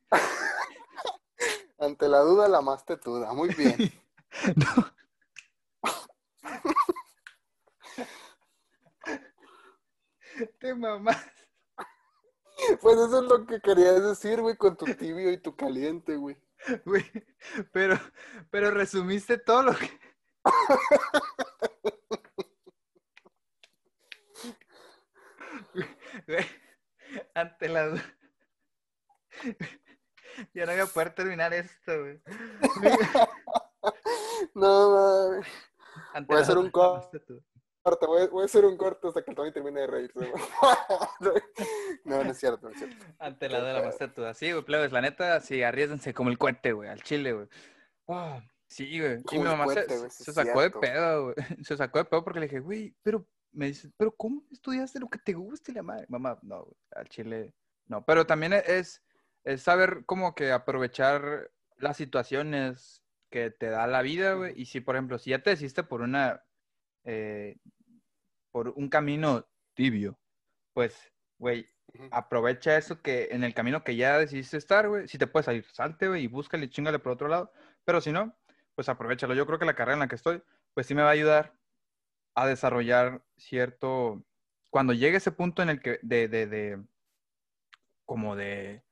Ante 1.80 2.10
la 2.10 2.19
duda, 2.19 2.49
la 2.49 2.60
más 2.60 2.84
tetuda. 2.84 3.32
Muy 3.32 3.47
bien. 3.56 3.89
No. 4.58 4.91
Te 10.60 10.75
mamás. 10.75 11.15
Pues 12.82 12.97
eso 12.97 13.23
es 13.23 13.30
lo 13.30 13.45
que 13.45 13.62
querías 13.62 14.03
decir, 14.03 14.41
güey, 14.41 14.58
con 14.58 14.75
tu 14.75 14.84
tibio 14.84 15.32
y 15.32 15.38
tu 15.38 15.56
caliente, 15.56 16.17
güey. 16.17 16.36
Güey, 16.86 17.06
pero, 17.71 17.97
pero 18.49 18.71
resumiste 18.71 19.38
todo 19.38 19.63
lo 19.63 19.75
que. 19.75 19.89
Güey, 26.27 26.45
ante 27.34 27.69
la. 27.69 27.93
Ya 30.53 30.65
no 30.65 30.71
voy 30.71 30.82
a 30.82 30.86
poder 30.88 31.13
terminar 31.15 31.53
esto, 31.53 31.99
güey. 32.01 32.21
No, 34.56 35.30
mames. 35.32 35.47
Ante 36.13 36.27
Voy 36.34 36.38
a 36.38 36.43
hacer 36.43 36.58
un. 36.58 36.69
Corte, 36.71 37.19
voy, 38.06 38.23
a- 38.23 38.27
voy 38.27 38.41
a 38.43 38.45
hacer 38.45 38.65
un 38.65 38.77
corto 38.77 39.08
hasta 39.08 39.23
que 39.23 39.32
el 39.32 39.38
Tony 39.38 39.51
termine 39.53 39.82
de 39.82 39.88
reírse, 39.88 40.19
güey. 40.19 40.43
No, 42.08 42.24
no 42.24 42.32
es 42.32 42.38
cierto, 42.38 42.67
no 42.67 42.74
es 42.74 42.80
cierto. 42.80 43.06
Ante 43.20 43.50
la 43.50 43.63
de 43.63 43.74
la 43.74 43.91
tetuda. 43.91 44.34
Sí, 44.34 44.52
güey, 44.52 44.63
plebes, 44.63 44.91
la 44.91 45.02
neta, 45.02 45.39
sí, 45.41 45.62
arriesguense 45.63 46.13
como 46.13 46.30
el 46.30 46.38
cohete, 46.38 46.72
güey, 46.72 46.89
al 46.89 47.04
chile, 47.04 47.34
güey. 47.34 47.48
Ah, 48.08 48.41
sí, 48.67 49.00
güey. 49.00 49.17
Y 49.32 49.38
mi 49.38 49.43
mamá 49.43 49.65
se- 49.74 50.10
sacó 50.34 50.62
de 50.62 50.72
pedo, 50.72 51.24
güey. 51.26 51.36
Se 51.67 51.78
sacó 51.78 52.00
de 52.00 52.06
pedo 52.06 52.24
porque 52.24 52.39
le 52.39 52.46
dije, 52.48 52.60
güey, 52.60 52.96
pero 53.04 53.28
me 53.52 53.67
dice, 53.67 53.89
pero 53.98 54.12
¿cómo 54.15 54.43
estudiaste 54.52 55.00
lo 55.00 55.10
que 55.10 55.20
te 55.20 55.34
gusta 55.34 55.72
y 55.72 55.76
la 55.76 55.84
madre? 55.84 56.06
Mamá, 56.10 56.39
no, 56.41 56.63
güey, 56.63 56.76
al 56.91 57.10
chile, 57.10 57.54
no. 57.88 58.06
Pero 58.06 58.26
también 58.26 58.54
es, 58.54 59.04
es 59.43 59.62
saber 59.62 60.04
como 60.06 60.34
que 60.36 60.52
aprovechar 60.52 61.52
las 61.78 61.98
situaciones 61.98 63.04
que 63.30 63.52
te 63.52 63.70
da 63.70 63.88
la 63.88 64.02
vida, 64.02 64.34
güey. 64.34 64.54
Y 64.60 64.65
si, 64.65 64.80
por 64.80 64.96
ejemplo, 64.96 65.17
si 65.20 65.32
ya 65.32 65.43
te 65.43 65.50
decidiste 65.50 65.84
por 65.84 66.02
una, 66.02 66.43
eh, 67.04 67.58
por 68.52 68.70
un 68.70 68.89
camino 68.89 69.46
tibio, 69.74 70.20
pues, 70.74 70.96
güey, 71.38 71.70
Aprovecha 72.12 72.77
eso 72.77 73.01
que 73.01 73.29
en 73.31 73.43
el 73.43 73.53
camino 73.53 73.83
que 73.83 73.95
ya 73.95 74.17
decidiste 74.17 74.57
estar, 74.57 74.88
güey. 74.88 75.07
Si 75.07 75.17
te 75.17 75.27
puedes 75.27 75.45
salir, 75.45 75.65
salte, 75.71 76.07
güey, 76.07 76.23
y 76.23 76.27
búscale, 76.27 76.69
chingale 76.69 76.99
por 76.99 77.13
otro 77.13 77.27
lado. 77.27 77.51
Pero 77.86 78.01
si 78.01 78.12
no, 78.12 78.38
pues 78.75 78.89
aprovechalo. 78.89 79.33
Yo 79.33 79.45
creo 79.45 79.60
que 79.60 79.65
la 79.65 79.75
carrera 79.75 79.93
en 79.93 79.99
la 79.99 80.07
que 80.07 80.15
estoy, 80.15 80.43
pues 80.73 80.88
sí 80.88 80.95
me 80.95 81.01
va 81.01 81.10
a 81.10 81.13
ayudar 81.13 81.53
a 82.36 82.47
desarrollar 82.47 83.23
cierto. 83.38 84.23
Cuando 84.69 84.93
llegue 84.93 85.17
ese 85.17 85.31
punto 85.31 85.62
en 85.63 85.69
el 85.69 85.81
que, 85.81 85.99
de, 86.03 86.27
de, 86.27 86.47
de, 86.47 86.83
como 88.05 88.36
de 88.36 88.83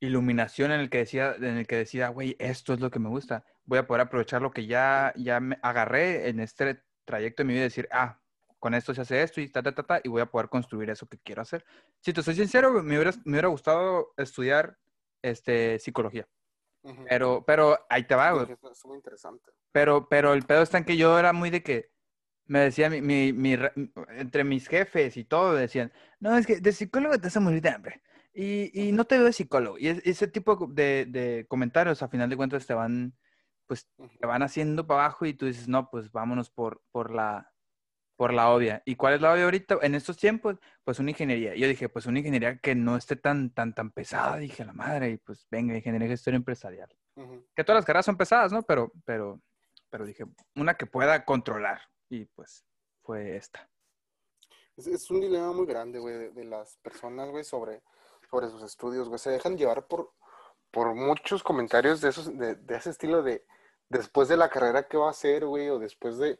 iluminación 0.00 0.72
en 0.72 0.80
el 0.80 0.90
que 0.90 0.98
decía, 0.98 1.34
en 1.36 1.58
el 1.58 1.66
que 1.66 1.76
decía, 1.76 2.08
güey, 2.08 2.36
esto 2.38 2.72
es 2.72 2.80
lo 2.80 2.90
que 2.90 2.98
me 2.98 3.08
gusta. 3.08 3.44
Voy 3.64 3.78
a 3.78 3.86
poder 3.86 4.02
aprovechar 4.02 4.42
lo 4.42 4.50
que 4.50 4.66
ya, 4.66 5.12
ya 5.16 5.40
me 5.40 5.58
agarré 5.62 6.28
en 6.28 6.40
este 6.40 6.82
trayecto 7.04 7.42
de 7.42 7.46
mi 7.46 7.52
vida 7.54 7.62
y 7.62 7.64
decir, 7.64 7.88
ah, 7.92 8.20
con 8.60 8.74
esto 8.74 8.94
se 8.94 9.00
hace 9.00 9.22
esto 9.22 9.40
y 9.40 9.48
ta, 9.48 9.62
ta, 9.62 9.74
ta, 9.74 9.82
ta, 9.82 10.00
y 10.04 10.08
voy 10.08 10.20
a 10.20 10.26
poder 10.30 10.48
construir 10.48 10.90
eso 10.90 11.08
que 11.08 11.18
quiero 11.18 11.42
hacer. 11.42 11.64
Si 12.00 12.12
te 12.12 12.22
soy 12.22 12.34
sincero, 12.36 12.70
me 12.82 12.94
hubiera, 12.96 13.10
me 13.24 13.32
hubiera 13.32 13.48
gustado 13.48 14.12
estudiar 14.16 14.78
este, 15.22 15.78
psicología. 15.80 16.28
Ujú. 16.82 17.04
Pero, 17.08 17.44
pero 17.46 17.78
ahí 17.90 18.06
te 18.06 18.14
va, 18.14 18.30
güey. 18.32 18.42
Dije, 18.44 18.52
"Esto 18.54 18.70
Es 18.70 18.84
muy 18.86 18.96
interesante. 18.96 19.50
Pero, 19.72 20.08
pero 20.08 20.32
el 20.34 20.44
pedo 20.44 20.62
está 20.62 20.78
en 20.78 20.84
que 20.84 20.96
yo 20.96 21.18
era 21.18 21.32
muy 21.32 21.50
de 21.50 21.62
que 21.62 21.90
me 22.46 22.60
decía 22.60 22.90
mi, 22.90 23.00
mi, 23.00 23.32
mi 23.32 23.56
re- 23.56 23.72
entre 24.10 24.44
mis 24.44 24.66
jefes 24.68 25.16
y 25.16 25.24
todo, 25.24 25.54
decían, 25.54 25.92
no, 26.18 26.36
es 26.36 26.46
que 26.46 26.60
de 26.60 26.72
psicólogo 26.72 27.14
te 27.16 27.28
vas 27.28 27.36
a 27.36 27.40
morir 27.40 27.60
de 27.62 27.68
hambre. 27.70 28.02
Y, 28.32 28.70
y 28.88 28.92
no 28.92 29.04
te 29.04 29.16
veo 29.16 29.26
de 29.26 29.32
psicólogo. 29.32 29.78
Y 29.78 29.88
es- 29.88 30.02
ese 30.04 30.26
tipo 30.28 30.66
de, 30.68 31.06
de 31.08 31.46
comentarios, 31.48 32.02
a 32.02 32.08
final 32.08 32.28
de 32.28 32.36
cuentas, 32.36 32.66
te 32.66 32.74
van, 32.74 33.16
pues, 33.66 33.88
Ujú. 33.98 34.18
te 34.18 34.26
van 34.26 34.42
haciendo 34.42 34.86
para 34.86 35.04
abajo 35.04 35.26
y 35.26 35.34
tú 35.34 35.46
dices, 35.46 35.68
no, 35.68 35.90
pues 35.90 36.10
vámonos 36.12 36.50
por, 36.50 36.82
por 36.90 37.10
la, 37.12 37.49
por 38.20 38.34
la 38.34 38.50
obvia. 38.50 38.82
¿Y 38.84 38.96
cuál 38.96 39.14
es 39.14 39.22
la 39.22 39.32
obvia 39.32 39.44
ahorita? 39.44 39.78
En 39.80 39.94
estos 39.94 40.18
tiempos, 40.18 40.58
pues 40.84 40.98
una 40.98 41.08
ingeniería. 41.08 41.54
Yo 41.54 41.66
dije, 41.66 41.88
pues 41.88 42.04
una 42.04 42.18
ingeniería 42.18 42.58
que 42.58 42.74
no 42.74 42.98
esté 42.98 43.16
tan, 43.16 43.48
tan, 43.48 43.74
tan 43.74 43.92
pesada, 43.92 44.36
dije, 44.36 44.62
la 44.62 44.74
madre, 44.74 45.12
y 45.12 45.16
pues 45.16 45.46
venga, 45.50 45.74
ingeniería 45.74 46.06
de 46.06 46.12
gestión 46.12 46.34
empresarial. 46.34 46.94
Que 47.56 47.64
todas 47.64 47.78
las 47.78 47.86
carreras 47.86 48.04
son 48.04 48.18
pesadas, 48.18 48.52
¿no? 48.52 48.62
Pero, 48.62 48.92
pero, 49.06 49.40
pero 49.88 50.04
dije, 50.04 50.26
una 50.54 50.74
que 50.74 50.84
pueda 50.84 51.24
controlar. 51.24 51.80
Y 52.10 52.26
pues 52.26 52.62
fue 53.00 53.36
esta. 53.36 53.70
Es, 54.76 54.86
es 54.86 55.10
un 55.10 55.22
dilema 55.22 55.54
muy 55.54 55.64
grande, 55.64 55.98
güey, 55.98 56.18
de, 56.18 56.30
de 56.30 56.44
las 56.44 56.76
personas, 56.82 57.30
güey, 57.30 57.42
sobre, 57.44 57.80
sobre 58.30 58.48
sus 58.48 58.62
estudios, 58.62 59.08
güey. 59.08 59.18
Se 59.18 59.30
dejan 59.30 59.56
llevar 59.56 59.86
por, 59.86 60.12
por 60.70 60.94
muchos 60.94 61.42
comentarios 61.42 62.02
de, 62.02 62.10
esos, 62.10 62.36
de, 62.36 62.54
de 62.54 62.76
ese 62.76 62.90
estilo 62.90 63.22
de 63.22 63.46
después 63.90 64.28
de 64.28 64.36
la 64.36 64.48
carrera 64.48 64.86
que 64.86 64.96
va 64.96 65.08
a 65.08 65.10
hacer, 65.10 65.44
güey, 65.44 65.68
o 65.68 65.78
después 65.78 66.18
de, 66.18 66.38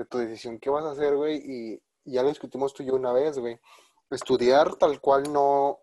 de 0.00 0.06
tu 0.06 0.16
decisión 0.16 0.58
que 0.58 0.70
vas 0.70 0.84
a 0.86 0.92
hacer, 0.92 1.14
güey, 1.14 1.36
y, 1.36 1.82
y 2.04 2.12
ya 2.12 2.22
lo 2.22 2.30
discutimos 2.30 2.72
tú 2.72 2.82
y 2.82 2.86
yo 2.86 2.94
una 2.94 3.12
vez, 3.12 3.38
güey. 3.38 3.60
Estudiar 4.08 4.76
tal 4.76 4.98
cual 4.98 5.30
no, 5.30 5.80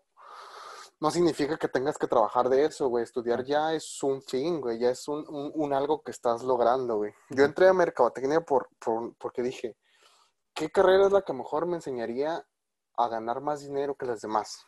no 0.98 1.10
significa 1.12 1.56
que 1.56 1.68
tengas 1.68 1.96
que 1.96 2.08
trabajar 2.08 2.48
de 2.48 2.64
eso, 2.64 2.88
güey. 2.88 3.04
Estudiar 3.04 3.44
ya 3.44 3.74
es 3.74 4.02
un 4.02 4.20
fin, 4.20 4.60
güey, 4.60 4.80
ya 4.80 4.90
es 4.90 5.06
un, 5.06 5.24
un, 5.28 5.52
un 5.54 5.72
algo 5.72 6.02
que 6.02 6.10
estás 6.10 6.42
logrando, 6.42 6.96
güey. 6.96 7.14
Yo 7.30 7.44
entré 7.44 7.68
a 7.68 7.72
mercadotecnia 7.72 8.40
por, 8.40 8.68
por, 8.80 9.14
porque 9.18 9.40
dije, 9.40 9.76
¿qué 10.52 10.68
carrera 10.68 11.06
es 11.06 11.12
la 11.12 11.22
que 11.22 11.32
mejor 11.32 11.66
me 11.66 11.76
enseñaría 11.76 12.44
a 12.96 13.08
ganar 13.08 13.40
más 13.40 13.60
dinero 13.60 13.94
que 13.94 14.06
las 14.06 14.20
demás? 14.20 14.66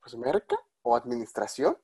Pues 0.00 0.16
merca 0.16 0.56
o 0.80 0.96
administración. 0.96 1.76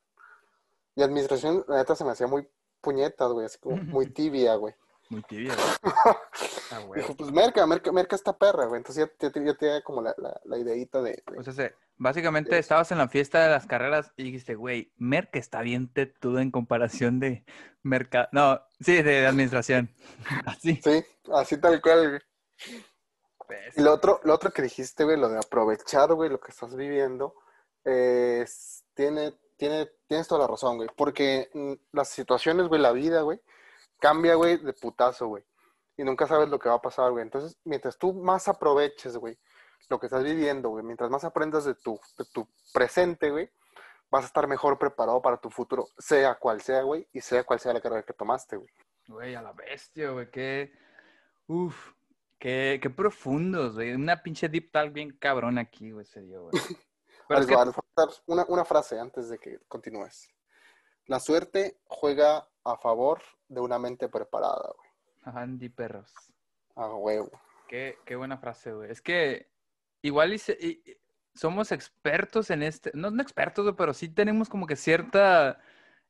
Y 0.95 1.03
administración, 1.03 1.63
la 1.67 1.77
neta, 1.77 1.95
se 1.95 2.03
me 2.03 2.11
hacía 2.11 2.25
muy 2.25 2.49
puñetas, 2.81 3.31
güey, 3.31 3.45
así 3.45 3.59
como 3.59 3.77
muy 3.77 4.07
tibia, 4.07 4.55
güey. 4.55 4.73
Muy 5.11 5.21
tibia, 5.23 5.53
güey. 6.87 7.01
Dijo, 7.01 7.15
pues 7.15 7.31
merca, 7.33 7.65
merca, 7.67 7.91
merca 7.91 8.15
esta 8.15 8.37
perra, 8.37 8.65
güey. 8.65 8.79
Entonces 8.79 9.05
ya, 9.19 9.29
ya, 9.29 9.43
ya 9.43 9.53
tenía 9.55 9.81
como 9.83 10.01
la, 10.01 10.15
la, 10.17 10.39
la 10.45 10.57
ideita 10.57 11.01
de, 11.01 11.21
de- 11.27 11.37
O 11.37 11.43
sea, 11.43 11.51
se- 11.51 11.75
básicamente 11.97 12.57
estabas 12.57 12.91
en 12.93 12.97
la 12.97 13.09
fiesta 13.09 13.43
de 13.43 13.49
las 13.49 13.67
carreras 13.67 14.13
y 14.15 14.23
dijiste, 14.23 14.55
güey, 14.55 14.93
Merck 14.97 15.35
está 15.35 15.61
bien 15.61 15.91
tetudo 15.91 16.39
en 16.39 16.49
comparación 16.49 17.19
de 17.19 17.43
mercado. 17.83 18.29
No, 18.31 18.61
sí, 18.79 19.01
de 19.01 19.27
administración. 19.27 19.93
Así. 20.45 20.79
Sí, 20.81 21.03
así 21.33 21.57
tal 21.59 21.81
cual, 21.81 22.07
güey. 22.09 22.21
Pues, 23.47 23.77
Y 23.77 23.81
lo 23.81 23.93
otro, 23.93 24.21
lo 24.23 24.33
otro 24.33 24.51
que 24.51 24.61
dijiste, 24.61 25.03
güey, 25.03 25.17
lo 25.17 25.27
de 25.27 25.39
aprovechar, 25.39 26.13
güey, 26.13 26.29
lo 26.29 26.39
que 26.39 26.51
estás 26.51 26.73
viviendo, 26.75 27.35
es- 27.83 28.85
tiene, 28.93 29.33
tiene, 29.57 29.89
tienes 30.07 30.27
toda 30.27 30.41
la 30.41 30.47
razón, 30.47 30.77
güey. 30.77 30.89
Porque 30.95 31.49
mm, 31.53 31.73
las 31.91 32.07
situaciones, 32.07 32.67
güey, 32.69 32.79
la 32.81 32.93
vida, 32.93 33.21
güey, 33.23 33.41
cambia, 34.01 34.35
güey, 34.35 34.57
de 34.57 34.73
putazo, 34.73 35.27
güey. 35.27 35.43
Y 35.95 36.03
nunca 36.03 36.27
sabes 36.27 36.49
lo 36.49 36.59
que 36.59 36.67
va 36.67 36.75
a 36.75 36.81
pasar, 36.81 37.11
güey. 37.11 37.21
Entonces, 37.23 37.57
mientras 37.63 37.97
tú 37.97 38.13
más 38.13 38.47
aproveches, 38.47 39.15
güey, 39.15 39.37
lo 39.87 39.99
que 39.99 40.07
estás 40.07 40.23
viviendo, 40.23 40.69
güey, 40.69 40.83
mientras 40.83 41.09
más 41.09 41.23
aprendas 41.23 41.63
de 41.65 41.75
tu, 41.75 41.99
de 42.17 42.25
tu 42.33 42.47
presente, 42.73 43.29
güey, 43.29 43.49
vas 44.09 44.23
a 44.23 44.27
estar 44.27 44.47
mejor 44.47 44.79
preparado 44.79 45.21
para 45.21 45.37
tu 45.37 45.49
futuro, 45.49 45.87
sea 45.97 46.35
cual 46.35 46.61
sea, 46.61 46.81
güey, 46.81 47.07
y 47.13 47.21
sea 47.21 47.43
cual 47.43 47.59
sea 47.59 47.73
la 47.73 47.81
carrera 47.81 48.03
que 48.03 48.13
tomaste, 48.13 48.57
güey. 48.57 48.69
Güey, 49.07 49.35
a 49.35 49.41
la 49.41 49.53
bestia, 49.53 50.09
güey, 50.09 50.29
qué... 50.31 50.73
Uf, 51.47 51.93
qué, 52.39 52.79
qué 52.81 52.89
profundos, 52.89 53.75
güey. 53.75 53.93
Una 53.93 54.23
pinche 54.23 54.49
deep 54.49 54.71
talk 54.71 54.91
bien 54.91 55.17
cabrón 55.17 55.57
aquí, 55.57 55.91
güey, 55.91 56.05
se 56.05 56.21
dio, 56.21 56.43
güey. 56.43 56.51
Pero 57.27 57.41
es 57.41 57.47
que- 57.47 57.55
una, 58.25 58.45
una 58.47 58.65
frase 58.65 58.99
antes 58.99 59.29
de 59.29 59.37
que 59.37 59.59
continúes. 59.67 60.29
La 61.05 61.19
suerte 61.19 61.79
juega 61.85 62.47
a 62.63 62.77
favor 62.77 63.21
de 63.47 63.61
una 63.61 63.79
mente 63.79 64.07
preparada, 64.09 64.73
güey. 64.75 65.35
Andy 65.37 65.69
Perros. 65.69 66.11
A 66.75 66.87
huevo. 66.87 67.29
Qué, 67.67 67.97
qué 68.05 68.15
buena 68.15 68.37
frase, 68.37 68.73
güey. 68.73 68.91
Es 68.91 69.01
que 69.01 69.49
igual 70.01 70.33
y 70.33 70.37
se- 70.39 70.57
y- 70.59 70.81
y 70.89 70.97
somos 71.33 71.71
expertos 71.71 72.49
en 72.49 72.63
este, 72.63 72.91
no, 72.93 73.11
no 73.11 73.21
expertos, 73.21 73.63
güey, 73.65 73.75
pero 73.75 73.93
sí 73.93 74.09
tenemos 74.09 74.49
como 74.49 74.67
que 74.67 74.75
cierta 74.75 75.59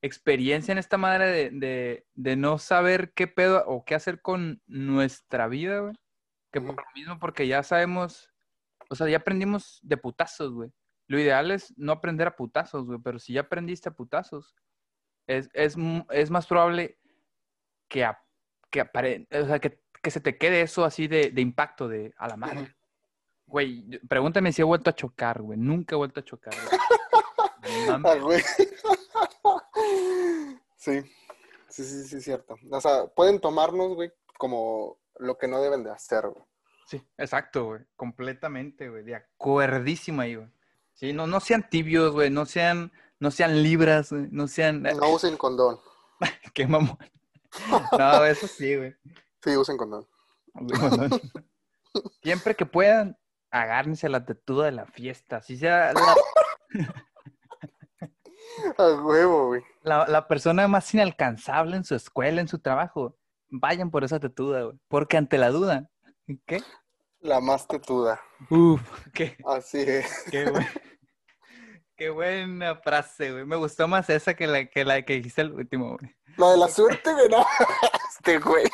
experiencia 0.02 0.72
en 0.72 0.78
esta 0.80 0.97
madre 0.97 1.28
de, 1.28 1.49
de, 1.52 2.08
de 2.16 2.36
no 2.36 2.58
saber 2.58 3.14
qué 3.14 3.28
pedo 3.28 3.64
o 3.68 3.86
qué 3.86 3.93
hacer 3.95 4.22
con 4.22 4.62
nuestra 4.66 5.47
vida, 5.47 5.80
güey. 5.80 5.93
Que 6.52 6.60
por 6.60 6.76
lo 6.76 6.84
mismo, 6.95 7.20
porque 7.20 7.47
ya 7.47 7.64
sabemos, 7.64 8.30
o 8.89 8.95
sea, 8.95 9.08
ya 9.08 9.18
aprendimos 9.18 9.80
de 9.84 9.97
putazos, 9.97 10.52
güey. 10.54 10.72
Lo 11.08 11.20
ideal 11.20 11.52
es 11.52 11.74
no 11.78 11.91
aprender 11.91 12.28
a 12.28 12.36
putazos, 12.36 12.86
güey, 12.86 12.99
pero 13.04 13.20
si 13.20 13.34
ya 13.34 13.41
aprendiste 13.41 13.89
a 13.89 13.93
putazos, 13.93 14.56
es, 15.28 15.49
es, 15.53 15.76
es 16.09 16.30
más 16.32 16.47
probable 16.47 16.97
que, 17.88 18.03
a- 18.05 18.22
que, 18.69 18.82
apare- 18.82 19.28
o 19.32 19.45
sea, 19.45 19.59
que, 19.59 19.82
que 20.01 20.11
se 20.11 20.19
te 20.22 20.38
quede 20.38 20.61
eso 20.61 20.84
así 20.86 21.07
de, 21.07 21.32
de 21.32 21.41
impacto 21.41 21.88
de 21.88 22.13
a 22.17 22.28
la 22.28 22.38
madre. 22.38 22.76
Güey, 23.45 23.84
yo- 23.88 23.99
pregúntame 24.07 24.51
si 24.53 24.61
he 24.61 24.65
vuelto 24.65 24.89
a 24.89 24.95
chocar, 24.95 25.41
güey. 25.41 25.57
Nunca 25.59 25.95
he 25.95 25.97
vuelto 25.97 26.19
a 26.19 26.24
chocar. 26.24 26.53
güey. 26.55 26.80
Ah, 28.03 28.15
güey. 28.15 28.41
Sí, 30.78 31.01
sí, 31.69 31.84
sí, 31.84 32.03
sí, 32.07 32.22
cierto. 32.22 32.55
O 32.72 32.82
sea, 32.82 33.05
pueden 33.07 33.39
tomarnos, 33.39 33.93
güey, 33.93 34.11
como 34.38 34.97
lo 35.19 35.38
que 35.38 35.47
no 35.47 35.61
deben 35.61 35.84
de 35.84 35.91
hacer, 35.91 36.28
güey. 36.28 36.43
Sí, 36.88 37.01
exacto, 37.17 37.65
güey. 37.65 37.82
Completamente, 37.95 38.89
güey. 38.89 39.03
De 39.03 39.15
acuerdísimo 39.15 40.22
ahí, 40.22 40.36
güey. 40.36 40.47
Sí, 40.93 41.13
no, 41.13 41.28
no 41.28 41.39
sean 41.39 41.69
tibios, 41.69 42.11
güey. 42.13 42.30
No 42.32 42.45
sean, 42.45 42.91
no 43.22 43.32
sean 43.32 43.63
libras, 43.63 44.11
güey. 44.11 44.28
No 44.32 44.47
sean. 44.49 44.82
No 44.84 45.09
usen 45.13 45.38
condón. 45.38 45.80
Qué 46.53 46.67
mamón. 46.67 46.97
No, 47.97 48.26
eso 48.26 48.47
sí, 48.47 48.76
güey. 48.78 48.95
Sí, 49.43 49.55
usen 49.57 49.76
condón. 49.78 50.07
Siempre 52.24 52.55
que 52.55 52.65
puedan, 52.65 53.17
agárrense 53.49 54.07
la 54.09 54.26
tetuda 54.26 54.65
de 54.65 54.72
la 54.72 54.86
fiesta. 54.86 55.41
Si 55.41 55.57
sea 55.57 55.91
la, 55.93 56.15
A 58.78 58.84
huevo, 59.03 59.47
güey. 59.47 59.61
la, 59.84 60.07
la 60.07 60.28
persona 60.28 60.67
más 60.67 60.93
inalcanzable 60.93 61.76
en 61.78 61.84
su 61.84 61.95
escuela, 61.95 62.41
en 62.41 62.47
su 62.47 62.59
trabajo, 62.59 63.17
vayan 63.49 63.91
por 63.91 64.03
esa 64.03 64.19
tetuda, 64.19 64.63
güey. 64.63 64.80
Porque 64.88 65.17
ante 65.17 65.38
la 65.38 65.49
duda, 65.49 65.89
¿qué? 66.45 66.61
La 67.19 67.39
más 67.39 67.67
tetuda. 67.67 68.19
Uf, 68.49 68.82
qué, 69.13 69.38
Así 69.45 69.80
es. 69.82 70.24
qué, 70.32 70.49
buen- 70.49 70.67
qué 72.02 72.10
buena 72.10 72.76
frase, 72.78 73.32
güey. 73.32 73.45
Me 73.45 73.56
gustó 73.56 73.88
más 73.88 74.10
esa 74.10 74.34
que 74.34 74.47
la 74.47 74.66
que, 74.66 74.84
la 74.84 75.04
que 75.04 75.14
dijiste 75.14 75.41
al 75.41 75.54
último, 75.54 75.99
güey. 75.99 76.16
Lo 76.36 76.49
de 76.49 76.58
la 76.58 76.68
suerte, 76.68 77.14
güey, 77.14 77.30
no. 77.30 77.45
Este, 78.10 78.39
güey. 78.39 78.66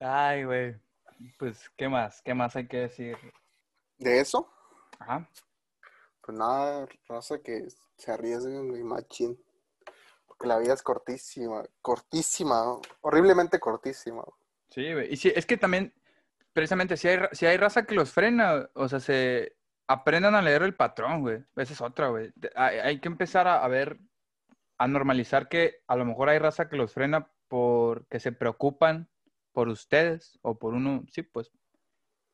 Ay, 0.00 0.42
güey. 0.42 0.74
Pues, 1.38 1.70
¿qué 1.76 1.88
más? 1.88 2.20
¿Qué 2.22 2.34
más 2.34 2.56
hay 2.56 2.66
que 2.66 2.78
decir? 2.78 3.16
De 3.98 4.18
eso, 4.18 4.50
Ajá. 4.98 5.28
pues 6.22 6.36
nada, 6.36 6.88
raza 7.08 7.38
que 7.38 7.68
se 7.96 8.10
arriesguen, 8.10 8.68
güey, 8.68 8.82
machín. 8.82 9.40
Porque 10.26 10.48
la 10.48 10.58
vida 10.58 10.74
es 10.74 10.82
cortísima, 10.82 11.64
cortísima, 11.82 12.80
horriblemente 13.00 13.60
cortísima. 13.60 14.24
Sí, 14.70 14.92
güey. 14.92 15.12
Y 15.12 15.16
sí, 15.16 15.32
es 15.34 15.46
que 15.46 15.56
también, 15.56 15.94
precisamente, 16.52 16.96
si 16.96 17.06
hay, 17.06 17.20
si 17.30 17.46
hay 17.46 17.56
raza 17.56 17.84
que 17.84 17.94
los 17.94 18.10
frena, 18.10 18.68
o 18.74 18.88
sea, 18.88 18.98
se 18.98 19.57
aprendan 19.88 20.34
a 20.34 20.42
leer 20.42 20.62
el 20.62 20.76
patrón, 20.76 21.22
güey. 21.22 21.38
Esa 21.56 21.72
es 21.72 21.80
otra, 21.80 22.08
güey. 22.08 22.30
Hay, 22.54 22.78
hay 22.78 23.00
que 23.00 23.08
empezar 23.08 23.48
a, 23.48 23.64
a 23.64 23.68
ver, 23.68 23.98
a 24.78 24.86
normalizar 24.86 25.48
que 25.48 25.82
a 25.88 25.96
lo 25.96 26.04
mejor 26.04 26.28
hay 26.28 26.38
raza 26.38 26.68
que 26.68 26.76
los 26.76 26.92
frena 26.92 27.32
porque 27.48 28.20
se 28.20 28.30
preocupan 28.32 29.08
por 29.52 29.68
ustedes 29.68 30.38
o 30.42 30.58
por 30.58 30.74
uno, 30.74 31.04
sí, 31.10 31.22
pues. 31.22 31.50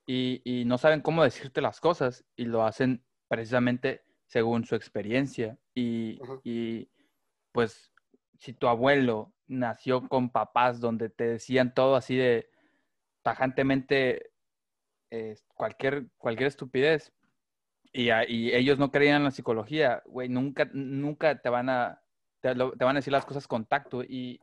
Y, 0.06 0.42
y 0.44 0.66
no 0.66 0.76
saben 0.76 1.00
cómo 1.00 1.24
decirte 1.24 1.62
las 1.62 1.80
cosas 1.80 2.26
y 2.36 2.44
lo 2.44 2.64
hacen 2.64 3.04
precisamente 3.28 4.04
según 4.26 4.64
su 4.64 4.74
experiencia. 4.74 5.56
Y 5.72 6.20
pues, 7.52 7.92
si 8.38 8.52
tu 8.52 8.66
abuelo 8.66 9.32
nació 9.46 10.08
con 10.08 10.30
papás 10.30 10.80
donde 10.80 11.08
te 11.08 11.24
decían 11.24 11.72
todo 11.72 11.96
así 11.96 12.16
de 12.16 12.50
tajantemente 13.22 14.32
eh, 15.10 15.36
cualquier, 15.54 16.08
cualquier 16.18 16.48
estupidez 16.48 17.13
y, 17.94 18.10
ellos 18.52 18.78
no 18.78 18.90
creían 18.90 19.18
en 19.18 19.24
la 19.24 19.30
psicología, 19.30 20.02
güey, 20.06 20.28
nunca, 20.28 20.68
nunca 20.72 21.40
te 21.40 21.48
van 21.48 21.68
a, 21.70 22.02
te, 22.40 22.52
van 22.52 22.90
a 22.90 22.94
decir 22.94 23.12
las 23.12 23.24
cosas 23.24 23.46
con 23.46 23.66
tacto 23.66 24.02
y, 24.02 24.40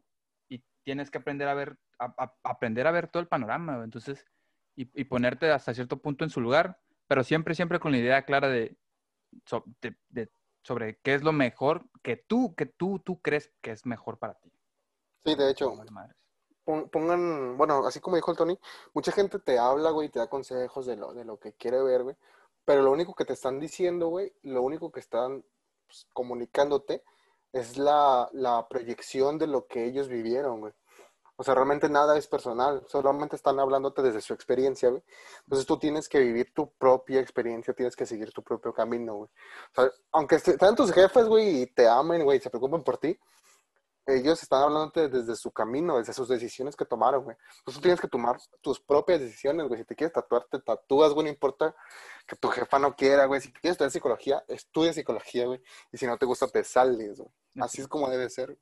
y 0.48 0.64
tienes 0.84 1.12
que 1.12 1.18
aprender 1.18 1.50
a 1.50 1.54
ver, 1.54 1.78
a- 2.00 2.16
a- 2.18 2.34
aprender 2.44 2.88
a 2.88 2.92
ver 2.92 3.10
todo 3.10 3.22
el 3.22 3.28
panorama, 3.28 3.84
entonces, 3.84 4.26
y, 4.76 4.90
y 5.00 5.04
ponerte 5.04 5.52
hasta 5.52 5.74
cierto 5.74 5.98
punto 5.98 6.24
en 6.24 6.30
su 6.30 6.40
lugar, 6.40 6.80
pero 7.08 7.26
siempre, 7.26 7.54
siempre 7.54 7.80
con 7.80 7.92
la 7.92 7.98
idea 7.98 8.24
clara 8.24 8.48
de, 8.48 8.78
so- 9.46 9.66
de- 9.82 9.98
de- 10.08 10.30
sobre 10.64 11.00
qué 11.00 11.14
es 11.14 11.24
lo 11.24 11.34
mejor 11.34 11.84
que 12.04 12.16
tú, 12.16 12.56
que 12.56 12.66
tú, 12.68 13.00
tú 13.00 13.20
crees 13.22 13.52
que 13.62 13.72
es 13.72 13.86
mejor 13.86 14.18
para 14.18 14.36
ti. 14.36 14.50
Sí, 15.26 15.36
de 15.36 15.52
hecho, 15.52 15.76
pon- 16.64 16.90
pongan, 16.90 17.58
bueno, 17.58 17.86
así 17.86 18.00
como 18.00 18.16
dijo 18.16 18.32
el 18.32 18.38
Tony, 18.38 18.58
mucha 18.94 19.12
gente 19.12 19.40
te 19.40 19.60
habla, 19.60 19.90
güey, 19.90 20.08
y 20.08 20.10
te 20.10 20.20
da 20.20 20.28
consejos 20.30 20.86
de 20.86 20.96
lo, 20.96 21.14
de 21.14 21.26
lo 21.26 21.38
que 21.38 21.52
quiere 21.54 21.84
ver, 21.84 22.04
güey, 22.04 22.16
pero 22.66 22.82
lo 22.82 22.92
único 22.92 23.14
que 23.14 23.26
te 23.26 23.34
están 23.34 23.60
diciendo, 23.60 24.08
güey, 24.08 24.34
lo 24.44 24.62
único 24.62 24.92
que 24.92 25.00
están 25.00 25.44
pues, 25.88 26.08
comunicándote 26.14 27.04
es 27.54 27.78
la, 27.78 28.30
la 28.34 28.68
proyección 28.68 29.38
de 29.38 29.48
lo 29.48 29.68
que 29.68 29.86
ellos 29.86 30.08
vivieron, 30.08 30.62
güey. 30.62 30.74
O 31.42 31.44
sea, 31.44 31.56
realmente 31.56 31.90
nada 31.90 32.18
es 32.20 32.28
personal, 32.28 32.84
solamente 32.88 33.36
están 33.36 33.60
hablándote 33.60 34.04
desde 34.04 34.22
su 34.22 34.32
experiencia, 34.32 34.90
güey. 34.90 35.02
Entonces 35.44 35.66
tú 35.66 35.80
tienes 35.80 36.08
que 36.08 36.20
vivir 36.20 36.54
tu 36.54 36.72
propia 36.74 37.20
experiencia, 37.20 37.74
tienes 37.74 37.96
que 37.96 38.06
seguir 38.06 38.32
tu 38.32 38.44
propio 38.44 38.72
camino, 38.72 39.16
güey. 39.16 39.30
O 39.72 39.82
sea, 39.82 39.92
aunque 40.12 40.36
estén 40.36 40.76
tus 40.76 40.92
jefes, 40.92 41.26
güey, 41.26 41.64
y 41.64 41.66
te 41.66 41.88
amen, 41.88 42.24
güey, 42.24 42.38
y 42.38 42.42
se 42.42 42.52
preocupen 42.52 42.84
por 42.84 43.00
ti, 43.00 43.18
ellos 44.18 44.42
están 44.42 44.64
hablándote 44.64 45.10
desde 45.10 45.36
su 45.36 45.52
camino, 45.52 45.98
desde 45.98 46.14
sus 46.14 46.28
decisiones 46.28 46.76
que 46.76 46.86
tomaron, 46.86 47.24
güey. 47.24 47.38
Entonces 47.60 47.76
tú 47.76 47.82
tienes 47.82 48.02
que 48.02 48.08
tomar 48.08 48.38
tus 48.62 48.80
propias 48.80 49.20
decisiones, 49.20 49.68
güey. 49.68 49.80
Si 49.82 49.86
te 49.86 49.96
quieres 49.96 50.14
tatuar, 50.14 50.46
te 50.52 50.60
tatúas, 50.60 51.14
güey, 51.14 51.26
no 51.26 51.30
importa 51.32 51.76
que 52.28 52.36
tu 52.36 52.48
jefa 52.50 52.80
no 52.80 52.96
quiera, 52.96 53.26
güey. 53.26 53.42
Si 53.42 53.52
quieres 53.52 53.72
estudiar 53.74 53.92
psicología, 53.92 54.44
estudia 54.48 54.94
psicología, 54.94 55.46
güey. 55.46 55.62
Y 55.92 55.98
si 55.98 56.06
no 56.08 56.18
te 56.18 56.26
gusta, 56.26 56.48
te 56.48 56.64
sales, 56.64 57.18
güey. 57.20 57.30
Así 57.60 57.82
es 57.82 57.88
como 57.88 58.10
debe 58.10 58.30
ser. 58.30 58.58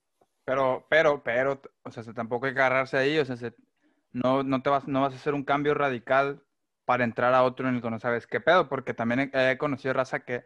Pero, 0.45 0.85
pero, 0.89 1.23
pero, 1.23 1.61
o 1.83 1.91
sea, 1.91 2.03
se- 2.03 2.13
tampoco 2.13 2.45
hay 2.47 2.53
que 2.53 2.59
agarrarse 2.59 2.97
ahí, 2.97 3.19
o 3.19 3.25
sea, 3.25 3.37
se- 3.37 3.53
no, 4.11 4.41
no 4.43 4.61
te 4.63 4.69
vas, 4.69 4.87
no 4.87 5.01
vas 5.01 5.13
a 5.13 5.17
hacer 5.17 5.33
un 5.35 5.43
cambio 5.43 5.73
radical 5.75 6.43
para 6.85 7.03
entrar 7.03 7.33
a 7.35 7.43
otro 7.43 7.69
en 7.69 7.75
el 7.75 7.81
que 7.83 7.89
no 7.91 7.99
sabes 7.99 8.25
qué 8.25 8.39
pedo, 8.41 8.67
porque 8.67 8.95
también 8.95 9.29
he, 9.31 9.51
he 9.51 9.57
conocido 9.59 9.93
raza 9.93 10.21
que 10.21 10.45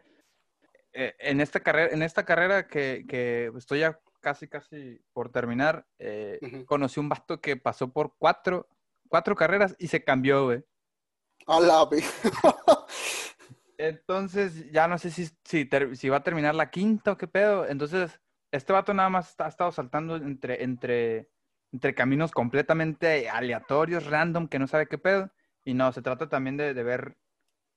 eh, 0.92 1.14
en 1.18 1.40
esta 1.40 1.60
carrera, 1.60 1.92
en 1.94 2.02
esta 2.02 2.24
carrera 2.24 2.66
que, 2.68 3.06
que 3.08 3.50
estoy 3.56 3.80
ya 3.80 3.98
casi, 4.24 4.48
casi 4.48 4.98
por 5.12 5.30
terminar, 5.30 5.86
eh, 5.98 6.64
conocí 6.66 6.98
un 6.98 7.10
vato 7.10 7.42
que 7.42 7.58
pasó 7.58 7.92
por 7.92 8.14
cuatro, 8.16 8.66
cuatro 9.08 9.36
carreras 9.36 9.76
y 9.78 9.88
se 9.88 10.02
cambió, 10.02 10.46
güey. 10.46 10.64
A 11.46 11.60
la, 11.60 11.82
güey. 11.82 12.02
Entonces, 13.76 14.72
ya 14.72 14.88
no 14.88 14.96
sé 14.96 15.10
si, 15.10 15.28
si, 15.44 16.08
va 16.08 16.16
a 16.16 16.22
terminar 16.22 16.54
la 16.54 16.70
quinta 16.70 17.12
o 17.12 17.18
qué 17.18 17.28
pedo. 17.28 17.66
Entonces, 17.68 18.18
este 18.50 18.72
vato 18.72 18.94
nada 18.94 19.10
más 19.10 19.38
ha 19.38 19.48
estado 19.48 19.72
saltando 19.72 20.16
entre, 20.16 20.64
entre, 20.64 21.30
entre 21.70 21.94
caminos 21.94 22.32
completamente 22.32 23.28
aleatorios, 23.28 24.06
random, 24.06 24.48
que 24.48 24.58
no 24.58 24.66
sabe 24.66 24.86
qué 24.86 24.96
pedo. 24.96 25.30
Y 25.64 25.74
no, 25.74 25.92
se 25.92 26.00
trata 26.00 26.30
también 26.30 26.56
de, 26.56 26.72
de 26.72 26.82
ver, 26.82 27.18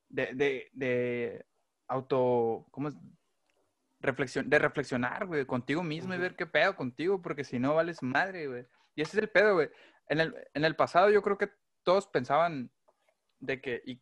de, 0.08 0.34
de, 0.34 0.70
de 0.72 1.45
auto, 1.89 2.68
¿cómo 2.72 2.88
es? 2.88 2.95
Reflexión, 4.00 4.50
de 4.50 4.60
reflexionar, 4.60 5.26
güey, 5.26 5.45
contigo 5.45 5.82
mismo 5.84 6.14
y 6.14 6.18
ver 6.20 6.36
qué 6.36 6.45
pedo 6.45 6.76
contigo, 6.76 7.22
porque 7.22 7.43
si 7.43 7.58
no 7.58 7.74
vales 7.76 8.04
madre, 8.04 8.48
güey. 8.48 8.66
Y 8.95 9.02
ese 9.02 9.18
es 9.18 9.24
el 9.24 9.30
pedo, 9.30 9.56
güey. 9.56 9.70
En 10.08 10.20
el, 10.20 10.36
en 10.54 10.66
el 10.66 10.76
pasado 10.76 11.10
yo 11.10 11.22
creo 11.22 11.38
que 11.38 11.50
todos 11.84 12.08
pensaban 12.08 12.72
de 13.39 13.60
que, 13.60 13.82
y 13.86 14.02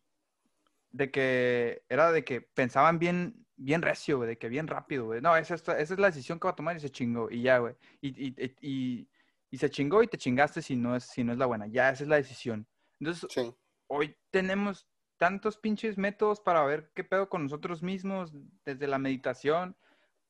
de 0.90 1.10
que 1.10 1.84
era 1.88 2.12
de 2.12 2.24
que 2.24 2.40
pensaban 2.42 2.98
bien, 2.98 3.46
bien 3.56 3.80
recio, 3.82 4.18
güey, 4.18 4.28
de 4.28 4.38
que 4.38 4.48
bien 4.48 4.66
rápido, 4.66 5.06
güey. 5.06 5.20
No, 5.22 5.34
esa, 5.36 5.54
es- 5.54 5.62
esa 5.62 5.94
es 5.94 5.98
la 5.98 6.08
decisión 6.08 6.38
que 6.38 6.46
va 6.46 6.52
a 6.52 6.56
tomar 6.56 6.76
y 6.76 6.80
se 6.80 6.90
chingó, 6.90 7.30
y 7.30 7.42
ya, 7.42 7.58
güey. 7.58 7.74
Y, 8.00 8.08
y, 8.28 8.34
y, 8.36 8.56
y- 8.60 9.08
y 9.50 9.58
se 9.58 9.70
chingó 9.70 10.02
y 10.02 10.08
te 10.08 10.18
chingaste 10.18 10.60
si 10.60 10.76
no, 10.76 10.94
es, 10.96 11.04
si 11.04 11.24
no 11.24 11.32
es 11.32 11.38
la 11.38 11.46
buena. 11.46 11.66
Ya, 11.68 11.88
esa 11.90 12.02
es 12.02 12.08
la 12.08 12.16
decisión. 12.16 12.66
Entonces, 13.00 13.26
Sí. 13.30 13.54
hoy 13.86 14.16
tenemos 14.30 14.86
tantos 15.18 15.56
pinches 15.56 15.96
métodos 15.96 16.40
para 16.40 16.64
ver 16.64 16.92
qué 16.94 17.04
pedo 17.04 17.28
con 17.30 17.44
nosotros 17.44 17.82
mismos, 17.82 18.32
desde 18.64 18.86
la 18.86 18.98
meditación. 18.98 19.76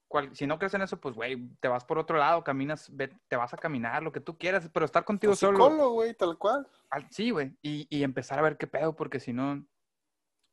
Cual- 0.09 0.35
si 0.37 0.47
no 0.47 0.59
crees 0.59 0.75
en 0.75 0.83
eso, 0.83 1.01
pues, 1.01 1.15
güey, 1.15 1.49
te 1.61 1.69
vas 1.69 1.85
por 1.85 1.99
otro 1.99 2.17
lado, 2.19 2.43
caminas, 2.45 2.89
ve- 2.95 3.17
te 3.29 3.37
vas 3.37 3.53
a 3.53 3.57
caminar, 3.57 4.03
lo 4.03 4.13
que 4.13 4.21
tú 4.21 4.37
quieras, 4.39 4.69
pero 4.73 4.87
estar 4.87 5.05
contigo 5.05 5.35
solo. 5.35 5.59
psicólogo, 5.59 5.93
güey, 5.93 6.15
tal 6.15 6.37
cual. 6.39 6.67
Al- 6.91 7.07
Sí, 7.11 7.31
güey. 7.31 7.57
Y, 7.63 7.87
y 7.91 8.03
empezar 8.03 8.39
a 8.39 8.43
ver 8.43 8.57
qué 8.57 8.67
pedo, 8.67 8.95
porque 8.97 9.21
si 9.21 9.33
no, 9.33 9.65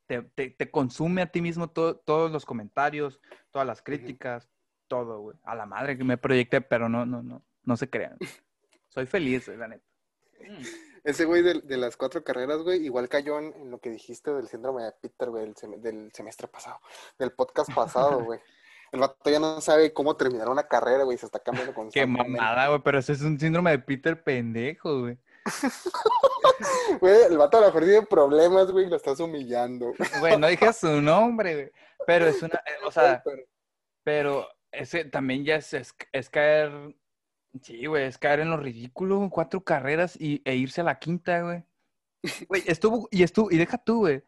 te, 0.08 0.22
te- 0.22 0.50
te 0.50 0.70
consume 0.72 1.22
a 1.22 1.32
ti 1.32 1.42
mismo 1.42 1.70
to- 1.70 1.96
todos 1.98 2.32
los 2.32 2.46
comentarios, 2.46 3.20
todas 3.52 3.68
las 3.68 3.82
críticas, 3.82 4.50
todo, 4.88 5.20
güey. 5.22 5.38
A 5.44 5.56
la 5.56 5.66
madre 5.66 5.98
que 5.98 6.04
me 6.04 6.18
proyecté, 6.18 6.62
pero 6.62 6.90
no, 6.90 7.06
no, 7.06 7.24
no, 7.24 7.44
no 7.64 7.78
se 7.78 7.90
crean. 7.90 8.18
Soy 8.90 9.06
feliz, 9.06 9.48
la 9.48 9.68
neta. 9.68 9.86
Mm. 10.42 10.62
Ese 11.04 11.26
güey 11.26 11.42
de, 11.42 11.60
de 11.62 11.76
las 11.78 11.98
cuatro 11.98 12.24
carreras, 12.24 12.60
güey, 12.62 12.86
igual 12.86 13.10
cayó 13.10 13.38
en, 13.38 13.54
en 13.56 13.70
lo 13.72 13.80
que 13.80 13.90
dijiste 13.90 14.32
del 14.34 14.48
síndrome 14.48 14.84
de 14.84 14.94
Peter, 14.94 15.30
güey, 15.30 15.44
del, 15.44 15.56
sem- 15.56 15.80
del 15.82 16.12
semestre 16.14 16.48
pasado, 16.48 16.80
del 17.20 17.32
podcast 17.34 17.74
pasado, 17.74 18.24
güey. 18.26 18.40
El 18.94 19.00
vato 19.00 19.30
ya 19.30 19.40
no 19.40 19.60
sabe 19.60 19.92
cómo 19.92 20.16
terminar 20.16 20.48
una 20.50 20.68
carrera, 20.68 21.04
güey, 21.04 21.18
se 21.18 21.26
está 21.26 21.40
cambiando 21.40 21.72
Qué 21.74 21.76
constantemente. 21.76 22.30
mamada, 22.40 22.68
güey, 22.70 22.80
pero 22.84 23.00
ese 23.00 23.14
es 23.14 23.22
un 23.22 23.38
síndrome 23.40 23.72
de 23.72 23.80
Peter 23.80 24.24
pendejo, 24.24 25.02
güey. 25.02 25.18
Güey, 27.02 27.24
el 27.24 27.38
vato 27.38 27.58
a 27.58 27.62
lo 27.62 27.66
mejor 27.68 27.84
tiene 27.84 28.06
problemas, 28.06 28.72
güey, 28.72 28.88
lo 28.88 28.96
estás 28.96 29.20
humillando. 29.20 29.94
Güey, 30.20 30.38
no 30.38 30.48
dije 30.48 30.72
su 30.74 31.02
nombre, 31.02 31.54
güey. 31.56 31.72
Pero 32.06 32.28
es 32.28 32.42
una, 32.42 32.56
eh, 32.66 32.86
o 32.86 32.92
sea, 32.92 33.22
Pero- 33.24 33.44
pero 34.04 34.48
ese 34.72 35.06
también 35.06 35.44
ya 35.46 35.56
es, 35.56 35.74
es, 35.74 35.96
es 36.12 36.30
caer, 36.30 36.96
sí, 37.62 37.86
güey, 37.86 38.04
es 38.06 38.18
caer 38.18 38.42
en 38.42 38.52
lo 38.52 38.58
ridículo, 38.58 39.30
cuatro 39.32 39.64
carreras 39.64 40.16
y, 40.20 40.42
e 40.46 40.56
irse 40.56 40.82
a 40.82 40.84
la 40.86 41.00
quinta, 41.00 41.42
güey. 41.42 41.64
Güey, 42.48 42.64
estuvo, 42.68 43.08
y 43.12 43.24
estuvo, 43.24 43.50
y 43.52 43.58
deja 43.58 43.78
tú, 43.78 44.00
güey, 44.00 44.24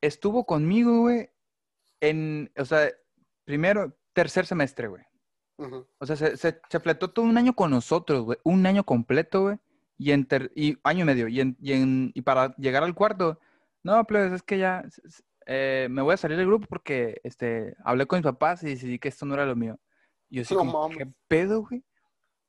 estuvo 0.00 0.46
conmigo, 0.46 1.00
güey, 1.02 1.30
en, 2.00 2.50
o 2.56 2.64
sea, 2.64 2.88
primero, 3.50 3.96
tercer 4.12 4.46
semestre, 4.46 4.86
güey. 4.88 5.02
O 5.98 6.06
sea, 6.06 6.16
se, 6.16 6.36
se, 6.36 6.60
se 6.70 6.80
fletó 6.80 7.10
todo 7.10 7.24
un 7.26 7.36
año 7.36 7.52
con 7.54 7.70
nosotros, 7.70 8.22
güey. 8.24 8.38
Un 8.44 8.64
año 8.64 8.84
completo, 8.84 9.42
güey. 9.42 9.56
Y, 9.98 10.12
en 10.12 10.24
ter- 10.24 10.52
y 10.54 10.78
año 10.84 11.02
y 11.02 11.04
medio. 11.04 11.28
Y, 11.28 11.40
en- 11.40 11.56
y, 11.60 11.72
en- 11.72 12.12
y 12.14 12.22
para 12.22 12.54
llegar 12.56 12.82
al 12.84 12.94
cuarto, 12.94 13.38
no, 13.82 14.02
pues 14.06 14.32
es 14.32 14.42
que 14.42 14.56
ya 14.58 14.84
eh, 15.46 15.88
me 15.90 16.00
voy 16.00 16.14
a 16.14 16.16
salir 16.16 16.38
del 16.38 16.46
grupo 16.46 16.66
porque 16.68 17.20
este, 17.24 17.74
hablé 17.84 18.06
con 18.06 18.18
mis 18.18 18.24
papás 18.24 18.62
y 18.62 18.68
decidí 18.68 18.98
que 18.98 19.08
esto 19.08 19.26
no 19.26 19.34
era 19.34 19.44
lo 19.44 19.56
mío. 19.56 19.78
Y 20.30 20.42
yo 20.42 20.56
No 20.56 20.64
mames. 20.64 20.96
¿qué 20.96 21.12
pedo, 21.28 21.62
güey? 21.66 21.84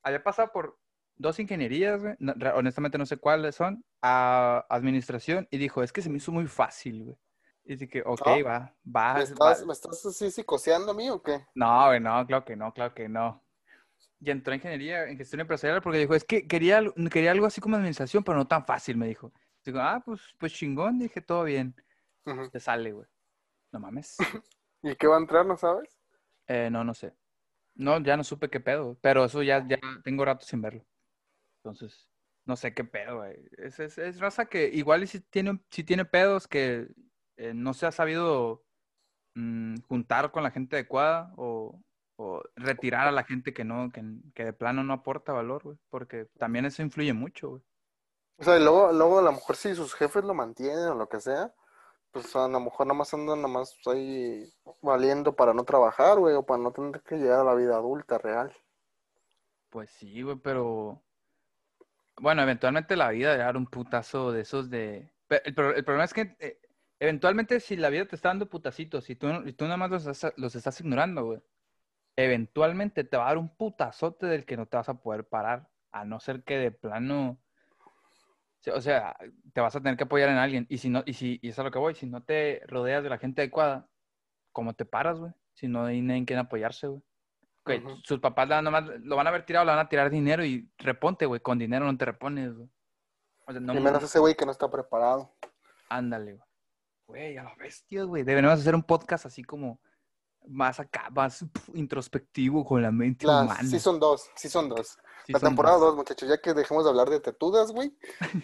Había 0.03 0.23
pasado 0.23 0.51
por 0.53 0.77
dos 1.17 1.39
ingenierías, 1.39 2.01
güey. 2.01 2.15
no- 2.19 2.33
honestamente 2.55 2.97
no 2.97 3.05
sé 3.05 3.17
cuáles 3.17 3.55
son. 3.55 3.83
A 4.01 4.65
administración. 4.69 5.47
Y 5.51 5.57
dijo, 5.57 5.83
es 5.83 5.91
que 5.91 6.01
se 6.01 6.09
me 6.09 6.17
hizo 6.17 6.31
muy 6.31 6.47
fácil, 6.47 7.03
güey. 7.03 7.17
Y 7.72 7.76
dije 7.78 7.88
que, 7.88 8.03
ok, 8.05 8.28
va, 8.45 8.76
va, 8.86 9.13
¿Me 9.13 9.19
va. 9.19 9.22
estás, 9.22 9.65
¿Me 9.65 9.72
estás 9.72 10.05
así 10.05 10.30
psicoseando 10.30 10.91
a 10.91 10.93
mí 10.93 11.09
o 11.09 11.24
qué? 11.24 11.45
No, 11.55 11.88
güey, 11.88 12.01
no, 12.01 12.28
claro 12.28 12.43
que 12.43 12.57
no, 12.57 12.74
claro 12.74 12.93
que 12.93 13.07
no. 13.07 13.41
Y 14.19 14.30
entró 14.30 14.51
en 14.53 14.57
ingeniería, 14.57 15.07
en 15.07 15.17
gestión 15.17 15.39
empresarial, 15.39 15.82
porque 15.82 15.99
dijo, 15.99 16.13
es 16.13 16.26
que 16.26 16.45
quería, 16.49 16.84
quería 17.09 17.32
algo 17.32 17.45
así 17.45 17.61
como 17.61 17.78
administración, 17.78 18.26
pero 18.26 18.38
no 18.38 18.45
tan 18.45 18.65
fácil, 18.65 18.97
me 18.97 19.07
dijo. 19.07 19.32
Digo, 19.63 19.80
ah, 19.80 20.03
pues, 20.05 20.19
pues 20.38 20.51
chingón, 20.51 20.99
dije, 20.99 21.22
todo 21.22 21.45
bien. 21.45 21.74
Te 22.51 22.59
sale, 22.59 22.91
güey. 22.91 23.07
No 23.72 23.80
mames. 23.80 24.17
¿Y 24.84 24.93
qué 24.97 25.07
va 25.07 25.15
a 25.15 25.22
entrar, 25.22 25.45
no 25.45 25.55
sabes? 25.55 25.97
Eh, 26.47 26.67
no, 26.69 26.84
no 26.84 26.93
sé. 26.93 27.15
No, 27.76 28.01
ya 28.01 28.17
no 28.17 28.26
supe 28.26 28.49
qué 28.49 28.59
pedo, 28.59 28.97
pero 28.99 29.24
eso 29.24 29.43
ya, 29.43 29.65
ya 29.65 29.80
tengo 30.03 30.26
rato 30.26 30.45
sin 30.45 30.61
verlo. 30.61 30.86
Entonces, 31.63 32.09
no 32.43 32.57
sé 32.57 32.74
qué 32.74 32.84
pedo, 32.84 33.19
güey. 33.19 33.38
Es, 33.57 33.80
es, 33.80 33.97
es 33.97 34.19
raza 34.19 34.47
que 34.47 34.67
igual 34.67 35.07
si 35.07 35.22
tiene, 35.22 35.57
si 35.69 35.86
tiene 35.86 36.03
pedos 36.03 36.49
que 36.49 36.89
eh, 37.41 37.55
no 37.55 37.73
se 37.73 37.87
ha 37.87 37.91
sabido 37.91 38.63
mm, 39.33 39.77
juntar 39.87 40.31
con 40.31 40.43
la 40.43 40.51
gente 40.51 40.75
adecuada 40.75 41.33
o, 41.37 41.81
o 42.17 42.43
retirar 42.55 43.07
a 43.07 43.11
la 43.11 43.23
gente 43.23 43.51
que 43.51 43.63
no, 43.63 43.89
que, 43.91 44.03
que 44.35 44.45
de 44.45 44.53
plano 44.53 44.83
no 44.83 44.93
aporta 44.93 45.33
valor, 45.33 45.63
güey. 45.63 45.77
Porque 45.89 46.27
también 46.37 46.65
eso 46.65 46.83
influye 46.83 47.13
mucho, 47.13 47.49
güey. 47.49 47.63
O 48.37 48.43
sea, 48.43 48.59
y 48.59 48.63
luego, 48.63 48.91
luego 48.91 49.19
a 49.19 49.23
lo 49.23 49.31
mejor 49.31 49.55
si 49.55 49.73
sus 49.73 49.95
jefes 49.95 50.23
lo 50.23 50.35
mantienen 50.35 50.89
o 50.89 50.95
lo 50.95 51.09
que 51.09 51.19
sea, 51.19 51.51
pues 52.11 52.35
a 52.35 52.47
lo 52.47 52.59
mejor 52.59 52.85
nada 52.85 52.99
más 52.99 53.11
andan 53.11 53.41
nada 53.41 53.53
más 53.53 53.75
ahí 53.87 54.47
valiendo 54.83 55.35
para 55.35 55.55
no 55.55 55.63
trabajar, 55.63 56.19
güey, 56.19 56.35
o 56.35 56.45
para 56.45 56.61
no 56.61 56.71
tener 56.71 57.01
que 57.01 57.15
llegar 57.15 57.39
a 57.39 57.43
la 57.43 57.55
vida 57.55 57.75
adulta 57.75 58.19
real. 58.19 58.55
Pues 59.71 59.89
sí, 59.89 60.21
güey, 60.21 60.37
pero 60.37 61.01
bueno, 62.19 62.43
eventualmente 62.43 62.95
la 62.95 63.09
vida 63.09 63.31
a 63.31 63.37
dar 63.37 63.57
un 63.57 63.65
putazo 63.65 64.31
de 64.31 64.41
esos 64.41 64.69
de... 64.69 65.11
El 65.27 65.55
problema 65.55 66.03
es 66.03 66.13
que 66.13 66.35
eh, 66.39 66.61
eventualmente 67.01 67.59
si 67.59 67.75
la 67.75 67.89
vida 67.89 68.05
te 68.05 68.15
está 68.15 68.29
dando 68.29 68.47
putacitos 68.47 69.09
y 69.09 69.15
tú, 69.15 69.27
y 69.45 69.53
tú 69.53 69.65
nada 69.65 69.77
más 69.77 69.89
los 69.89 70.05
estás, 70.05 70.33
los 70.37 70.55
estás 70.55 70.79
ignorando, 70.79 71.25
güey, 71.25 71.41
eventualmente 72.15 73.03
te 73.03 73.17
va 73.17 73.23
a 73.23 73.27
dar 73.29 73.37
un 73.39 73.49
putazote 73.55 74.27
del 74.27 74.45
que 74.45 74.55
no 74.55 74.67
te 74.67 74.77
vas 74.77 74.87
a 74.87 75.01
poder 75.01 75.25
parar, 75.25 75.67
a 75.91 76.05
no 76.05 76.19
ser 76.19 76.43
que 76.43 76.57
de 76.57 76.71
plano... 76.71 77.41
O 78.75 78.81
sea, 78.81 79.17
te 79.53 79.59
vas 79.61 79.75
a 79.75 79.81
tener 79.81 79.97
que 79.97 80.03
apoyar 80.03 80.29
en 80.29 80.37
alguien. 80.37 80.67
Y 80.69 80.77
si 80.77 80.87
no, 80.89 81.01
y 81.07 81.13
si, 81.13 81.39
y 81.41 81.49
eso 81.49 81.55
es 81.55 81.59
a 81.59 81.63
lo 81.63 81.71
que 81.71 81.79
voy, 81.79 81.95
si 81.95 82.05
no 82.05 82.21
te 82.21 82.61
rodeas 82.67 83.01
de 83.01 83.09
la 83.09 83.17
gente 83.17 83.41
adecuada, 83.41 83.89
¿cómo 84.51 84.75
te 84.75 84.85
paras, 84.85 85.17
güey? 85.19 85.31
Si 85.53 85.67
no 85.67 85.85
hay 85.85 85.99
nadie 86.01 86.19
en 86.19 86.25
quien 86.25 86.37
apoyarse, 86.37 86.85
güey. 86.85 87.01
Sus 88.03 88.19
papás 88.19 88.47
la- 88.47 88.61
nomás 88.61 88.83
lo 89.01 89.15
van 89.15 89.25
a 89.25 89.31
haber 89.31 89.47
tirado, 89.47 89.65
le 89.65 89.71
van 89.71 89.79
a 89.79 89.89
tirar 89.89 90.11
dinero 90.11 90.45
y 90.45 90.69
reponte, 90.77 91.25
güey. 91.25 91.41
Con 91.41 91.57
dinero 91.57 91.85
no 91.85 91.97
te 91.97 92.05
repones, 92.05 92.53
güey. 92.53 92.69
O 93.47 93.51
sea, 93.51 93.59
no 93.61 93.73
Y 93.73 93.79
menos 93.79 94.03
ese 94.03 94.19
güey 94.19 94.35
que 94.35 94.45
no 94.45 94.51
está 94.51 94.69
preparado. 94.69 95.35
Ándale, 95.89 96.33
güey. 96.33 96.50
Güey, 97.12 97.38
a 97.38 97.43
la 97.43 97.55
bestia, 97.55 98.03
güey. 98.05 98.24
Deberíamos 98.24 98.59
hacer 98.59 98.74
un 98.74 98.84
podcast 98.84 99.26
así 99.26 99.43
como 99.43 99.82
más 100.47 100.80
acá, 100.80 101.09
más 101.12 101.45
introspectivo 101.74 102.64
con 102.66 102.82
la 102.82 102.89
mente 102.89 103.28
Las, 103.28 103.43
humana. 103.45 103.64
sí 103.70 103.80
son 103.82 103.99
dos, 103.99 104.30
sí 104.36 104.47
son 104.49 104.70
dos. 104.70 104.97
Sí 105.26 105.34
la 105.34 105.39
son 105.39 105.49
temporada 105.49 105.76
dos. 105.78 105.88
dos, 105.88 105.95
muchachos, 105.97 106.30
ya 106.30 106.39
que 106.39 106.53
dejemos 106.53 106.86
de 106.86 106.89
hablar 106.89 107.09
de 107.09 107.20
tetudas, 107.20 107.72
güey, 107.74 107.95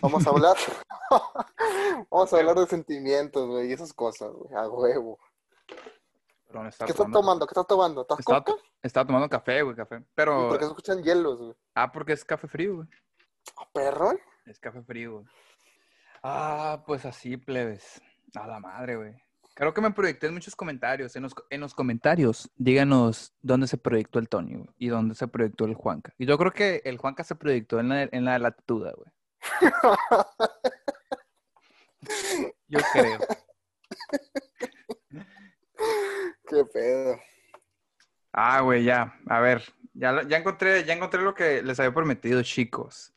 vamos 0.01 0.27
a 0.27 0.29
hablar, 0.31 0.55
vamos 2.11 2.33
a 2.33 2.37
hablar 2.37 2.55
de 2.57 2.67
sentimientos, 2.67 3.47
güey, 3.47 3.69
y 3.69 3.73
esas 3.73 3.93
cosas, 3.93 4.31
güey, 4.33 4.53
a 4.53 4.67
huevo. 4.69 5.17
Perdón, 6.47 6.69
¿Qué 6.77 6.91
estás 6.91 7.11
tomando-? 7.11 7.47
¿Qué 7.47 7.51
estás 7.53 7.67
tomando? 7.67 8.01
¿Estás 8.01 8.19
Estaba, 8.19 8.43
coca? 8.43 8.61
estaba 8.83 9.07
tomando 9.07 9.29
café, 9.29 9.61
güey, 9.63 9.75
café. 9.75 9.95
¿Y 9.97 10.05
Pero, 10.13 10.49
¿Por 10.49 10.57
qué 10.59 10.65
se 10.65 10.69
escuchan 10.69 11.01
hielos, 11.03 11.39
güey? 11.39 11.55
ah, 11.73 11.91
porque 11.91 12.13
es 12.13 12.23
café 12.23 12.47
frío, 12.47 12.75
güey. 12.75 12.87
¿Ah, 13.57 13.67
perro? 13.73 14.11
Es 14.45 14.59
café 14.59 14.81
frío, 14.83 15.13
güey. 15.13 15.25
Ah, 16.21 16.83
pues 16.85 17.05
así, 17.05 17.37
plebes. 17.37 18.01
A 18.35 18.47
la 18.47 18.59
madre, 18.59 18.95
güey. 18.95 19.13
Creo 19.53 19.73
que 19.73 19.81
me 19.81 19.91
proyecté 19.91 20.27
en 20.27 20.35
muchos 20.35 20.55
comentarios. 20.55 21.15
En 21.15 21.23
los, 21.23 21.33
en 21.49 21.61
los 21.61 21.73
comentarios, 21.73 22.51
díganos 22.57 23.33
dónde 23.41 23.67
se 23.67 23.77
proyectó 23.77 24.19
el 24.19 24.29
Tony, 24.29 24.55
güey, 24.55 24.69
y 24.77 24.87
dónde 24.89 25.15
se 25.15 25.27
proyectó 25.27 25.65
el 25.65 25.73
Juanca. 25.73 26.13
Y 26.19 26.27
yo 26.27 26.37
creo 26.37 26.51
que 26.53 26.81
el 26.85 26.97
Juanca 26.97 27.23
se 27.23 27.35
proyectó 27.35 27.79
en 27.79 27.89
la, 27.89 28.03
en 28.03 28.25
la 28.25 28.37
latitud, 28.37 28.87
güey. 28.95 29.11
Yo 32.67 32.79
creo. 32.93 33.19
Qué 36.47 36.65
pedo. 36.73 37.19
Ah, 38.31 38.61
güey, 38.61 38.83
ya. 38.83 39.13
A 39.27 39.39
ver, 39.39 39.63
ya, 39.93 40.23
ya 40.27 40.37
encontré, 40.37 40.83
ya 40.83 40.93
encontré 40.93 41.21
lo 41.21 41.33
que 41.33 41.61
les 41.61 41.79
había 41.79 41.93
prometido, 41.93 42.41
chicos. 42.43 43.13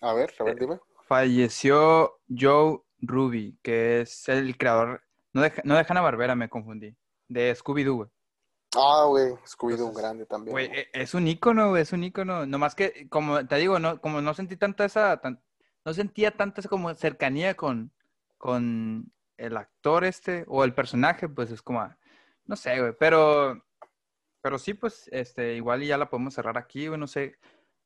A 0.00 0.12
ver, 0.14 0.32
a 0.38 0.44
ver, 0.44 0.54
Eh, 0.54 0.56
dime. 0.60 0.78
Falleció 1.06 2.20
Joe 2.28 2.80
Ruby, 3.00 3.58
que 3.62 4.00
es 4.02 4.28
el 4.28 4.56
creador, 4.56 5.02
no 5.32 5.42
de, 5.42 5.52
no 5.64 5.74
de 5.76 5.86
Hanna-Barbera, 5.88 6.34
me 6.34 6.48
confundí, 6.48 6.96
de 7.28 7.54
Scooby-Doo, 7.54 7.94
güey. 7.96 8.08
Ah, 8.76 9.04
güey, 9.08 9.34
Scooby-Doo, 9.46 9.92
grande 9.92 10.26
también. 10.26 10.52
Güey, 10.52 10.68
güey. 10.68 10.80
e- 10.80 10.88
es 10.92 11.14
un 11.14 11.26
ícono, 11.26 11.70
güey, 11.70 11.82
es 11.82 11.92
un 11.92 12.04
ícono. 12.04 12.46
Nomás 12.46 12.74
que, 12.74 13.08
como 13.08 13.44
te 13.46 13.56
digo, 13.56 13.78
no, 13.78 14.00
como 14.00 14.20
no 14.20 14.32
sentí 14.34 14.56
tanta 14.56 14.84
esa, 14.84 15.16
tan- 15.20 15.42
no 15.84 15.92
sentía 15.94 16.36
tanta 16.36 16.60
esa 16.60 16.68
como 16.68 16.94
cercanía 16.94 17.56
con, 17.56 17.92
con 18.38 19.12
el 19.38 19.56
actor 19.56 20.04
este 20.04 20.44
o 20.46 20.62
el 20.64 20.74
personaje, 20.74 21.28
pues 21.28 21.50
es 21.50 21.62
como, 21.62 21.88
no 22.44 22.56
sé, 22.56 22.78
güey, 22.80 22.92
pero, 22.98 23.64
pero 24.42 24.58
sí, 24.58 24.74
pues, 24.74 25.08
este, 25.12 25.54
igual 25.54 25.82
ya 25.82 25.96
la 25.98 26.10
podemos 26.10 26.34
cerrar 26.34 26.58
aquí, 26.58 26.86
güey, 26.86 27.00
no 27.00 27.06
sé 27.06 27.38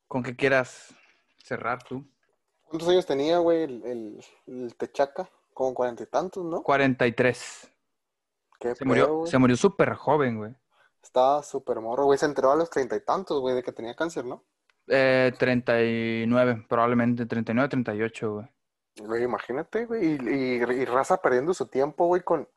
con 0.09 0.23
qué 0.23 0.37
quieras 0.37 0.95
cerrar 1.39 1.83
tú. 1.83 2.07
¿Cuántos 2.75 2.89
años 2.89 3.07
tenía, 3.07 3.39
güey, 3.39 3.62
el, 3.62 3.85
el, 3.85 4.25
el 4.49 4.75
Techaca? 4.75 5.31
Como 5.53 5.72
cuarenta 5.75 6.03
y 6.03 6.07
tantos, 6.07 6.45
¿no? 6.45 6.61
43. 6.64 7.70
¿Qué 8.59 8.75
Se 8.75 8.85
murió, 8.85 9.25
se 9.27 9.39
murió 9.39 9.57
súper 9.57 9.95
joven, 9.95 10.39
güey. 10.39 10.57
Estaba 11.01 11.45
súper 11.45 11.79
morro, 11.79 12.07
güey. 12.07 12.18
Se 12.18 12.27
enteró 12.27 12.51
a 12.51 12.57
los 12.57 12.68
treinta 12.70 12.97
y 12.97 13.01
tantos, 13.01 13.41
güey, 13.41 13.55
de 13.55 13.62
que 13.62 13.70
tenía 13.70 13.95
cáncer, 13.95 14.25
¿no? 14.25 14.43
Eh, 14.89 15.33
39, 15.39 16.66
probablemente 16.68 17.27
39, 17.27 17.68
38, 17.68 18.33
güey. 18.33 18.47
Güey, 19.07 19.22
imagínate, 19.22 19.87
güey. 19.87 20.05
Y, 20.05 20.18
y, 20.29 20.72
y 20.72 20.85
raza 20.85 21.18
perdiendo 21.18 21.55
su 21.55 21.68
tiempo, 21.68 22.07
güey, 22.07 22.22
con 22.22 22.49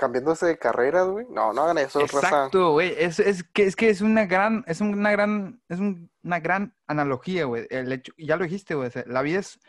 cambiándose 0.00 0.46
de 0.46 0.58
carreras, 0.58 1.06
güey. 1.06 1.26
No, 1.30 1.52
no 1.52 1.62
hagan 1.62 1.78
eso. 1.78 2.00
Exacto, 2.00 2.72
güey. 2.72 2.94
Es, 2.98 3.20
es 3.20 3.44
que 3.44 3.64
es 3.66 3.76
que 3.76 3.88
es 3.90 4.00
una 4.00 4.26
gran, 4.26 4.64
es 4.66 4.80
una 4.80 5.12
gran, 5.12 5.62
es 5.68 5.78
un- 5.78 6.10
una 6.24 6.40
gran 6.40 6.74
analogía, 6.88 7.44
güey. 7.44 7.66
El 7.70 7.92
hecho, 7.92 8.12
ya 8.18 8.36
lo 8.36 8.42
dijiste, 8.44 8.74
güey. 8.74 8.90
La 9.06 9.22
vida 9.22 9.38
es 9.38 9.60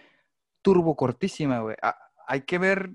turbo 0.64 0.96
cortísima, 0.96 1.60
güey. 1.60 1.76
Ah, 1.84 1.98
Hay 2.28 2.42
que 2.42 2.58
ver 2.58 2.90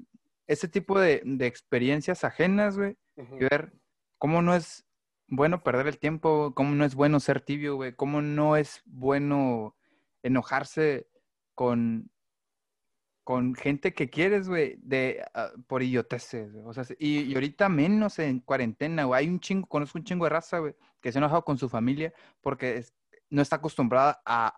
ese 0.48 0.66
tipo 0.68 0.98
de, 0.98 1.22
de 1.24 1.46
experiencias 1.46 2.24
ajenas, 2.24 2.76
güey. 2.76 2.96
Y 3.16 3.44
ver 3.44 3.72
cómo 4.18 4.42
no 4.42 4.54
es 4.54 4.84
bueno 5.28 5.62
perder 5.62 5.86
el 5.88 5.98
tiempo, 5.98 6.52
cómo 6.54 6.74
no 6.74 6.84
es 6.84 6.94
bueno 6.94 7.20
ser 7.20 7.40
tibio, 7.40 7.76
güey. 7.76 7.92
Cómo 7.94 8.22
no 8.22 8.56
es 8.56 8.82
bueno 8.86 9.76
enojarse 10.22 11.08
con, 11.54 12.10
con 13.26 13.56
gente 13.56 13.92
que 13.92 14.08
quieres, 14.08 14.48
güey, 14.48 14.76
de, 14.84 15.24
ah, 15.34 15.50
por 15.66 15.82
idioteces. 15.82 16.52
O 16.64 16.72
sea, 16.72 16.84
y, 16.96 17.22
y 17.22 17.34
ahorita 17.34 17.68
menos 17.68 18.20
en 18.20 18.38
cuarentena, 18.38 19.02
güey. 19.02 19.18
Hay 19.24 19.28
un 19.28 19.40
chingo, 19.40 19.66
conozco 19.66 19.98
un 19.98 20.04
chingo 20.04 20.26
de 20.26 20.30
raza, 20.30 20.60
güey, 20.60 20.76
que 21.00 21.10
se 21.10 21.18
ha 21.18 21.20
enojado 21.20 21.44
con 21.44 21.58
su 21.58 21.68
familia 21.68 22.14
porque 22.40 22.84
no 23.28 23.42
está 23.42 23.56
acostumbrada 23.56 24.22
a, 24.24 24.54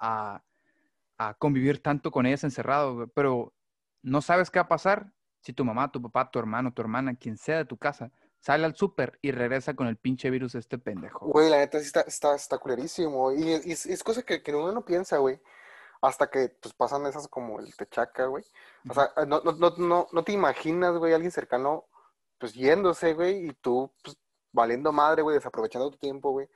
a- 1.18 1.28
a 1.30 1.34
convivir 1.38 1.82
tanto 1.82 2.10
con 2.10 2.26
ellas 2.26 2.44
encerrado, 2.44 2.94
güey. 2.94 3.08
Pero 3.14 3.54
no 4.02 4.20
sabes 4.20 4.50
qué 4.50 4.58
va 4.58 4.64
a 4.66 4.68
pasar 4.68 5.14
si 5.40 5.54
tu 5.54 5.64
mamá, 5.64 5.90
tu 5.90 6.02
papá, 6.02 6.30
tu 6.30 6.38
hermano, 6.38 6.74
tu 6.74 6.82
hermana, 6.82 7.14
quien 7.16 7.38
sea 7.38 7.56
de 7.56 7.64
tu 7.64 7.78
casa, 7.78 8.12
sale 8.38 8.66
al 8.66 8.76
súper 8.76 9.18
y 9.22 9.30
regresa 9.30 9.72
con 9.72 9.86
el 9.86 9.96
pinche 9.96 10.28
virus 10.28 10.54
este 10.54 10.76
pendejo. 10.76 11.26
güey. 11.26 11.48
La 11.48 11.56
neta 11.56 11.78
está, 11.78 12.02
está, 12.02 12.34
está 12.34 12.60
y 13.34 13.50
es, 13.70 13.86
es 13.86 14.04
cosa 14.04 14.22
que, 14.24 14.42
que 14.42 14.54
uno 14.54 14.72
no 14.72 14.84
piensa, 14.84 15.16
güey. 15.16 15.40
Hasta 16.00 16.30
que 16.30 16.50
pues 16.60 16.74
pasan 16.74 17.06
esas 17.06 17.28
como 17.28 17.58
el 17.60 17.74
techaca, 17.76 18.26
güey. 18.26 18.44
O 18.88 18.94
sea, 18.94 19.12
no, 19.26 19.40
no, 19.40 19.52
no, 19.52 19.70
no, 19.76 20.06
no 20.12 20.24
te 20.24 20.32
imaginas, 20.32 20.96
güey, 20.96 21.12
alguien 21.12 21.32
cercano, 21.32 21.86
pues 22.38 22.54
yéndose, 22.54 23.14
güey, 23.14 23.48
y 23.48 23.52
tú, 23.54 23.90
pues, 24.02 24.16
valiendo 24.52 24.92
madre, 24.92 25.22
güey, 25.22 25.34
desaprovechando 25.34 25.90
tu 25.90 25.98
tiempo, 25.98 26.30
güey. 26.30 26.46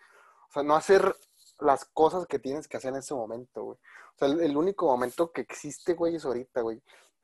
O 0.48 0.52
sea, 0.52 0.62
no 0.62 0.76
hacer 0.76 1.16
las 1.58 1.84
cosas 1.86 2.26
que 2.26 2.38
tienes 2.38 2.68
que 2.68 2.76
hacer 2.76 2.90
en 2.90 2.98
ese 2.98 3.14
momento, 3.14 3.64
güey. 3.64 3.78
O 4.14 4.18
sea, 4.18 4.28
el, 4.28 4.40
el 4.40 4.56
único 4.56 4.86
momento 4.86 5.32
que 5.32 5.40
existe, 5.40 5.94
güey, 5.94 6.16
es 6.16 6.24
ahorita, 6.24 6.60
güey. 6.60 6.82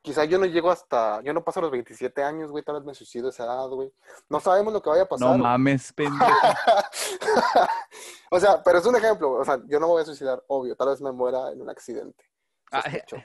Quizá 0.09 0.25
yo 0.25 0.39
no 0.39 0.47
llego 0.47 0.71
hasta, 0.71 1.21
yo 1.21 1.35
no 1.35 1.45
paso 1.45 1.61
los 1.61 1.71
27 1.71 2.23
años, 2.23 2.51
güey, 2.51 2.65
tal 2.65 2.77
vez 2.77 2.85
me 2.85 2.95
suicido 2.95 3.29
esa 3.29 3.45
edad, 3.45 3.69
güey. 3.69 3.93
No 4.31 4.41
sabemos 4.41 4.73
lo 4.73 4.81
que 4.81 4.89
vaya 4.89 5.03
a 5.03 5.09
pasar. 5.09 5.27
No 5.29 5.33
güey. 5.35 5.43
mames, 5.43 5.93
pendejo. 5.93 6.25
o 8.31 8.41
sea, 8.41 8.63
pero 8.63 8.79
es 8.79 8.87
un 8.87 8.97
ejemplo. 8.97 9.33
O 9.33 9.45
sea, 9.45 9.59
yo 9.67 9.79
no 9.79 9.87
me 9.87 9.93
voy 9.93 10.03
a 10.03 10.07
suicidar, 10.07 10.43
obvio. 10.49 10.75
Tal 10.77 10.89
vez 10.89 11.03
me 11.03 11.13
muera 11.13 11.51
en 11.53 11.61
un 11.61 11.69
accidente. 11.69 12.25
Sospecho. 12.71 13.17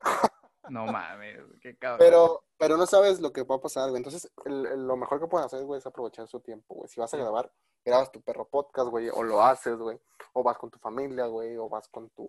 No 0.68 0.84
mames, 0.84 1.38
qué 1.62 1.76
cabrón. 1.76 1.98
Pero, 2.00 2.44
pero 2.58 2.76
no 2.76 2.86
sabes 2.86 3.20
lo 3.20 3.32
que 3.32 3.44
va 3.44 3.54
a 3.54 3.60
pasar, 3.60 3.88
güey. 3.88 3.98
Entonces, 3.98 4.28
el- 4.46 4.66
el- 4.66 4.84
lo 4.84 4.96
mejor 4.96 5.20
que 5.20 5.28
pueden 5.28 5.46
hacer, 5.46 5.62
güey, 5.62 5.78
es 5.78 5.86
aprovechar 5.86 6.26
su 6.26 6.40
tiempo, 6.40 6.74
güey. 6.74 6.88
Si 6.88 6.98
vas 6.98 7.14
a 7.14 7.16
grabar, 7.16 7.52
grabas 7.84 8.10
tu 8.10 8.20
perro 8.20 8.48
podcast, 8.48 8.90
güey, 8.90 9.08
o 9.08 9.22
lo 9.22 9.40
haces, 9.44 9.78
güey. 9.78 9.96
O 10.32 10.42
vas 10.42 10.58
con 10.58 10.68
tu 10.72 10.80
familia, 10.80 11.26
güey, 11.26 11.56
o 11.56 11.68
vas 11.68 11.86
con 11.86 12.10
tu... 12.10 12.28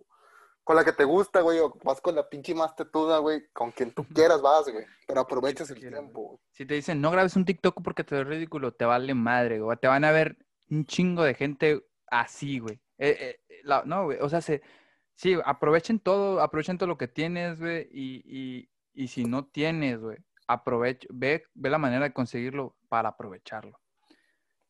Con 0.67 0.75
la 0.75 0.83
que 0.83 0.91
te 0.91 1.05
gusta, 1.05 1.39
güey, 1.39 1.59
o 1.59 1.73
vas 1.85 2.01
con 2.01 2.13
la 2.13 2.27
pinche 2.27 2.53
más 2.53 2.75
tetuda, 2.75 3.19
güey. 3.19 3.41
Con 3.53 3.71
quien 3.71 3.93
tú 3.93 4.03
quieras 4.13 4.41
vas, 4.41 4.67
güey. 4.69 4.83
Pero 5.07 5.21
aprovechas 5.21 5.69
el 5.69 5.79
quieras, 5.79 6.01
tiempo, 6.01 6.21
güey. 6.23 6.39
Si 6.51 6.65
te 6.65 6.73
dicen, 6.73 6.99
no 6.99 7.09
grabes 7.09 7.37
un 7.37 7.45
TikTok 7.45 7.81
porque 7.81 8.03
te 8.03 8.15
ves 8.15 8.27
ridículo, 8.27 8.73
te 8.73 8.83
vale 8.83 9.13
madre, 9.13 9.61
güey. 9.61 9.77
Te 9.77 9.87
van 9.87 10.03
a 10.03 10.11
ver 10.11 10.37
un 10.69 10.85
chingo 10.85 11.23
de 11.23 11.35
gente 11.35 11.85
así, 12.07 12.59
güey. 12.59 12.81
Eh, 12.97 13.39
eh, 13.47 13.59
la- 13.63 13.83
no, 13.85 14.03
güey. 14.07 14.17
O 14.19 14.27
sea, 14.27 14.41
se, 14.41 14.61
sí, 15.15 15.37
aprovechen 15.45 15.99
todo, 16.01 16.41
aprovechen 16.41 16.77
todo 16.77 16.87
lo 16.89 16.97
que 16.97 17.07
tienes, 17.07 17.57
güey. 17.61 17.87
Y, 17.89 18.21
y, 18.25 18.69
y 18.93 19.07
si 19.07 19.23
no 19.23 19.45
tienes, 19.45 20.01
güey, 20.01 20.17
aprovecha, 20.47 21.07
ve, 21.13 21.45
ve 21.53 21.69
la 21.69 21.77
manera 21.77 22.03
de 22.03 22.13
conseguirlo 22.13 22.75
para 22.89 23.07
aprovecharlo. 23.07 23.79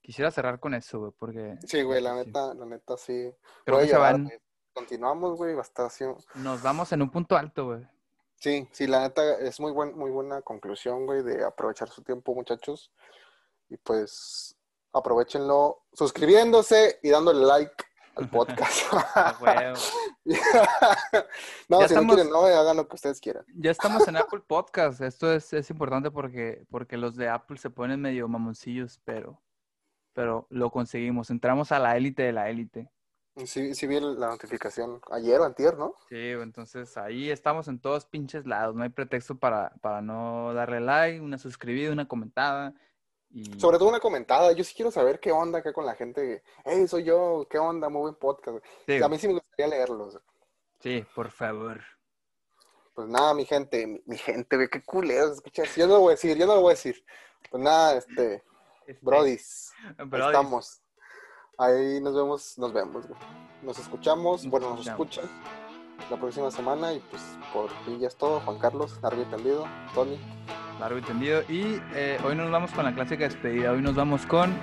Quisiera 0.01 0.29
cerrar 0.29 0.59
con 0.59 0.73
eso, 0.75 0.99
güey, 0.99 1.11
porque 1.17 1.57
Sí, 1.65 1.81
güey, 1.81 2.01
la 2.03 2.13
Sí. 2.21 2.27
neta, 2.27 2.53
la 2.53 2.65
neta, 2.67 2.97
sí. 2.97 3.31
creo 3.65 3.77
Voy 3.77 3.85
que 3.87 3.91
se 3.91 3.97
van, 3.97 4.25
güey. 4.25 4.37
Continuamos, 4.77 5.37
güey, 5.37 5.55
así. 5.77 6.05
nos 6.35 6.61
vamos 6.61 6.91
en 6.91 7.01
un 7.01 7.09
punto 7.09 7.35
alto, 7.35 7.65
güey. 7.65 7.87
Sí, 8.35 8.67
sí, 8.71 8.85
la 8.85 9.01
neta 9.01 9.39
es 9.39 9.59
muy 9.59 9.71
buen, 9.71 9.97
muy 9.97 10.11
buena 10.11 10.41
conclusión, 10.43 11.07
güey, 11.07 11.23
de 11.23 11.43
aprovechar 11.43 11.89
su 11.89 12.03
tiempo, 12.03 12.35
muchachos. 12.35 12.91
Y 13.69 13.77
pues 13.77 14.55
aprovechenlo 14.93 15.81
suscribiéndose 15.93 16.99
y 17.01 17.09
dándole 17.09 17.43
like 17.45 17.73
al 18.15 18.29
podcast. 18.29 18.93
No, 21.69 21.81
Ya 21.81 21.87
si 21.87 21.93
estamos- 21.93 22.07
no 22.07 22.13
quieren, 22.15 22.31
no, 22.31 22.45
hagan 22.45 22.77
lo 22.77 22.87
que 22.87 22.95
ustedes 22.95 23.19
quieran. 23.19 23.43
Ya 23.55 23.71
estamos 23.71 24.07
en 24.07 24.17
Apple 24.17 24.41
Podcast. 24.45 25.01
Esto 25.01 25.33
es, 25.33 25.51
es 25.53 25.69
importante 25.71 26.11
porque, 26.11 26.65
porque 26.69 26.97
los 26.97 27.15
de 27.15 27.29
Apple 27.29 27.57
se 27.57 27.69
ponen 27.71 28.01
medio 28.01 28.27
mamoncillos, 28.27 28.99
pero, 29.05 29.41
pero 30.13 30.45
lo 30.49 30.69
conseguimos. 30.69 31.29
Entramos 31.31 31.71
a 31.71 31.79
la 31.79 31.97
élite 31.97 32.23
de 32.23 32.33
la 32.33 32.49
élite. 32.49 32.91
Sí, 33.45 33.75
sí 33.75 33.87
vi 33.87 33.99
la 33.99 34.29
notificación 34.29 34.99
ayer 35.11 35.39
o 35.39 35.43
antier, 35.45 35.77
¿no? 35.77 35.93
Sí, 36.09 36.15
entonces 36.31 36.97
ahí 36.97 37.29
estamos 37.29 37.67
en 37.67 37.79
todos 37.79 38.05
pinches 38.05 38.45
lados. 38.47 38.75
No 38.75 38.83
hay 38.83 38.89
pretexto 38.89 39.35
para, 39.37 39.69
para 39.81 40.01
no 40.01 40.53
darle 40.53 40.79
like, 40.79 41.19
una 41.21 41.37
suscribida, 41.37 41.91
una 41.91 42.07
comentada. 42.07 42.73
Y... 43.29 43.59
Sobre 43.59 43.77
todo 43.77 43.89
una 43.89 43.99
comentada. 43.99 44.51
Yo 44.53 44.63
sí 44.63 44.73
quiero 44.75 44.89
saber 44.89 45.19
qué 45.19 45.31
onda 45.31 45.59
acá 45.59 45.71
con 45.71 45.85
la 45.85 45.93
gente. 45.95 46.41
Hey, 46.65 46.87
soy 46.87 47.03
yo, 47.03 47.45
qué 47.49 47.59
onda, 47.59 47.89
muy 47.89 48.01
buen 48.01 48.15
podcast. 48.15 48.57
Sí, 48.87 49.01
A 49.03 49.07
mí 49.07 49.19
sí 49.19 49.27
me 49.27 49.33
gustaría 49.35 49.67
leerlos. 49.67 50.19
sí, 50.79 51.05
por 51.13 51.29
favor. 51.29 51.81
Pues 52.95 53.07
nada, 53.07 53.35
mi 53.35 53.45
gente, 53.45 53.85
mi, 53.85 54.01
mi 54.07 54.17
gente, 54.17 54.55
güey, 54.55 54.69
qué 54.69 54.81
culero, 54.81 55.31
escuchas. 55.33 55.75
Yo 55.75 55.85
no 55.85 55.93
lo 55.95 55.99
voy 55.99 56.11
a 56.13 56.15
decir, 56.15 56.35
yo 56.35 56.47
no 56.47 56.55
lo 56.55 56.61
voy 56.61 56.71
a 56.71 56.75
decir. 56.75 57.05
Pues 57.51 57.61
nada, 57.61 57.95
este, 57.97 58.43
Este, 58.87 58.99
Brodis. 59.05 59.71
estamos. 59.99 60.81
Ahí 61.59 61.99
nos 62.01 62.15
vemos, 62.15 62.57
nos 62.59 62.71
vemos, 62.71 63.07
güey. 63.07 63.19
Nos 63.63 63.79
escuchamos, 63.79 64.43
Nos 64.43 64.51
bueno, 64.51 64.75
nos 64.75 64.85
escuchan 64.85 65.25
la 66.11 66.17
próxima 66.17 66.51
semana 66.51 66.93
y 66.93 66.99
pues 66.99 67.21
por 67.51 67.71
mí 67.87 67.97
ya 67.99 68.07
es 68.07 68.15
todo. 68.15 68.39
Juan 68.41 68.59
Carlos, 68.59 68.99
largo 69.01 69.23
y 69.23 69.25
tendido, 69.25 69.65
Tony. 69.95 70.19
Largo 70.79 70.99
y 70.99 71.01
tendido. 71.01 71.41
Y 71.49 71.81
eh, 71.95 72.19
hoy 72.23 72.35
nos 72.35 72.51
vamos 72.51 72.71
con 72.71 72.85
la 72.85 72.93
clásica 72.93 73.23
despedida. 73.23 73.71
Hoy 73.71 73.81
nos 73.81 73.95
vamos 73.95 74.25
con 74.27 74.55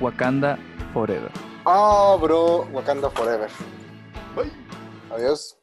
Wakanda 0.00 0.58
Forever. 0.92 1.30
Ah, 1.64 2.16
bro, 2.20 2.66
Wakanda 2.72 3.08
Forever. 3.10 3.50
Adiós. 5.12 5.56